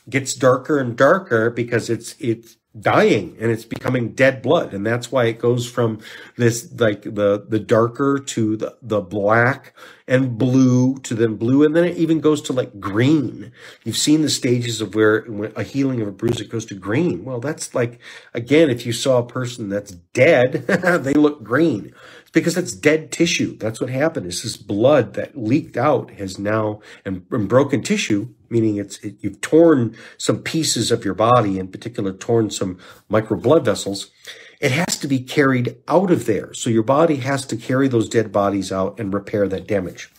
gets 0.09 0.33
darker 0.33 0.79
and 0.79 0.97
darker 0.97 1.49
because 1.49 1.89
it's 1.89 2.15
it's 2.19 2.57
dying 2.79 3.35
and 3.39 3.51
it's 3.51 3.65
becoming 3.65 4.09
dead 4.13 4.41
blood. 4.41 4.73
And 4.73 4.85
that's 4.85 5.11
why 5.11 5.25
it 5.25 5.39
goes 5.39 5.69
from 5.69 5.99
this 6.37 6.71
like 6.79 7.01
the 7.01 7.45
the 7.47 7.59
darker 7.59 8.19
to 8.19 8.57
the 8.57 8.77
the 8.81 9.01
black 9.01 9.73
and 10.07 10.37
blue 10.37 10.97
to 10.99 11.15
then 11.15 11.35
blue. 11.35 11.63
And 11.63 11.75
then 11.75 11.85
it 11.85 11.97
even 11.97 12.19
goes 12.19 12.41
to 12.43 12.53
like 12.53 12.79
green. 12.79 13.51
You've 13.83 13.97
seen 13.97 14.21
the 14.21 14.29
stages 14.29 14.81
of 14.81 14.95
where 14.95 15.25
a 15.55 15.63
healing 15.63 16.01
of 16.01 16.07
a 16.07 16.11
bruise 16.11 16.39
it 16.39 16.49
goes 16.49 16.65
to 16.67 16.75
green. 16.75 17.25
Well 17.25 17.39
that's 17.39 17.73
like 17.73 17.99
again 18.33 18.69
if 18.69 18.85
you 18.85 18.93
saw 18.93 19.19
a 19.19 19.25
person 19.25 19.69
that's 19.69 19.91
dead 19.91 20.53
they 21.03 21.13
look 21.13 21.43
green 21.43 21.93
because 22.31 22.55
that's 22.55 22.71
dead 22.71 23.11
tissue. 23.11 23.57
That's 23.57 23.81
what 23.81 23.89
happened. 23.89 24.27
Is 24.27 24.43
this 24.43 24.57
blood 24.57 25.13
that 25.13 25.37
leaked 25.37 25.77
out 25.77 26.11
has 26.11 26.37
now 26.37 26.81
and, 27.05 27.25
and 27.31 27.49
broken 27.49 27.81
tissue, 27.81 28.29
meaning 28.49 28.77
it's 28.77 28.97
it, 28.99 29.15
you've 29.19 29.41
torn 29.41 29.95
some 30.17 30.39
pieces 30.39 30.91
of 30.91 31.05
your 31.05 31.13
body, 31.13 31.59
in 31.59 31.67
particular, 31.67 32.13
torn 32.13 32.49
some 32.49 32.77
micro 33.07 33.37
blood 33.37 33.65
vessels. 33.65 34.11
It 34.59 34.71
has 34.71 34.97
to 34.99 35.07
be 35.07 35.19
carried 35.19 35.77
out 35.87 36.11
of 36.11 36.25
there. 36.25 36.53
So 36.53 36.69
your 36.69 36.83
body 36.83 37.17
has 37.17 37.45
to 37.47 37.57
carry 37.57 37.87
those 37.87 38.09
dead 38.09 38.31
bodies 38.31 38.71
out 38.71 38.99
and 38.99 39.13
repair 39.13 39.47
that 39.47 39.67
damage. 39.67 40.11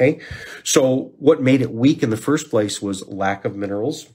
Okay. 0.00 0.20
So 0.62 1.12
what 1.18 1.42
made 1.42 1.60
it 1.60 1.72
weak 1.72 2.02
in 2.02 2.10
the 2.10 2.16
first 2.16 2.50
place 2.50 2.80
was 2.80 3.06
lack 3.08 3.44
of 3.44 3.56
minerals, 3.56 4.06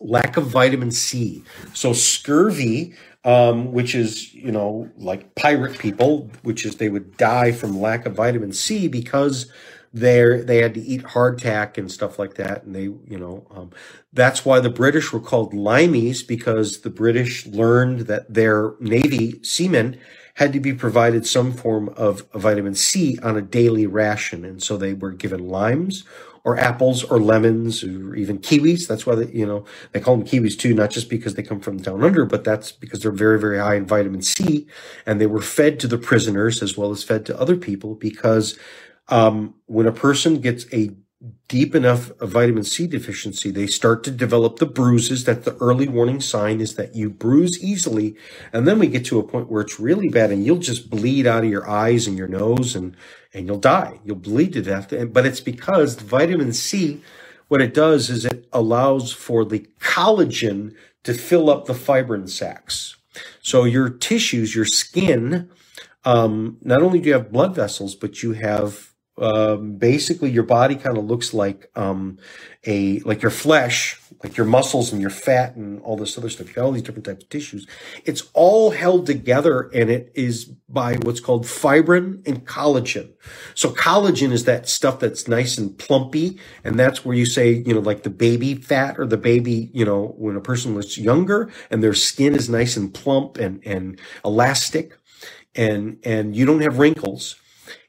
lack 0.00 0.36
of 0.36 0.46
vitamin 0.48 0.90
C. 0.90 1.42
So 1.72 1.94
scurvy 1.94 2.94
um, 3.26 3.72
which 3.72 3.94
is, 3.94 4.32
you 4.32 4.52
know, 4.52 4.88
like 4.96 5.34
pirate 5.34 5.78
people, 5.78 6.30
which 6.44 6.64
is 6.64 6.76
they 6.76 6.88
would 6.88 7.16
die 7.16 7.50
from 7.50 7.80
lack 7.80 8.06
of 8.06 8.14
vitamin 8.14 8.52
C 8.52 8.86
because 8.86 9.52
they 9.92 10.40
they 10.40 10.58
had 10.58 10.74
to 10.74 10.80
eat 10.80 11.02
hardtack 11.02 11.76
and 11.76 11.90
stuff 11.90 12.20
like 12.20 12.34
that. 12.34 12.62
And 12.62 12.74
they, 12.74 12.82
you 12.82 13.18
know, 13.18 13.46
um, 13.50 13.70
that's 14.12 14.44
why 14.44 14.60
the 14.60 14.70
British 14.70 15.12
were 15.12 15.20
called 15.20 15.52
limeys 15.52 16.26
because 16.26 16.82
the 16.82 16.90
British 16.90 17.46
learned 17.46 18.00
that 18.02 18.32
their 18.32 18.74
Navy 18.78 19.42
seamen 19.42 19.98
had 20.34 20.52
to 20.52 20.60
be 20.60 20.72
provided 20.72 21.26
some 21.26 21.52
form 21.52 21.88
of 21.96 22.28
vitamin 22.32 22.76
C 22.76 23.18
on 23.24 23.36
a 23.36 23.42
daily 23.42 23.86
ration. 23.86 24.44
And 24.44 24.62
so 24.62 24.76
they 24.76 24.92
were 24.92 25.10
given 25.10 25.48
limes 25.48 26.04
or 26.46 26.56
apples 26.58 27.02
or 27.02 27.18
lemons 27.18 27.82
or 27.82 28.14
even 28.14 28.38
kiwis. 28.38 28.86
That's 28.86 29.04
why 29.04 29.16
they, 29.16 29.32
you 29.32 29.44
know, 29.44 29.64
they 29.90 29.98
call 29.98 30.16
them 30.16 30.24
kiwis 30.24 30.56
too, 30.56 30.72
not 30.74 30.90
just 30.90 31.10
because 31.10 31.34
they 31.34 31.42
come 31.42 31.58
from 31.58 31.78
down 31.78 32.04
under, 32.04 32.24
but 32.24 32.44
that's 32.44 32.70
because 32.70 33.02
they're 33.02 33.10
very, 33.10 33.38
very 33.38 33.58
high 33.58 33.74
in 33.74 33.84
vitamin 33.84 34.22
C 34.22 34.68
and 35.04 35.20
they 35.20 35.26
were 35.26 35.42
fed 35.42 35.80
to 35.80 35.88
the 35.88 35.98
prisoners 35.98 36.62
as 36.62 36.78
well 36.78 36.92
as 36.92 37.02
fed 37.02 37.26
to 37.26 37.38
other 37.38 37.56
people 37.56 37.96
because 37.96 38.56
um, 39.08 39.54
when 39.66 39.86
a 39.86 39.92
person 39.92 40.40
gets 40.40 40.72
a 40.72 40.90
deep 41.48 41.74
enough 41.74 42.10
vitamin 42.20 42.64
C 42.64 42.86
deficiency, 42.86 43.50
they 43.50 43.66
start 43.66 44.04
to 44.04 44.10
develop 44.10 44.58
the 44.58 44.66
bruises. 44.66 45.24
That 45.24 45.44
the 45.44 45.56
early 45.56 45.88
warning 45.88 46.20
sign 46.20 46.60
is 46.60 46.74
that 46.74 46.94
you 46.94 47.08
bruise 47.10 47.62
easily. 47.62 48.16
And 48.52 48.66
then 48.66 48.78
we 48.78 48.86
get 48.86 49.04
to 49.06 49.18
a 49.18 49.26
point 49.26 49.50
where 49.50 49.62
it's 49.62 49.80
really 49.80 50.08
bad 50.08 50.30
and 50.30 50.44
you'll 50.44 50.58
just 50.58 50.90
bleed 50.90 51.26
out 51.26 51.44
of 51.44 51.50
your 51.50 51.68
eyes 51.68 52.06
and 52.06 52.18
your 52.18 52.28
nose 52.28 52.76
and, 52.76 52.96
and 53.32 53.46
you'll 53.46 53.58
die. 53.58 54.00
You'll 54.04 54.16
bleed 54.16 54.52
to 54.54 54.62
death. 54.62 54.92
But 55.12 55.26
it's 55.26 55.40
because 55.40 55.94
vitamin 55.96 56.52
C, 56.52 57.02
what 57.48 57.62
it 57.62 57.72
does 57.72 58.10
is 58.10 58.24
it 58.24 58.46
allows 58.52 59.12
for 59.12 59.44
the 59.44 59.66
collagen 59.80 60.74
to 61.04 61.14
fill 61.14 61.48
up 61.48 61.66
the 61.66 61.74
fibrin 61.74 62.28
sacs. 62.28 62.96
So 63.40 63.64
your 63.64 63.88
tissues, 63.88 64.54
your 64.54 64.64
skin, 64.66 65.48
um, 66.04 66.58
not 66.62 66.82
only 66.82 67.00
do 67.00 67.08
you 67.08 67.14
have 67.14 67.32
blood 67.32 67.54
vessels, 67.54 67.94
but 67.94 68.22
you 68.22 68.32
have 68.32 68.92
um, 69.18 69.76
basically 69.76 70.30
your 70.30 70.42
body 70.42 70.76
kind 70.76 70.98
of 70.98 71.04
looks 71.04 71.32
like 71.32 71.70
um, 71.74 72.18
a 72.66 73.00
like 73.00 73.22
your 73.22 73.30
flesh, 73.30 73.98
like 74.22 74.36
your 74.36 74.44
muscles 74.44 74.92
and 74.92 75.00
your 75.00 75.10
fat 75.10 75.56
and 75.56 75.80
all 75.82 75.96
this 75.96 76.18
other 76.18 76.28
stuff. 76.28 76.48
You 76.48 76.54
got 76.54 76.64
all 76.64 76.72
these 76.72 76.82
different 76.82 77.06
types 77.06 77.24
of 77.24 77.30
tissues. 77.30 77.66
It's 78.04 78.24
all 78.34 78.72
held 78.72 79.06
together, 79.06 79.70
and 79.72 79.88
it 79.88 80.12
is 80.14 80.44
by 80.44 80.96
what's 80.96 81.20
called 81.20 81.46
fibrin 81.46 82.22
and 82.26 82.46
collagen. 82.46 83.12
So 83.54 83.70
collagen 83.70 84.32
is 84.32 84.44
that 84.44 84.68
stuff 84.68 85.00
that's 85.00 85.26
nice 85.28 85.56
and 85.56 85.78
plumpy, 85.78 86.38
and 86.62 86.78
that's 86.78 87.04
where 87.04 87.16
you 87.16 87.24
say, 87.24 87.52
you 87.52 87.72
know, 87.72 87.80
like 87.80 88.02
the 88.02 88.10
baby 88.10 88.54
fat 88.54 88.98
or 88.98 89.06
the 89.06 89.16
baby, 89.16 89.70
you 89.72 89.84
know, 89.86 90.14
when 90.18 90.36
a 90.36 90.42
person 90.42 90.74
was 90.74 90.98
younger 90.98 91.50
and 91.70 91.82
their 91.82 91.94
skin 91.94 92.34
is 92.34 92.50
nice 92.50 92.76
and 92.76 92.92
plump 92.92 93.38
and 93.38 93.66
and 93.66 93.98
elastic, 94.26 94.98
and 95.54 95.98
and 96.04 96.36
you 96.36 96.44
don't 96.44 96.60
have 96.60 96.78
wrinkles 96.78 97.36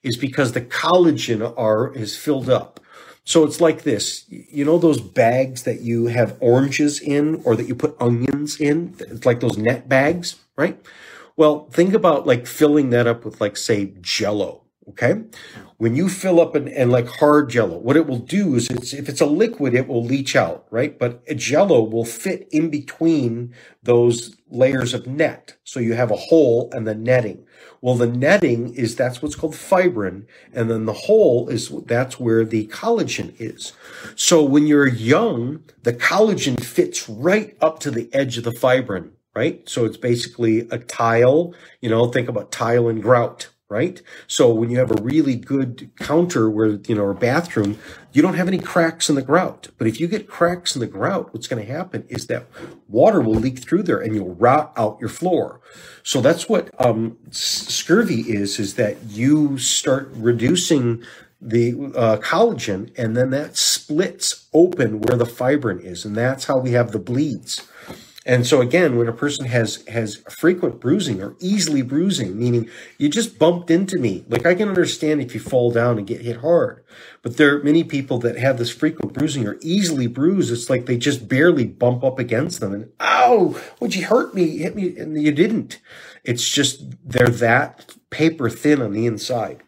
is 0.07 0.17
because 0.17 0.53
the 0.53 0.61
collagen 0.61 1.53
are 1.57 1.93
is 1.93 2.15
filled 2.17 2.49
up. 2.49 2.79
So 3.23 3.43
it's 3.43 3.59
like 3.59 3.83
this. 3.83 4.25
You 4.29 4.63
know 4.63 4.77
those 4.77 5.01
bags 5.01 5.63
that 5.63 5.81
you 5.81 6.07
have 6.07 6.37
oranges 6.39 7.01
in 7.01 7.41
or 7.43 7.55
that 7.55 7.67
you 7.67 7.75
put 7.75 7.95
onions 7.99 8.59
in? 8.59 8.95
It's 8.99 9.25
like 9.25 9.41
those 9.41 9.57
net 9.57 9.89
bags, 9.89 10.37
right? 10.55 10.79
Well, 11.35 11.69
think 11.71 11.93
about 11.93 12.25
like 12.25 12.47
filling 12.47 12.89
that 12.91 13.05
up 13.05 13.25
with 13.25 13.41
like 13.41 13.57
say 13.57 13.93
jello 14.01 14.63
Okay. 14.89 15.23
When 15.77 15.95
you 15.95 16.07
fill 16.07 16.39
up 16.39 16.55
an, 16.55 16.69
and 16.69 16.91
like 16.91 17.07
hard 17.07 17.49
jello, 17.49 17.77
what 17.77 17.97
it 17.97 18.07
will 18.07 18.19
do 18.19 18.55
is 18.55 18.69
it's, 18.69 18.93
if 18.93 19.09
it's 19.09 19.21
a 19.21 19.25
liquid, 19.25 19.73
it 19.75 19.87
will 19.87 20.03
leach 20.03 20.35
out, 20.35 20.65
right? 20.71 20.97
But 20.97 21.21
a 21.27 21.35
jello 21.35 21.83
will 21.83 22.05
fit 22.05 22.47
in 22.51 22.69
between 22.69 23.53
those 23.83 24.36
layers 24.49 24.93
of 24.93 25.07
net. 25.07 25.57
So 25.63 25.79
you 25.79 25.93
have 25.93 26.11
a 26.11 26.15
hole 26.15 26.69
and 26.73 26.87
the 26.87 26.95
netting. 26.95 27.45
Well, 27.81 27.95
the 27.95 28.07
netting 28.07 28.73
is 28.73 28.95
that's 28.95 29.21
what's 29.21 29.35
called 29.35 29.55
fibrin. 29.55 30.25
And 30.53 30.69
then 30.69 30.85
the 30.85 30.93
hole 30.93 31.49
is 31.49 31.69
that's 31.85 32.19
where 32.19 32.45
the 32.45 32.67
collagen 32.67 33.35
is. 33.39 33.73
So 34.15 34.43
when 34.43 34.67
you're 34.67 34.87
young, 34.87 35.63
the 35.83 35.93
collagen 35.93 36.61
fits 36.63 37.07
right 37.09 37.55
up 37.61 37.79
to 37.79 37.91
the 37.91 38.13
edge 38.13 38.37
of 38.37 38.43
the 38.43 38.51
fibrin, 38.51 39.11
right? 39.35 39.67
So 39.67 39.85
it's 39.85 39.97
basically 39.97 40.67
a 40.71 40.79
tile, 40.79 41.53
you 41.81 41.89
know, 41.89 42.07
think 42.07 42.29
about 42.29 42.51
tile 42.51 42.87
and 42.87 43.01
grout 43.01 43.49
right? 43.69 44.01
So 44.27 44.53
when 44.53 44.69
you 44.69 44.79
have 44.79 44.91
a 44.91 45.01
really 45.01 45.35
good 45.35 45.89
counter 45.99 46.49
where, 46.49 46.79
you 46.87 46.95
know, 46.95 47.03
or 47.03 47.13
bathroom, 47.13 47.77
you 48.13 48.21
don't 48.21 48.35
have 48.35 48.47
any 48.47 48.59
cracks 48.59 49.09
in 49.09 49.15
the 49.15 49.21
grout. 49.21 49.67
But 49.77 49.87
if 49.87 49.99
you 49.99 50.07
get 50.07 50.27
cracks 50.27 50.75
in 50.75 50.79
the 50.79 50.87
grout, 50.87 51.33
what's 51.33 51.47
going 51.47 51.65
to 51.65 51.71
happen 51.71 52.05
is 52.07 52.27
that 52.27 52.47
water 52.87 53.19
will 53.19 53.35
leak 53.35 53.59
through 53.59 53.83
there 53.83 53.99
and 53.99 54.15
you'll 54.15 54.35
rot 54.35 54.71
out 54.77 54.97
your 55.01 55.09
floor. 55.09 55.59
So 56.01 56.21
that's 56.21 56.47
what 56.47 56.69
um, 56.83 57.17
scurvy 57.31 58.21
is, 58.21 58.57
is 58.57 58.75
that 58.75 59.03
you 59.03 59.57
start 59.57 60.09
reducing 60.13 61.03
the 61.41 61.73
uh, 61.95 62.17
collagen 62.17 62.91
and 62.97 63.15
then 63.15 63.29
that 63.31 63.57
splits 63.57 64.47
open 64.53 65.01
where 65.01 65.17
the 65.17 65.25
fibrin 65.25 65.79
is. 65.81 66.05
And 66.05 66.15
that's 66.15 66.45
how 66.45 66.57
we 66.57 66.71
have 66.71 66.93
the 66.93 66.99
bleeds. 66.99 67.67
And 68.27 68.45
so 68.45 68.59
again, 68.59 68.97
when 68.97 69.07
a 69.07 69.13
person 69.13 69.45
has 69.45 69.85
has 69.87 70.17
frequent 70.29 70.81
bruising 70.81 71.23
or 71.23 71.37
easily 71.39 71.81
bruising, 71.81 72.37
meaning 72.37 72.69
you 72.97 73.07
just 73.07 73.39
bumped 73.39 73.71
into 73.71 73.97
me, 73.97 74.25
like 74.27 74.45
I 74.45 74.53
can 74.53 74.67
understand 74.67 75.21
if 75.21 75.33
you 75.33 75.39
fall 75.39 75.71
down 75.71 75.97
and 75.97 76.05
get 76.05 76.21
hit 76.21 76.41
hard, 76.41 76.83
but 77.21 77.37
there 77.37 77.55
are 77.55 77.63
many 77.63 77.85
people 77.85 78.19
that 78.19 78.37
have 78.37 78.57
this 78.57 78.69
frequent 78.69 79.13
bruising 79.13 79.47
or 79.47 79.57
easily 79.61 80.07
bruise. 80.07 80.51
It's 80.51 80.69
like 80.69 80.87
they 80.87 80.97
just 80.97 81.29
barely 81.29 81.65
bump 81.65 82.03
up 82.03 82.19
against 82.19 82.59
them 82.59 82.73
and 82.73 82.91
ow, 82.99 83.57
would 83.79 83.95
you 83.95 84.05
hurt 84.05 84.35
me? 84.35 84.57
Hit 84.57 84.75
me, 84.75 84.97
and 84.97 85.19
you 85.19 85.31
didn't. 85.31 85.79
It's 86.25 86.49
just 86.49 86.83
they're 87.05 87.29
that 87.29 87.95
paper 88.09 88.49
thin 88.49 88.81
on 88.81 88.91
the 88.91 89.05
inside. 89.05 89.63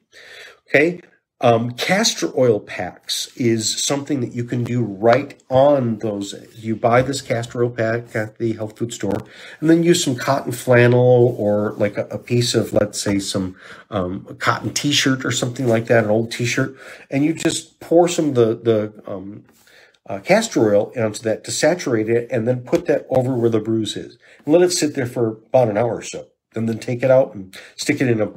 Okay, 0.67 0.99
um, 1.41 1.71
castor 1.71 2.31
oil 2.37 2.59
packs 2.59 3.27
is 3.37 3.81
something 3.81 4.19
that 4.19 4.33
you 4.33 4.43
can 4.43 4.63
do 4.63 4.83
right 4.83 5.41
on 5.49 5.99
those. 5.99 6.35
You 6.55 6.75
buy 6.75 7.01
this 7.01 7.21
castor 7.21 7.63
oil 7.63 7.69
pack 7.69 8.13
at 8.15 8.37
the 8.37 8.53
health 8.53 8.77
food 8.77 8.93
store, 8.93 9.17
and 9.59 9.69
then 9.69 9.83
use 9.83 10.03
some 10.03 10.15
cotton 10.15 10.51
flannel 10.51 11.35
or 11.37 11.71
like 11.73 11.97
a, 11.97 12.05
a 12.07 12.17
piece 12.17 12.55
of, 12.55 12.73
let's 12.73 13.01
say, 13.01 13.19
some 13.19 13.55
um, 13.89 14.35
cotton 14.39 14.73
T-shirt 14.73 15.23
or 15.23 15.31
something 15.31 15.67
like 15.67 15.85
that, 15.85 16.03
an 16.03 16.09
old 16.09 16.31
T-shirt, 16.31 16.75
and 17.09 17.23
you 17.23 17.33
just 17.33 17.79
pour 17.79 18.07
some 18.09 18.29
of 18.29 18.35
the 18.35 18.55
the 18.55 19.11
um, 19.11 19.45
uh, 20.07 20.19
castor 20.19 20.73
oil 20.73 20.91
onto 20.97 21.23
that 21.23 21.43
to 21.45 21.51
saturate 21.51 22.09
it, 22.09 22.27
and 22.29 22.47
then 22.47 22.61
put 22.61 22.85
that 22.87 23.05
over 23.09 23.33
where 23.33 23.49
the 23.49 23.61
bruise 23.61 23.95
is, 23.95 24.17
and 24.43 24.53
let 24.53 24.61
it 24.61 24.71
sit 24.71 24.93
there 24.93 25.05
for 25.05 25.37
about 25.47 25.69
an 25.69 25.77
hour 25.77 25.95
or 25.95 26.01
so. 26.01 26.27
And 26.55 26.67
then 26.67 26.79
take 26.79 27.03
it 27.03 27.11
out 27.11 27.35
and 27.35 27.55
stick 27.75 28.01
it 28.01 28.09
in 28.09 28.19
a 28.19 28.31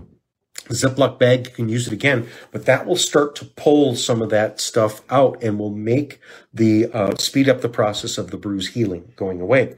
Ziploc 0.69 1.19
bag, 1.19 1.47
you 1.47 1.53
can 1.53 1.69
use 1.69 1.87
it 1.87 1.93
again, 1.93 2.29
but 2.51 2.67
that 2.67 2.87
will 2.87 2.97
start 2.97 3.35
to 3.37 3.45
pull 3.45 3.95
some 3.97 4.23
of 4.23 4.31
that 4.31 4.61
stuff 4.61 5.03
out 5.11 5.43
and 5.43 5.59
will 5.59 5.71
make 5.75 6.21
the 6.53 6.87
uh, 6.93 7.17
speed 7.17 7.49
up 7.49 7.61
the 7.61 7.69
process 7.69 8.19
of 8.19 8.31
the 8.31 8.37
bruise 8.37 8.69
healing 8.69 9.13
going 9.17 9.41
away. 9.41 9.77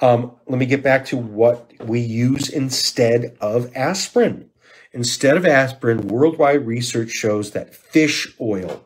Um, 0.00 0.32
let 0.46 0.58
me 0.58 0.66
get 0.66 0.82
back 0.82 1.04
to 1.06 1.16
what 1.16 1.72
we 1.80 2.00
use 2.00 2.48
instead 2.48 3.36
of 3.40 3.70
aspirin. 3.76 4.50
Instead 4.92 5.36
of 5.36 5.46
aspirin, 5.46 6.08
worldwide 6.08 6.66
research 6.66 7.10
shows 7.10 7.52
that 7.52 7.74
fish 7.74 8.34
oil, 8.40 8.84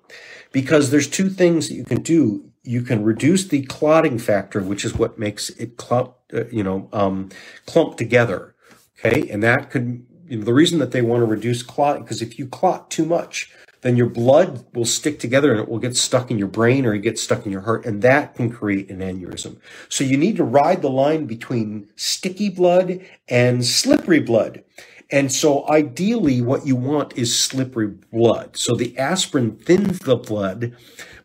because 0.53 0.91
there's 0.91 1.09
two 1.09 1.29
things 1.29 1.69
that 1.69 1.75
you 1.75 1.85
can 1.85 2.03
do. 2.03 2.51
You 2.63 2.83
can 2.83 3.03
reduce 3.03 3.47
the 3.47 3.63
clotting 3.63 4.19
factor, 4.19 4.61
which 4.61 4.85
is 4.85 4.95
what 4.95 5.19
makes 5.19 5.51
it 5.51 5.77
clump, 5.77 6.15
uh, 6.33 6.47
you 6.49 6.63
know, 6.63 6.89
um, 6.93 7.31
clump 7.65 7.97
together. 7.97 8.55
Okay, 8.99 9.29
and 9.29 9.43
that 9.43 9.71
could 9.71 10.06
you 10.29 10.39
know, 10.39 10.45
the 10.45 10.55
reason 10.55 10.79
that 10.79 10.93
they 10.93 11.03
want 11.03 11.21
to 11.23 11.27
reduce 11.27 11.63
clotting, 11.63 12.03
because 12.03 12.23
if 12.23 12.39
you 12.39 12.47
clot 12.47 12.91
too 12.91 13.05
much, 13.05 13.53
then 13.83 13.97
your 13.97 14.09
blood 14.09 14.65
will 14.75 14.85
stick 14.85 15.21
together 15.21 15.53
and 15.53 15.61
it 15.61 15.69
will 15.69 15.79
get 15.79 15.97
stuck 15.97 16.31
in 16.31 16.39
your 16.39 16.49
brain 16.49 16.85
or 16.85 16.95
it 16.95 17.01
gets 17.01 17.23
stuck 17.23 17.47
in 17.47 17.53
your 17.53 17.61
heart, 17.61 17.85
and 17.87 18.03
that 18.03 18.35
can 18.35 18.51
create 18.51 18.91
an 18.91 18.99
aneurysm. 18.99 19.59
So 19.89 20.03
you 20.03 20.17
need 20.17 20.37
to 20.37 20.45
ride 20.45 20.83
the 20.83 20.91
line 20.91 21.27
between 21.27 21.89
sticky 21.95 22.49
blood 22.49 23.01
and 23.29 23.65
slippery 23.65 24.21
blood. 24.21 24.65
And 25.11 25.31
so 25.31 25.69
ideally 25.69 26.43
what 26.43 26.67
you 26.67 26.75
want 26.75 27.17
is 27.17 27.39
slippery 27.39 27.87
blood. 27.87 28.57
So 28.57 28.75
the 28.75 28.97
aspirin 28.99 29.57
thins 29.57 30.01
the 30.01 30.17
blood, 30.17 30.75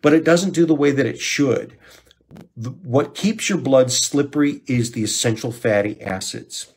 but 0.02 0.14
it 0.14 0.24
doesn't 0.24 0.54
do 0.54 0.66
the 0.66 0.76
way 0.76 0.91
that 0.91 1.08
it 1.08 1.20
should. 1.20 1.78
What 2.84 3.16
keeps 3.16 3.49
your 3.49 3.58
blood 3.58 3.91
slippery 3.91 4.62
is 4.68 4.91
the 4.91 5.04
essential 5.04 5.52
fatty 5.52 5.99
acids 6.02 6.72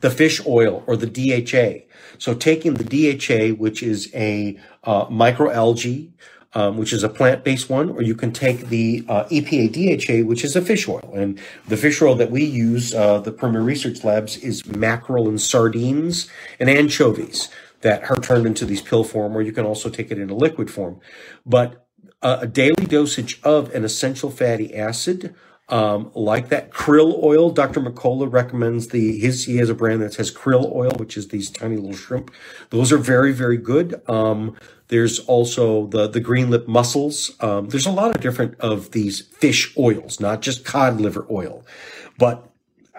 the 0.00 0.10
fish 0.10 0.44
oil 0.46 0.84
or 0.86 0.96
the 0.96 1.06
DHA. 1.06 1.84
So 2.18 2.34
taking 2.34 2.74
the 2.74 2.84
DHA, 2.84 3.56
which 3.56 3.82
is 3.82 4.10
a 4.14 4.58
uh, 4.84 5.06
microalgae, 5.06 6.10
um, 6.54 6.78
which 6.78 6.92
is 6.92 7.04
a 7.04 7.08
plant-based 7.08 7.68
one, 7.68 7.90
or 7.90 8.02
you 8.02 8.14
can 8.14 8.32
take 8.32 8.68
the 8.68 9.04
uh, 9.08 9.24
EPA 9.24 9.70
DHA, 9.72 10.26
which 10.26 10.44
is 10.44 10.56
a 10.56 10.62
fish 10.62 10.88
oil. 10.88 11.12
And 11.14 11.38
the 11.68 11.76
fish 11.76 12.00
oil 12.00 12.14
that 12.16 12.30
we 12.30 12.44
use, 12.44 12.94
uh, 12.94 13.18
the 13.20 13.32
Premier 13.32 13.60
Research 13.60 14.02
Labs, 14.02 14.36
is 14.38 14.66
mackerel 14.66 15.28
and 15.28 15.40
sardines 15.40 16.28
and 16.58 16.70
anchovies 16.70 17.48
that 17.82 18.10
are 18.10 18.16
turned 18.16 18.46
into 18.46 18.64
these 18.64 18.80
pill 18.80 19.04
form, 19.04 19.36
or 19.36 19.42
you 19.42 19.52
can 19.52 19.66
also 19.66 19.88
take 19.88 20.10
it 20.10 20.18
in 20.18 20.30
a 20.30 20.34
liquid 20.34 20.70
form. 20.70 21.00
But 21.44 21.86
uh, 22.22 22.38
a 22.40 22.46
daily 22.46 22.86
dosage 22.86 23.40
of 23.42 23.72
an 23.74 23.84
essential 23.84 24.30
fatty 24.30 24.74
acid 24.74 25.34
um, 25.68 26.10
like 26.14 26.48
that 26.48 26.70
krill 26.70 27.22
oil. 27.22 27.50
Dr. 27.50 27.80
McCullough 27.80 28.32
recommends 28.32 28.88
the 28.88 29.18
his. 29.18 29.44
He 29.44 29.56
has 29.58 29.68
a 29.68 29.74
brand 29.74 30.00
that 30.02 30.14
says 30.14 30.32
krill 30.32 30.74
oil, 30.74 30.92
which 30.96 31.16
is 31.16 31.28
these 31.28 31.50
tiny 31.50 31.76
little 31.76 31.96
shrimp. 31.96 32.30
Those 32.70 32.92
are 32.92 32.98
very 32.98 33.32
very 33.32 33.58
good. 33.58 34.00
Um, 34.08 34.56
there's 34.88 35.18
also 35.20 35.86
the 35.86 36.08
the 36.08 36.20
green 36.20 36.50
lip 36.50 36.66
mussels. 36.66 37.32
Um, 37.40 37.68
there's 37.68 37.86
a 37.86 37.92
lot 37.92 38.14
of 38.14 38.20
different 38.20 38.58
of 38.60 38.92
these 38.92 39.20
fish 39.20 39.76
oils, 39.76 40.20
not 40.20 40.40
just 40.40 40.64
cod 40.64 41.00
liver 41.00 41.26
oil, 41.30 41.64
but 42.18 42.48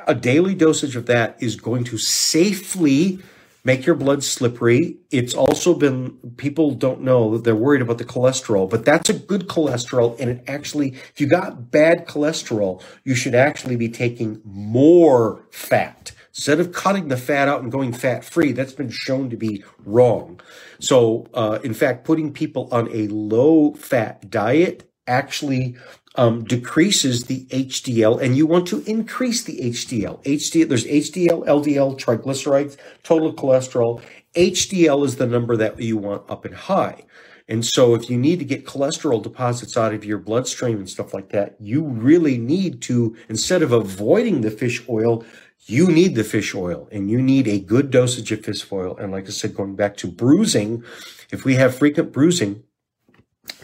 a 0.07 0.15
daily 0.15 0.55
dosage 0.55 0.95
of 0.95 1.05
that 1.07 1.38
is 1.39 1.55
going 1.55 1.84
to 1.86 1.97
safely 1.97 3.20
make 3.64 3.86
your 3.86 3.95
blood 3.95 4.24
slippery. 4.24 4.97
It's 5.12 5.34
also 5.34 5.74
been, 5.74 6.18
people 6.38 6.72
don't 6.72 7.01
know 7.01 7.38
they're 7.38 7.55
worried 7.55 7.82
about 7.82 7.97
the 7.97 8.05
cholesterol, 8.05 8.70
but 8.70 8.86
that's 8.86 9.10
a 9.10 9.14
good 9.14 9.47
cholesterol. 9.47 10.20
And 10.20 10.30
it 10.30 10.43
actually, 10.47 10.89
if 10.93 11.20
you 11.20 11.28
got 11.28 11.72
bad 11.72 12.07
cholesterol, 12.07 12.82
you 13.03 13.16
should 13.16 13.36
actually 13.36 13.76
be 13.76 13.89
taking 13.89 14.41
more 14.43 15.45
fat. 15.51 16.12
Instead 16.30 16.60
of 16.60 16.72
cutting 16.72 17.10
the 17.10 17.18
fat 17.18 17.47
out 17.47 17.62
and 17.62 17.72
going 17.72 17.91
fat 17.91 18.24
free, 18.24 18.53
that's 18.53 18.72
been 18.72 18.89
shown 18.89 19.30
to 19.30 19.36
be 19.36 19.64
wrong. 19.84 20.39
So, 20.80 21.28
uh, 21.34 21.60
in 21.64 21.74
fact, 21.74 22.05
putting 22.05 22.32
people 22.32 22.70
on 22.72 22.88
a 22.93 23.07
low 23.07 23.74
fat 23.74 24.30
diet 24.30 24.89
actually 25.05 25.76
um, 26.20 26.43
decreases 26.43 27.24
the 27.24 27.45
HDL, 27.45 28.22
and 28.22 28.36
you 28.36 28.45
want 28.45 28.67
to 28.67 28.84
increase 28.84 29.41
the 29.45 29.57
HDL. 29.57 30.22
HDL, 30.26 30.67
there's 30.67 30.84
HDL, 30.84 31.47
LDL, 31.47 31.97
triglycerides, 31.97 32.76
total 33.03 33.34
cholesterol. 33.34 34.01
HDL 34.36 35.05
is 35.05 35.15
the 35.15 35.26
number 35.26 35.55
that 35.55 35.80
you 35.80 35.95
want 35.95 36.30
up 36.30 36.43
and 36.43 36.53
high. 36.53 37.05
And 37.47 37.65
so, 37.65 37.95
if 37.95 38.09
you 38.09 38.17
need 38.17 38.39
to 38.39 38.45
get 38.45 38.65
cholesterol 38.65 39.24
deposits 39.24 39.78
out 39.78 39.93
of 39.93 40.03
your 40.03 40.17
bloodstream 40.17 40.80
and 40.80 40.89
stuff 40.89 41.13
like 41.13 41.30
that, 41.30 41.55
you 41.57 41.86
really 41.86 42.38
need 42.38 42.82
to, 42.82 43.15
instead 43.30 43.61
of 43.61 43.72
avoiding 43.72 44.41
the 44.41 44.51
fish 44.51 44.84
oil, 44.89 45.24
you 45.67 45.88
need 45.88 46.15
the 46.15 46.26
fish 46.26 46.53
oil 46.53 46.89
and 46.91 47.09
you 47.09 47.22
need 47.22 47.47
a 47.47 47.59
good 47.59 47.91
dosage 47.91 48.34
of 48.34 48.43
fish 48.43 48.70
oil. 48.74 48.97
And 48.97 49.13
like 49.13 49.28
I 49.28 49.30
said, 49.30 49.55
going 49.55 49.78
back 49.78 49.95
to 49.97 50.07
bruising, 50.11 50.84
if 51.32 51.45
we 51.45 51.55
have 51.55 51.76
frequent 51.76 52.11
bruising, 52.11 52.63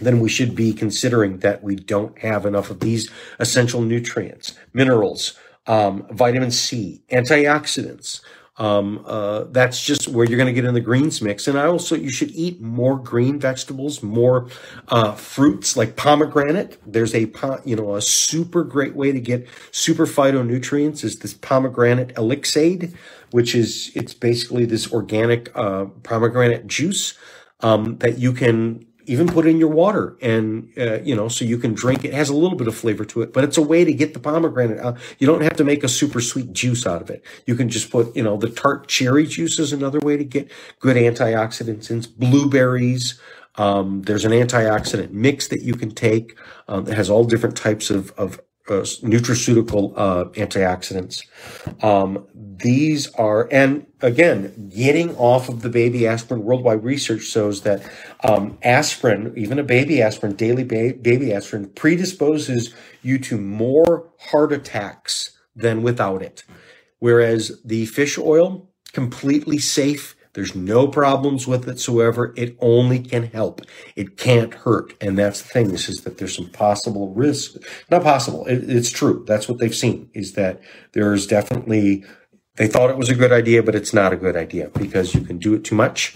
then 0.01 0.19
we 0.19 0.29
should 0.29 0.55
be 0.55 0.73
considering 0.73 1.39
that 1.39 1.63
we 1.63 1.75
don't 1.75 2.17
have 2.19 2.45
enough 2.45 2.69
of 2.69 2.79
these 2.79 3.09
essential 3.39 3.81
nutrients, 3.81 4.55
minerals, 4.73 5.37
um, 5.67 6.05
vitamin 6.11 6.51
C, 6.51 7.03
antioxidants, 7.11 8.21
Um, 8.57 9.03
uh, 9.05 9.43
that's 9.51 9.83
just 9.83 10.07
where 10.07 10.25
you're 10.25 10.37
going 10.37 10.47
to 10.47 10.53
get 10.53 10.63
in 10.63 10.73
the 10.73 10.79
greens 10.79 11.21
mix. 11.21 11.47
And 11.47 11.59
I 11.59 11.65
also, 11.67 11.93
you 11.93 12.09
should 12.09 12.31
eat 12.31 12.61
more 12.61 12.97
green 12.97 13.37
vegetables, 13.37 14.01
more 14.01 14.47
uh, 14.87 15.11
fruits 15.11 15.75
like 15.75 15.97
pomegranate. 15.97 16.79
There's 16.87 17.13
a, 17.13 17.27
you 17.65 17.75
know, 17.75 17.95
a 17.95 18.01
super 18.01 18.63
great 18.63 18.95
way 18.95 19.11
to 19.11 19.19
get 19.19 19.45
super 19.71 20.05
phytonutrients 20.05 21.03
is 21.03 21.19
this 21.19 21.33
pomegranate 21.33 22.15
elixade, 22.15 22.95
which 23.31 23.55
is, 23.55 23.91
it's 23.93 24.13
basically 24.13 24.65
this 24.65 24.89
organic 24.93 25.51
uh, 25.53 25.87
pomegranate 26.03 26.65
juice 26.65 27.13
um, 27.59 27.97
that 27.97 28.19
you 28.19 28.31
can 28.31 28.84
even 29.07 29.27
put 29.27 29.45
in 29.45 29.57
your 29.57 29.69
water 29.69 30.17
and 30.21 30.71
uh, 30.77 30.99
you 31.01 31.15
know 31.15 31.27
so 31.27 31.45
you 31.45 31.57
can 31.57 31.73
drink 31.73 32.03
it. 32.03 32.13
has 32.13 32.29
a 32.29 32.35
little 32.35 32.57
bit 32.57 32.67
of 32.67 32.75
flavor 32.75 33.05
to 33.05 33.21
it 33.21 33.33
but 33.33 33.43
it's 33.43 33.57
a 33.57 33.61
way 33.61 33.83
to 33.83 33.93
get 33.93 34.13
the 34.13 34.19
pomegranate 34.19 34.79
out. 34.79 34.97
You 35.19 35.27
don't 35.27 35.41
have 35.41 35.55
to 35.57 35.63
make 35.63 35.83
a 35.83 35.87
super 35.87 36.21
sweet 36.21 36.53
juice 36.53 36.85
out 36.85 37.01
of 37.01 37.09
it. 37.09 37.23
You 37.45 37.55
can 37.55 37.69
just 37.69 37.89
put 37.89 38.15
you 38.15 38.23
know 38.23 38.37
the 38.37 38.49
tart 38.49 38.87
cherry 38.87 39.25
juice 39.25 39.59
is 39.59 39.73
another 39.73 39.99
way 39.99 40.17
to 40.17 40.23
get 40.23 40.51
good 40.79 40.97
antioxidants 40.97 41.89
in. 41.91 42.05
Blueberries 42.17 43.19
um, 43.57 44.01
there's 44.03 44.25
an 44.25 44.31
antioxidant 44.31 45.11
mix 45.11 45.47
that 45.47 45.61
you 45.61 45.75
can 45.75 45.91
take. 45.91 46.37
Um, 46.67 46.85
that 46.85 46.95
has 46.95 47.09
all 47.09 47.23
different 47.23 47.55
types 47.55 47.89
of, 47.89 48.11
of 48.17 48.39
uh, 48.67 48.81
nutraceutical 49.03 49.93
uh, 49.95 50.25
antioxidants. 50.33 51.23
Um, 51.83 52.27
these 52.33 53.13
are, 53.13 53.47
and 53.51 53.85
again, 54.01 54.71
getting 54.73 55.15
off 55.17 55.49
of 55.49 55.61
the 55.61 55.69
baby 55.69 56.07
aspirin. 56.07 56.43
Worldwide 56.43 56.83
research 56.83 57.23
shows 57.23 57.61
that 57.61 57.83
um, 58.23 58.57
aspirin, 58.63 59.33
even 59.35 59.59
a 59.59 59.63
baby 59.63 60.01
aspirin, 60.01 60.35
daily 60.35 60.63
ba- 60.63 60.95
baby 60.99 61.33
aspirin, 61.33 61.69
predisposes 61.69 62.73
you 63.01 63.19
to 63.19 63.37
more 63.37 64.09
heart 64.19 64.51
attacks 64.51 65.37
than 65.55 65.83
without 65.83 66.21
it. 66.21 66.43
Whereas 66.99 67.61
the 67.63 67.85
fish 67.85 68.17
oil, 68.17 68.69
completely 68.93 69.59
safe 69.59 70.15
there's 70.35 70.55
no 70.55 70.87
problems 70.87 71.47
with 71.47 71.67
it 71.67 71.79
whatsoever. 71.85 72.33
It 72.35 72.57
only 72.59 72.99
can 72.99 73.23
help. 73.23 73.61
It 73.95 74.17
can't 74.17 74.53
hurt. 74.53 74.93
And 75.01 75.17
that's 75.17 75.41
the 75.41 75.49
thing. 75.49 75.69
This 75.69 75.89
is 75.89 75.97
that 76.03 76.17
there's 76.17 76.35
some 76.35 76.49
possible 76.49 77.13
risk. 77.13 77.55
Not 77.91 78.03
possible. 78.03 78.45
It, 78.45 78.69
it's 78.69 78.89
true. 78.89 79.23
That's 79.27 79.47
what 79.47 79.59
they've 79.59 79.75
seen 79.75 80.09
is 80.13 80.33
that 80.33 80.61
there's 80.93 81.27
definitely, 81.27 82.05
they 82.55 82.67
thought 82.67 82.89
it 82.89 82.97
was 82.97 83.09
a 83.09 83.15
good 83.15 83.31
idea, 83.31 83.61
but 83.61 83.75
it's 83.75 83.93
not 83.93 84.13
a 84.13 84.17
good 84.17 84.35
idea 84.35 84.69
because 84.69 85.13
you 85.13 85.21
can 85.21 85.37
do 85.37 85.53
it 85.53 85.63
too 85.63 85.75
much. 85.75 86.15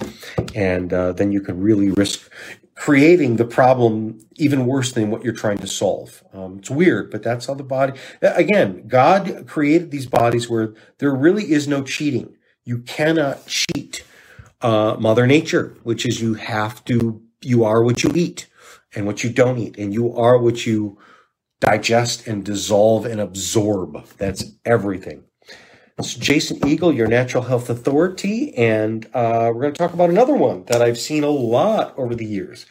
And 0.56 0.92
uh, 0.92 1.14
then 1.14 1.32
you 1.32 1.42
can 1.42 1.60
really 1.60 1.92
risk 1.92 2.32
creating 2.76 3.36
the 3.36 3.46
problem 3.46 4.20
even 4.38 4.66
worse 4.66 4.94
than 4.94 5.12
what 5.12 5.24
you're 5.24 5.34
trying 5.34 5.58
to 5.58 5.68
solve. 5.68 6.24
Um, 6.34 6.60
it's 6.60 6.70
weird, 6.70 7.12
but 7.12 7.22
that's 7.22 7.48
how 7.48 7.54
the 7.54 7.64
body, 7.64 8.00
again, 8.22 8.88
God 8.88 9.46
created 9.48 9.92
these 9.92 10.08
bodies 10.08 10.50
where 10.50 10.74
there 11.00 11.14
really 11.14 11.52
is 11.52 11.68
no 11.68 11.84
cheating. 11.84 12.38
You 12.64 12.80
cannot 12.80 13.46
cheat 13.48 14.06
uh, 14.62 14.98
Mother 15.00 15.28
Nature, 15.28 15.76
which 15.84 16.06
is 16.06 16.22
you 16.22 16.34
have 16.36 16.84
to, 16.86 17.22
you 17.42 17.64
are 17.64 17.84
what 17.84 18.04
you 18.04 18.12
eat 18.16 18.48
and 18.96 19.06
what 19.06 19.24
you 19.24 19.30
don't 19.30 19.58
eat, 19.58 19.78
and 19.78 19.94
you 19.94 20.16
are 20.16 20.38
what 20.38 20.66
you 20.66 20.98
digest 21.60 22.28
and 22.28 22.44
dissolve 22.44 23.06
and 23.06 23.20
absorb. 23.22 24.06
That's 24.18 24.44
everything. 24.66 25.24
It's 25.98 26.16
Jason 26.16 26.66
Eagle, 26.66 26.94
your 26.94 27.08
natural 27.08 27.44
health 27.44 27.70
authority, 27.70 28.56
and 28.56 29.06
uh, 29.14 29.52
we're 29.54 29.62
going 29.62 29.74
to 29.74 29.78
talk 29.78 29.94
about 29.94 30.10
another 30.10 30.34
one 30.36 30.64
that 30.66 30.82
I've 30.82 30.98
seen 30.98 31.24
a 31.24 31.30
lot 31.30 31.94
over 31.98 32.16
the 32.16 32.26
years 32.26 32.66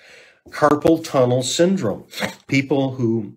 carpal 0.51 1.05
tunnel 1.05 1.43
syndrome. 1.43 2.07
People 2.47 2.95
who, 2.95 3.35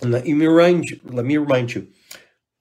and 0.00 0.10
let 0.10 0.24
me 0.24 0.46
remind 0.46 0.86
you, 0.86 1.00
let 1.04 1.24
me 1.24 1.36
remind 1.36 1.74
you, 1.74 1.88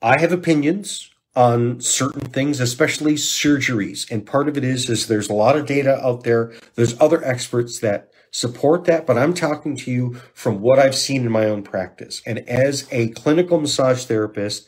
I 0.02 0.20
have 0.20 0.34
opinions 0.34 1.10
on 1.36 1.80
certain 1.80 2.22
things, 2.22 2.60
especially 2.60 3.14
surgeries. 3.14 4.10
And 4.12 4.26
part 4.26 4.48
of 4.48 4.58
it 4.58 4.64
is, 4.64 4.90
is 4.90 5.08
there's 5.08 5.30
a 5.30 5.34
lot 5.34 5.56
of 5.58 5.66
data 5.66 5.98
out 6.06 6.24
there. 6.24 6.54
There's 6.76 7.00
other 7.02 7.24
experts 7.24 7.80
that 7.80 8.12
support 8.32 8.86
that, 8.86 9.06
but 9.06 9.18
I'm 9.18 9.34
talking 9.34 9.76
to 9.78 9.92
you 9.92 10.16
from 10.34 10.60
what 10.60 10.80
I've 10.80 10.96
seen 10.96 11.26
in 11.26 11.32
my 11.32 11.46
own 11.46 11.64
practice. 11.64 12.22
And 12.26 12.40
as 12.50 12.88
a 12.92 13.10
clinical 13.10 13.60
massage 13.60 14.06
therapist, 14.06 14.68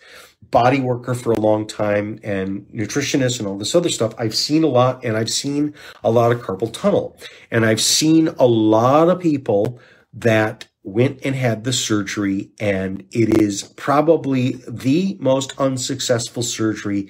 body 0.52 0.80
worker 0.80 1.16
for 1.16 1.34
a 1.34 1.40
long 1.40 1.68
time 1.68 2.20
and 2.24 2.68
nutritionist 2.68 3.40
and 3.40 3.48
all 3.48 3.58
this 3.58 3.76
other 3.76 3.90
stuff, 3.90 4.14
I've 4.18 4.36
seen 4.36 4.64
a 4.64 4.68
lot 4.68 5.04
and 5.04 5.18
I've 5.18 5.32
seen 5.32 5.74
a 6.04 6.12
lot 6.12 6.32
of 6.32 6.42
carpal 6.42 6.72
tunnel 6.72 7.18
and 7.52 7.66
I've 7.66 7.82
seen 7.82 8.28
a 8.40 8.46
lot 8.46 9.10
of 9.10 9.20
people 9.20 9.80
that 10.14 10.68
went 10.86 11.20
and 11.26 11.36
had 11.36 11.64
the 11.64 11.74
surgery, 11.74 12.52
and 12.60 13.04
it 13.12 13.42
is 13.42 13.64
probably 13.76 14.62
the 14.68 15.18
most 15.20 15.60
unsuccessful 15.60 16.44
surgery 16.44 17.10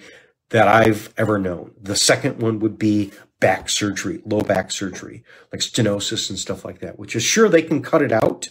that 0.50 0.68
I've 0.68 1.14
ever 1.18 1.38
known. 1.38 1.74
The 1.80 1.96
second 1.96 2.42
one 2.42 2.60
would 2.60 2.80
be 2.80 3.12
back 3.40 3.68
surgery, 3.68 4.22
low 4.26 4.42
back 4.42 4.72
surgery, 4.72 5.24
like 5.52 5.62
stenosis 5.62 6.30
and 6.30 6.40
stuff 6.40 6.64
like 6.64 6.80
that, 6.80 6.98
which 6.98 7.16
is 7.16 7.24
sure 7.24 7.50
they 7.50 7.62
can 7.62 7.82
cut 7.82 8.02
it 8.02 8.14
out, 8.14 8.50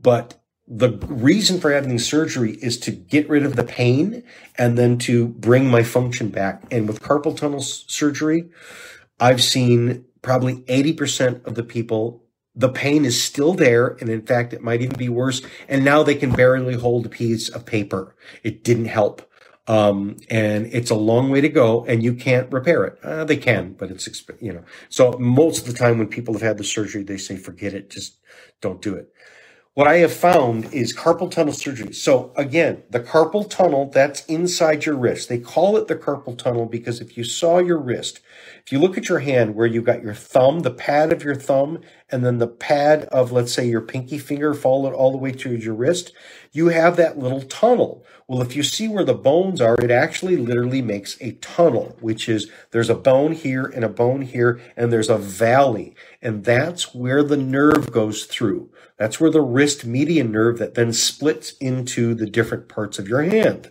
but 0.00 0.42
the 0.66 0.96
reason 1.06 1.60
for 1.60 1.70
having 1.70 1.98
surgery 1.98 2.52
is 2.62 2.78
to 2.78 2.92
get 2.92 3.28
rid 3.28 3.44
of 3.44 3.56
the 3.56 3.64
pain 3.64 4.22
and 4.56 4.78
then 4.78 4.96
to 4.96 5.28
bring 5.28 5.68
my 5.68 5.82
function 5.82 6.30
back. 6.30 6.64
And 6.70 6.88
with 6.88 7.02
carpal 7.02 7.36
tunnel 7.36 7.60
surgery, 7.60 8.48
I've 9.20 9.42
seen 9.42 10.06
probably 10.22 10.62
80% 10.62 11.44
of 11.44 11.56
the 11.56 11.64
people 11.64 12.21
the 12.54 12.68
pain 12.68 13.04
is 13.04 13.22
still 13.22 13.54
there. 13.54 13.96
And 14.00 14.08
in 14.08 14.22
fact, 14.22 14.52
it 14.52 14.62
might 14.62 14.82
even 14.82 14.96
be 14.96 15.08
worse. 15.08 15.42
And 15.68 15.84
now 15.84 16.02
they 16.02 16.14
can 16.14 16.32
barely 16.32 16.74
hold 16.74 17.06
a 17.06 17.10
piece 17.10 17.48
of 17.48 17.66
paper. 17.66 18.14
It 18.42 18.62
didn't 18.64 18.86
help. 18.86 19.28
Um, 19.68 20.16
and 20.28 20.66
it's 20.66 20.90
a 20.90 20.96
long 20.96 21.30
way 21.30 21.40
to 21.40 21.48
go 21.48 21.84
and 21.84 22.02
you 22.02 22.14
can't 22.14 22.52
repair 22.52 22.84
it. 22.84 22.98
Uh, 23.02 23.24
they 23.24 23.36
can, 23.36 23.74
but 23.74 23.90
it's, 23.90 24.08
you 24.40 24.52
know, 24.52 24.64
so 24.88 25.12
most 25.18 25.60
of 25.60 25.72
the 25.72 25.78
time 25.78 25.98
when 25.98 26.08
people 26.08 26.34
have 26.34 26.42
had 26.42 26.58
the 26.58 26.64
surgery, 26.64 27.04
they 27.04 27.16
say, 27.16 27.36
forget 27.36 27.72
it. 27.72 27.88
Just 27.88 28.18
don't 28.60 28.82
do 28.82 28.94
it. 28.94 29.12
What 29.74 29.88
I 29.88 29.98
have 29.98 30.12
found 30.12 30.66
is 30.74 30.94
carpal 30.94 31.30
tunnel 31.30 31.54
surgery. 31.54 31.94
So 31.94 32.32
again, 32.36 32.82
the 32.90 33.00
carpal 33.00 33.48
tunnel, 33.48 33.88
that's 33.88 34.26
inside 34.26 34.84
your 34.84 34.96
wrist. 34.96 35.30
They 35.30 35.38
call 35.38 35.78
it 35.78 35.88
the 35.88 35.96
carpal 35.96 36.36
tunnel 36.36 36.66
because 36.66 37.00
if 37.00 37.16
you 37.16 37.24
saw 37.24 37.58
your 37.58 37.78
wrist, 37.78 38.20
if 38.64 38.72
you 38.72 38.78
look 38.78 38.96
at 38.96 39.08
your 39.08 39.18
hand 39.18 39.54
where 39.54 39.66
you've 39.66 39.84
got 39.84 40.02
your 40.02 40.14
thumb, 40.14 40.60
the 40.60 40.70
pad 40.70 41.12
of 41.12 41.24
your 41.24 41.34
thumb, 41.34 41.80
and 42.10 42.24
then 42.24 42.38
the 42.38 42.46
pad 42.46 43.04
of, 43.06 43.32
let's 43.32 43.52
say, 43.52 43.66
your 43.66 43.80
pinky 43.80 44.18
finger 44.18 44.54
followed 44.54 44.94
all 44.94 45.10
the 45.10 45.18
way 45.18 45.32
to 45.32 45.56
your 45.56 45.74
wrist, 45.74 46.12
you 46.52 46.68
have 46.68 46.96
that 46.96 47.18
little 47.18 47.42
tunnel. 47.42 48.04
Well, 48.32 48.40
if 48.40 48.56
you 48.56 48.62
see 48.62 48.88
where 48.88 49.04
the 49.04 49.12
bones 49.12 49.60
are, 49.60 49.74
it 49.74 49.90
actually 49.90 50.38
literally 50.38 50.80
makes 50.80 51.20
a 51.20 51.32
tunnel, 51.32 51.98
which 52.00 52.30
is 52.30 52.50
there's 52.70 52.88
a 52.88 52.94
bone 52.94 53.32
here 53.32 53.66
and 53.66 53.84
a 53.84 53.90
bone 53.90 54.22
here, 54.22 54.58
and 54.74 54.90
there's 54.90 55.10
a 55.10 55.18
valley. 55.18 55.94
And 56.22 56.42
that's 56.42 56.94
where 56.94 57.22
the 57.22 57.36
nerve 57.36 57.92
goes 57.92 58.24
through. 58.24 58.70
That's 58.96 59.20
where 59.20 59.30
the 59.30 59.42
wrist 59.42 59.84
median 59.84 60.32
nerve 60.32 60.56
that 60.60 60.72
then 60.72 60.94
splits 60.94 61.52
into 61.58 62.14
the 62.14 62.24
different 62.24 62.70
parts 62.70 62.98
of 62.98 63.06
your 63.06 63.20
hand. 63.20 63.70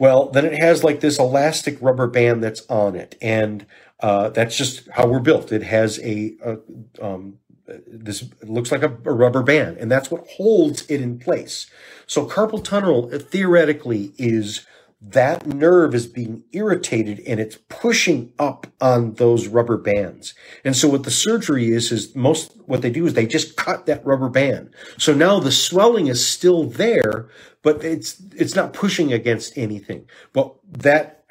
Well, 0.00 0.30
then 0.30 0.46
it 0.46 0.58
has 0.58 0.82
like 0.82 0.98
this 0.98 1.20
elastic 1.20 1.78
rubber 1.80 2.08
band 2.08 2.42
that's 2.42 2.66
on 2.68 2.96
it. 2.96 3.16
And 3.22 3.66
uh, 4.00 4.30
that's 4.30 4.56
just 4.56 4.88
how 4.90 5.06
we're 5.06 5.20
built. 5.20 5.52
It 5.52 5.62
has 5.62 6.00
a, 6.00 6.34
a 6.44 6.58
um, 7.00 7.38
this 7.66 8.24
looks 8.42 8.72
like 8.72 8.82
a, 8.82 8.88
a, 9.04 9.12
rubber 9.12 9.42
band, 9.42 9.76
and 9.78 9.90
that's 9.90 10.10
what 10.10 10.26
holds 10.26 10.82
it 10.90 11.00
in 11.00 11.18
place. 11.18 11.66
So 12.06 12.26
carpal 12.26 12.62
tunnel 12.62 13.10
uh, 13.12 13.18
theoretically 13.18 14.12
is 14.18 14.66
that 15.04 15.46
nerve 15.46 15.94
is 15.94 16.06
being 16.06 16.44
irritated 16.52 17.20
and 17.26 17.40
it's 17.40 17.58
pushing 17.68 18.32
up 18.38 18.68
on 18.80 19.14
those 19.14 19.48
rubber 19.48 19.76
bands. 19.76 20.32
And 20.64 20.76
so 20.76 20.88
what 20.88 21.02
the 21.02 21.10
surgery 21.10 21.72
is, 21.72 21.90
is 21.90 22.14
most, 22.14 22.56
what 22.66 22.82
they 22.82 22.90
do 22.90 23.04
is 23.06 23.14
they 23.14 23.26
just 23.26 23.56
cut 23.56 23.86
that 23.86 24.06
rubber 24.06 24.28
band. 24.28 24.70
So 24.98 25.12
now 25.12 25.40
the 25.40 25.50
swelling 25.50 26.06
is 26.06 26.24
still 26.24 26.64
there, 26.64 27.28
but 27.62 27.84
it's, 27.84 28.22
it's 28.36 28.54
not 28.54 28.72
pushing 28.72 29.12
against 29.12 29.58
anything. 29.58 30.08
But 30.32 30.54
that 30.70 31.24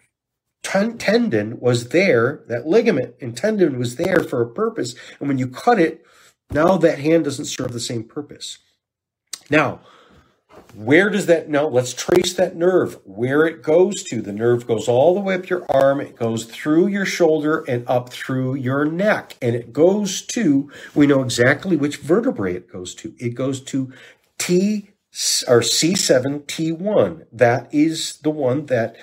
ten- 0.63 0.97
tendon 0.97 1.59
was 1.61 1.89
there, 1.89 2.43
that 2.47 2.67
ligament 2.67 3.15
and 3.21 3.37
tendon 3.37 3.79
was 3.79 3.95
there 3.95 4.19
for 4.19 4.41
a 4.41 4.49
purpose. 4.49 4.95
And 5.19 5.29
when 5.29 5.37
you 5.37 5.47
cut 5.47 5.79
it, 5.79 6.05
now 6.51 6.77
that 6.77 6.99
hand 6.99 7.25
doesn't 7.25 7.45
serve 7.45 7.73
the 7.73 7.79
same 7.79 8.03
purpose. 8.03 8.59
Now, 9.49 9.81
where 10.73 11.09
does 11.09 11.25
that 11.25 11.49
now 11.49 11.67
let's 11.67 11.93
trace 11.93 12.33
that 12.33 12.55
nerve 12.55 12.97
where 13.03 13.45
it 13.45 13.61
goes 13.61 14.03
to 14.03 14.21
the 14.21 14.31
nerve 14.31 14.65
goes 14.65 14.87
all 14.87 15.13
the 15.13 15.19
way 15.19 15.35
up 15.35 15.49
your 15.49 15.65
arm 15.69 15.99
it 15.99 16.15
goes 16.15 16.45
through 16.45 16.87
your 16.87 17.05
shoulder 17.05 17.63
and 17.67 17.85
up 17.87 18.09
through 18.09 18.55
your 18.55 18.85
neck 18.85 19.35
and 19.41 19.53
it 19.53 19.73
goes 19.73 20.21
to 20.21 20.71
we 20.95 21.05
know 21.05 21.21
exactly 21.21 21.75
which 21.75 21.97
vertebrae 21.97 22.55
it 22.55 22.71
goes 22.71 22.95
to 22.95 23.13
it 23.19 23.29
goes 23.29 23.59
to 23.59 23.91
t 24.37 24.91
or 25.47 25.59
c7t1 25.59 27.25
that 27.33 27.67
is 27.73 28.17
the 28.19 28.29
one 28.29 28.65
that 28.67 28.95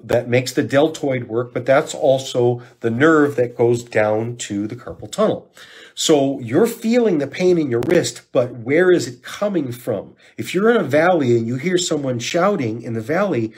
that 0.00 0.28
makes 0.28 0.52
the 0.52 0.62
deltoid 0.62 1.24
work, 1.24 1.52
but 1.52 1.66
that's 1.66 1.94
also 1.94 2.62
the 2.80 2.90
nerve 2.90 3.36
that 3.36 3.56
goes 3.56 3.82
down 3.82 4.36
to 4.36 4.66
the 4.66 4.76
carpal 4.76 5.10
tunnel. 5.10 5.52
So 5.98 6.38
you're 6.38 6.68
feeling 6.68 7.18
the 7.18 7.26
pain 7.26 7.58
in 7.58 7.72
your 7.72 7.80
wrist, 7.80 8.30
but 8.30 8.52
where 8.52 8.92
is 8.92 9.08
it 9.08 9.20
coming 9.24 9.72
from? 9.72 10.14
If 10.36 10.54
you're 10.54 10.70
in 10.70 10.76
a 10.76 10.84
valley 10.84 11.36
and 11.36 11.44
you 11.44 11.56
hear 11.56 11.76
someone 11.76 12.20
shouting 12.20 12.82
in 12.82 12.92
the 12.92 13.00
valley, 13.00 13.52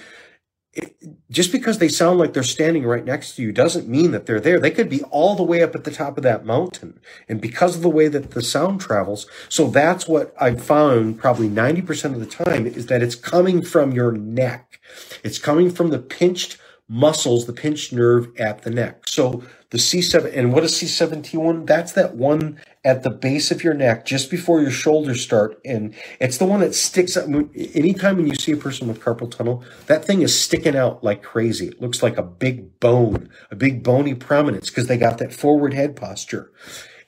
it, 0.72 0.96
just 1.30 1.52
because 1.52 1.76
they 1.76 1.88
sound 1.88 2.18
like 2.18 2.32
they're 2.32 2.42
standing 2.42 2.86
right 2.86 3.04
next 3.04 3.36
to 3.36 3.42
you 3.42 3.52
doesn't 3.52 3.88
mean 3.88 4.12
that 4.12 4.24
they're 4.24 4.40
there. 4.40 4.58
They 4.58 4.70
could 4.70 4.88
be 4.88 5.02
all 5.10 5.34
the 5.34 5.42
way 5.42 5.62
up 5.62 5.74
at 5.74 5.84
the 5.84 5.90
top 5.90 6.16
of 6.16 6.22
that 6.22 6.46
mountain. 6.46 6.98
And 7.28 7.42
because 7.42 7.76
of 7.76 7.82
the 7.82 7.90
way 7.90 8.08
that 8.08 8.30
the 8.30 8.42
sound 8.42 8.80
travels, 8.80 9.26
so 9.50 9.66
that's 9.66 10.08
what 10.08 10.34
I've 10.40 10.64
found 10.64 11.18
probably 11.18 11.50
90% 11.50 12.14
of 12.14 12.20
the 12.20 12.44
time 12.44 12.66
is 12.66 12.86
that 12.86 13.02
it's 13.02 13.16
coming 13.16 13.60
from 13.60 13.92
your 13.92 14.12
neck. 14.12 14.80
It's 15.22 15.38
coming 15.38 15.70
from 15.70 15.90
the 15.90 15.98
pinched 15.98 16.56
muscles, 16.88 17.44
the 17.44 17.52
pinched 17.52 17.92
nerve 17.92 18.28
at 18.38 18.62
the 18.62 18.70
neck. 18.70 19.06
So 19.06 19.44
the 19.70 19.78
C7, 19.78 20.36
and 20.36 20.52
what 20.52 20.64
is 20.64 20.72
C7T1? 20.72 21.66
That's 21.66 21.92
that 21.92 22.16
one 22.16 22.60
at 22.84 23.02
the 23.02 23.10
base 23.10 23.50
of 23.50 23.62
your 23.62 23.74
neck, 23.74 24.04
just 24.04 24.30
before 24.30 24.60
your 24.60 24.70
shoulders 24.70 25.22
start. 25.22 25.60
And 25.64 25.94
it's 26.20 26.38
the 26.38 26.44
one 26.44 26.60
that 26.60 26.74
sticks 26.74 27.16
up. 27.16 27.26
Anytime 27.28 28.16
when 28.16 28.26
you 28.26 28.34
see 28.34 28.52
a 28.52 28.56
person 28.56 28.88
with 28.88 29.00
carpal 29.00 29.30
tunnel, 29.30 29.62
that 29.86 30.04
thing 30.04 30.22
is 30.22 30.38
sticking 30.38 30.76
out 30.76 31.04
like 31.04 31.22
crazy. 31.22 31.68
It 31.68 31.80
looks 31.80 32.02
like 32.02 32.18
a 32.18 32.22
big 32.22 32.80
bone, 32.80 33.30
a 33.50 33.56
big 33.56 33.84
bony 33.84 34.14
prominence 34.14 34.70
because 34.70 34.88
they 34.88 34.96
got 34.96 35.18
that 35.18 35.32
forward 35.32 35.72
head 35.72 35.94
posture. 35.94 36.50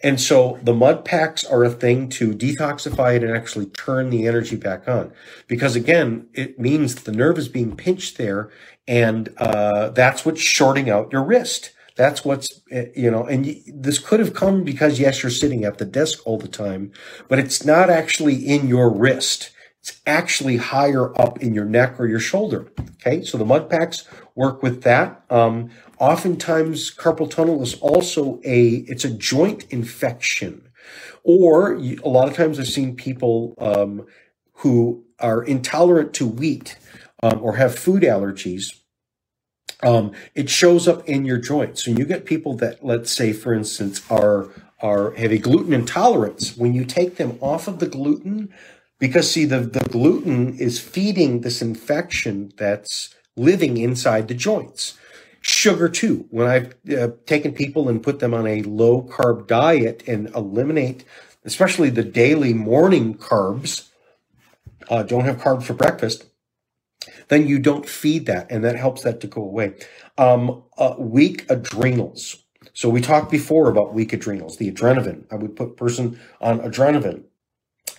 And 0.05 0.21
so 0.21 0.59
the 0.63 0.75
mud 0.75 1.05
packs 1.05 1.45
are 1.45 1.65
a 1.65 1.71
thing 1.71 2.09
to 2.11 2.33
detoxify 2.33 3.17
it 3.17 3.23
and 3.23 3.37
actually 3.37 3.67
turn 3.67 4.11
the 4.11 4.27
energy 4.27 4.57
back 4.57 4.89
on. 4.89 5.13
Because 5.47 5.77
again, 5.77 6.27
it 6.35 6.59
means 6.59 6.95
the 6.95 7.13
nerve 7.13 7.39
is 7.39 7.49
being 7.49 7.77
pinched 7.77 8.19
there 8.19 8.51
and 8.89 9.33
uh, 9.39 9.91
that's 9.91 10.25
what's 10.25 10.41
shorting 10.41 10.91
out 10.91 11.13
your 11.13 11.23
wrist. 11.23 11.71
That's 11.97 12.25
what's, 12.25 12.61
eh, 12.71 12.87
you 12.97 13.11
know, 13.11 13.25
and 13.25 13.57
this 13.67 13.99
could 13.99 14.21
have 14.21 14.35
come 14.35 14.65
because, 14.65 14.99
yes, 14.99 15.23
you're 15.23 15.31
sitting 15.31 15.65
at 15.65 15.79
the 15.79 15.85
desk 15.85 16.21
all 16.27 16.39
the 16.39 16.49
time, 16.49 16.93
but 17.29 17.39
it's 17.39 17.65
not 17.65 17.91
actually 17.91 18.35
in 18.35 18.69
your 18.69 18.91
wrist. 18.91 19.51
It's 19.81 20.01
actually 20.07 20.59
higher 20.59 21.19
up 21.21 21.43
in 21.43 21.55
your 21.55 21.65
neck 21.65 21.99
or 21.99 22.07
your 22.07 22.21
shoulder. 22.21 22.71
Okay. 22.95 23.25
So 23.25 23.37
the 23.37 23.45
mud 23.45 23.69
packs 23.69 24.09
work 24.35 24.63
with 24.63 24.83
that. 24.83 25.25
Um, 25.29 25.71
oftentimes 25.99 26.95
carpal 26.95 27.29
tunnel 27.29 27.63
is 27.63 27.75
also 27.81 28.41
a, 28.45 28.85
it's 28.87 29.05
a 29.05 29.11
joint 29.11 29.67
infection. 29.71 30.69
Or 31.25 31.75
a 31.75 32.09
lot 32.09 32.29
of 32.29 32.35
times 32.35 32.59
I've 32.59 32.69
seen 32.69 32.97
people, 32.97 33.55
um, 33.59 34.07
who 34.55 35.05
are 35.19 35.43
intolerant 35.43 36.15
to 36.15 36.27
wheat 36.27 36.77
um, 37.23 37.41
or 37.43 37.57
have 37.57 37.79
food 37.79 38.03
allergies, 38.03 38.82
um, 39.83 40.13
it 40.35 40.49
shows 40.49 40.87
up 40.87 41.09
in 41.09 41.25
your 41.25 41.39
joints. 41.39 41.85
So 41.85 41.91
you 41.91 42.05
get 42.05 42.25
people 42.25 42.55
that, 42.57 42.85
let's 42.85 43.11
say, 43.11 43.33
for 43.33 43.53
instance, 43.53 44.03
are 44.11 44.49
are 44.81 45.13
have 45.13 45.33
a 45.33 45.39
gluten 45.39 45.73
intolerance. 45.73 46.57
When 46.57 46.75
you 46.75 46.85
take 46.85 47.17
them 47.17 47.39
off 47.41 47.69
of 47.69 47.79
the 47.79 47.87
gluten, 47.87 48.53
because 48.99 49.31
see, 49.31 49.45
the, 49.45 49.61
the 49.61 49.85
gluten 49.89 50.59
is 50.59 50.81
feeding 50.81 51.41
this 51.41 51.63
infection 51.63 52.53
that's 52.57 53.15
living 53.37 53.77
inside 53.77 54.29
the 54.29 54.35
joints. 54.35 54.99
Sugar 55.41 55.89
too. 55.89 56.27
When 56.31 56.47
I've 56.47 56.75
uh, 56.97 57.09
taken 57.27 57.53
people 57.53 57.89
and 57.89 58.03
put 58.03 58.21
them 58.21 58.35
on 58.35 58.47
a 58.47 58.63
low 58.63 59.03
carb 59.03 59.47
diet 59.47 60.03
and 60.07 60.29
eliminate, 60.35 61.05
especially 61.45 61.91
the 61.91 62.05
daily 62.05 62.55
morning 62.55 63.15
carbs, 63.15 63.89
uh, 64.89 65.03
don't 65.03 65.25
have 65.25 65.39
carbs 65.39 65.65
for 65.65 65.75
breakfast 65.75 66.27
then 67.33 67.47
you 67.49 67.59
don't 67.59 67.89
feed 67.89 68.27
that, 68.27 68.51
and 68.51 68.63
that 68.63 68.77
helps 68.77 69.03
that 69.03 69.21
to 69.23 69.27
go 69.27 69.43
away. 69.43 69.75
Um, 70.19 70.63
uh, 70.77 70.95
weak 70.99 71.51
adrenals. 71.51 72.45
So 72.75 72.91
we 72.91 73.01
talked 73.01 73.31
before 73.31 73.71
about 73.71 73.95
weak 73.95 74.13
adrenals, 74.13 74.59
the 74.59 74.71
adrenaline. 74.71 75.25
I 75.31 75.37
would 75.37 75.57
put 75.57 75.77
person 75.77 76.21
on 76.41 76.61
adrenaline. 76.61 77.25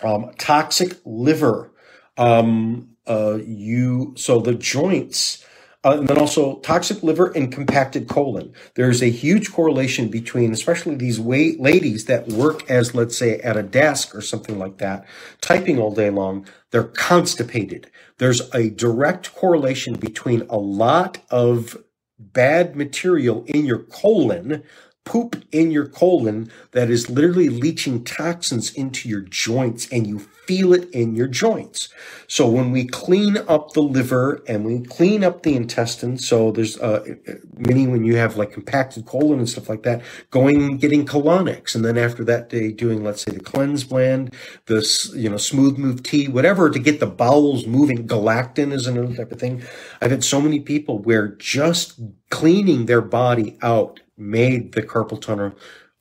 Um, 0.02 0.30
toxic 0.38 0.98
liver. 1.04 1.72
Um, 2.16 2.90
uh, 3.06 3.38
you 3.44 4.14
so 4.16 4.40
the 4.40 4.54
joints. 4.54 5.44
Uh, 5.84 5.98
and 5.98 6.08
then 6.08 6.18
also 6.18 6.56
toxic 6.60 7.02
liver 7.02 7.30
and 7.32 7.52
compacted 7.52 8.08
colon. 8.08 8.52
There's 8.74 9.02
a 9.02 9.10
huge 9.10 9.52
correlation 9.52 10.08
between, 10.08 10.52
especially 10.52 10.94
these 10.94 11.18
ladies 11.18 12.06
that 12.06 12.26
work 12.28 12.68
as, 12.70 12.94
let's 12.94 13.18
say, 13.18 13.38
at 13.40 13.58
a 13.58 13.62
desk 13.62 14.14
or 14.14 14.22
something 14.22 14.58
like 14.58 14.78
that, 14.78 15.06
typing 15.42 15.78
all 15.78 15.94
day 15.94 16.08
long. 16.08 16.46
They're 16.70 16.84
constipated. 16.84 17.90
There's 18.18 18.42
a 18.54 18.70
direct 18.70 19.34
correlation 19.34 19.94
between 19.94 20.42
a 20.48 20.56
lot 20.56 21.18
of 21.30 21.76
bad 22.18 22.76
material 22.76 23.44
in 23.46 23.66
your 23.66 23.80
colon 23.80 24.62
poop 25.04 25.44
in 25.52 25.70
your 25.70 25.86
colon 25.86 26.50
that 26.72 26.90
is 26.90 27.10
literally 27.10 27.48
leaching 27.48 28.04
toxins 28.04 28.72
into 28.74 29.08
your 29.08 29.20
joints 29.20 29.88
and 29.92 30.06
you 30.06 30.18
feel 30.46 30.72
it 30.72 30.90
in 30.90 31.14
your 31.14 31.26
joints. 31.26 31.88
So 32.26 32.48
when 32.48 32.70
we 32.70 32.86
clean 32.86 33.38
up 33.48 33.72
the 33.72 33.82
liver 33.82 34.42
and 34.46 34.64
we 34.64 34.80
clean 34.80 35.24
up 35.24 35.42
the 35.42 35.54
intestine, 35.54 36.18
so 36.18 36.50
there's 36.52 36.78
uh, 36.80 37.14
many 37.56 37.86
when 37.86 38.04
you 38.04 38.16
have 38.16 38.36
like 38.36 38.52
compacted 38.52 39.06
colon 39.06 39.38
and 39.38 39.48
stuff 39.48 39.68
like 39.68 39.82
that, 39.84 40.02
going 40.30 40.62
and 40.62 40.80
getting 40.80 41.06
colonics, 41.06 41.74
and 41.74 41.84
then 41.84 41.96
after 41.96 42.24
that 42.24 42.48
day 42.48 42.72
doing 42.72 43.02
let's 43.02 43.22
say 43.22 43.32
the 43.32 43.40
cleanse 43.40 43.84
blend, 43.84 44.34
the 44.66 44.84
you 45.14 45.30
know 45.30 45.36
smooth 45.36 45.78
move 45.78 46.02
tea, 46.02 46.28
whatever 46.28 46.70
to 46.70 46.78
get 46.78 47.00
the 47.00 47.06
bowels 47.06 47.66
moving. 47.66 48.06
Galactin 48.06 48.72
is 48.72 48.86
another 48.86 49.14
type 49.14 49.32
of 49.32 49.40
thing. 49.40 49.62
I've 50.00 50.10
had 50.10 50.24
so 50.24 50.40
many 50.40 50.60
people 50.60 50.98
where 50.98 51.28
just 51.28 52.00
cleaning 52.30 52.86
their 52.86 53.00
body 53.00 53.56
out 53.62 54.00
made 54.16 54.72
the 54.72 54.82
carpal 54.82 55.20
tunnel 55.20 55.52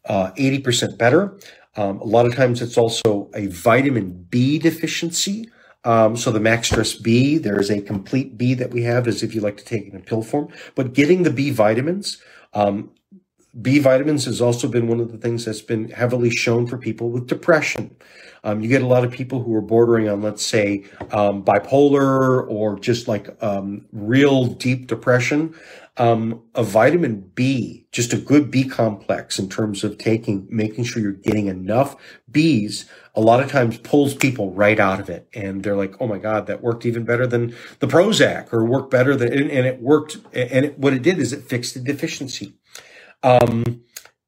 uh, 0.06 0.32
80% 0.38 0.98
better. 0.98 1.38
Um, 1.76 2.00
a 2.00 2.06
lot 2.06 2.26
of 2.26 2.36
times 2.36 2.62
it's 2.62 2.78
also 2.78 3.30
a 3.34 3.48
vitamin 3.48 4.28
B 4.30 4.60
deficiency. 4.60 5.50
Um, 5.86 6.16
so 6.16 6.32
the 6.32 6.40
Max 6.40 6.68
Stress 6.68 6.94
B, 6.94 7.38
there 7.38 7.60
is 7.60 7.70
a 7.70 7.82
complete 7.82 8.38
B 8.38 8.54
that 8.54 8.72
we 8.72 8.84
have 8.84 9.08
as 9.08 9.22
if 9.22 9.36
you 9.36 9.42
like 9.42 9.58
to 9.58 9.66
take 9.66 9.88
it 9.88 9.94
in 9.94 10.02
pill 10.02 10.22
form, 10.22 10.48
but 10.76 10.94
getting 10.94 11.24
the 11.24 11.30
B 11.30 11.50
vitamins, 11.50 12.22
um, 12.54 12.92
B 13.62 13.80
vitamins 13.80 14.26
has 14.26 14.42
also 14.42 14.68
been 14.68 14.88
one 14.88 15.00
of 15.00 15.12
the 15.12 15.18
things 15.18 15.46
that's 15.46 15.62
been 15.62 15.90
heavily 15.90 16.32
shown 16.32 16.66
for 16.66 16.78
people 16.78 17.10
with 17.10 17.28
depression. 17.28 17.96
Um, 18.44 18.62
you 18.62 18.68
get 18.68 18.82
a 18.82 18.88
lot 18.88 19.06
of 19.06 19.12
people 19.12 19.44
who 19.44 19.54
are 19.56 19.62
bordering 19.62 20.10
on, 20.10 20.22
let's 20.22 20.46
say, 20.46 20.86
um, 21.12 21.44
bipolar 21.44 22.50
or 22.50 22.80
just 22.80 23.08
like 23.08 23.30
um, 23.44 23.86
real 23.92 24.46
deep 24.46 24.88
depression 24.88 25.54
um, 25.98 26.44
a 26.56 26.64
vitamin 26.64 27.32
B, 27.36 27.86
just 27.92 28.14
a 28.14 28.18
good 28.18 28.50
B 28.50 28.64
complex 28.64 29.38
in 29.38 29.50
terms 29.50 29.84
of 29.84 29.98
taking, 29.98 30.48
making 30.50 30.86
sure 30.86 31.02
you're 31.02 31.12
getting 31.12 31.48
enough 31.48 31.96
Bs, 32.32 32.86
a 33.16 33.22
lot 33.22 33.44
of 33.44 33.52
times 33.52 33.78
pulls 33.78 34.16
people 34.16 34.52
right 34.54 34.80
out 34.80 35.00
of 35.00 35.10
it. 35.10 35.28
And 35.34 35.64
they're 35.64 35.76
like, 35.76 35.96
oh 36.00 36.08
my 36.08 36.18
God, 36.18 36.48
that 36.48 36.64
worked 36.64 36.86
even 36.86 37.04
better 37.04 37.28
than 37.28 37.56
the 37.80 37.88
Prozac 37.88 38.52
or 38.52 38.66
worked 38.66 38.90
better 38.90 39.16
than, 39.16 39.32
and 39.32 39.68
it 39.68 39.82
worked. 39.82 40.18
And 40.34 40.66
it, 40.66 40.80
what 40.80 40.94
it 40.94 41.04
did 41.04 41.20
is 41.20 41.32
it 41.32 41.44
fixed 41.44 41.76
the 41.76 41.80
deficiency. 41.80 42.54
Um, 43.22 43.84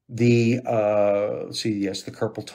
the, 0.08 0.60
uh, 0.64 1.52
see, 1.52 1.72
yes, 1.72 2.02
the 2.02 2.12
carpal 2.12 2.44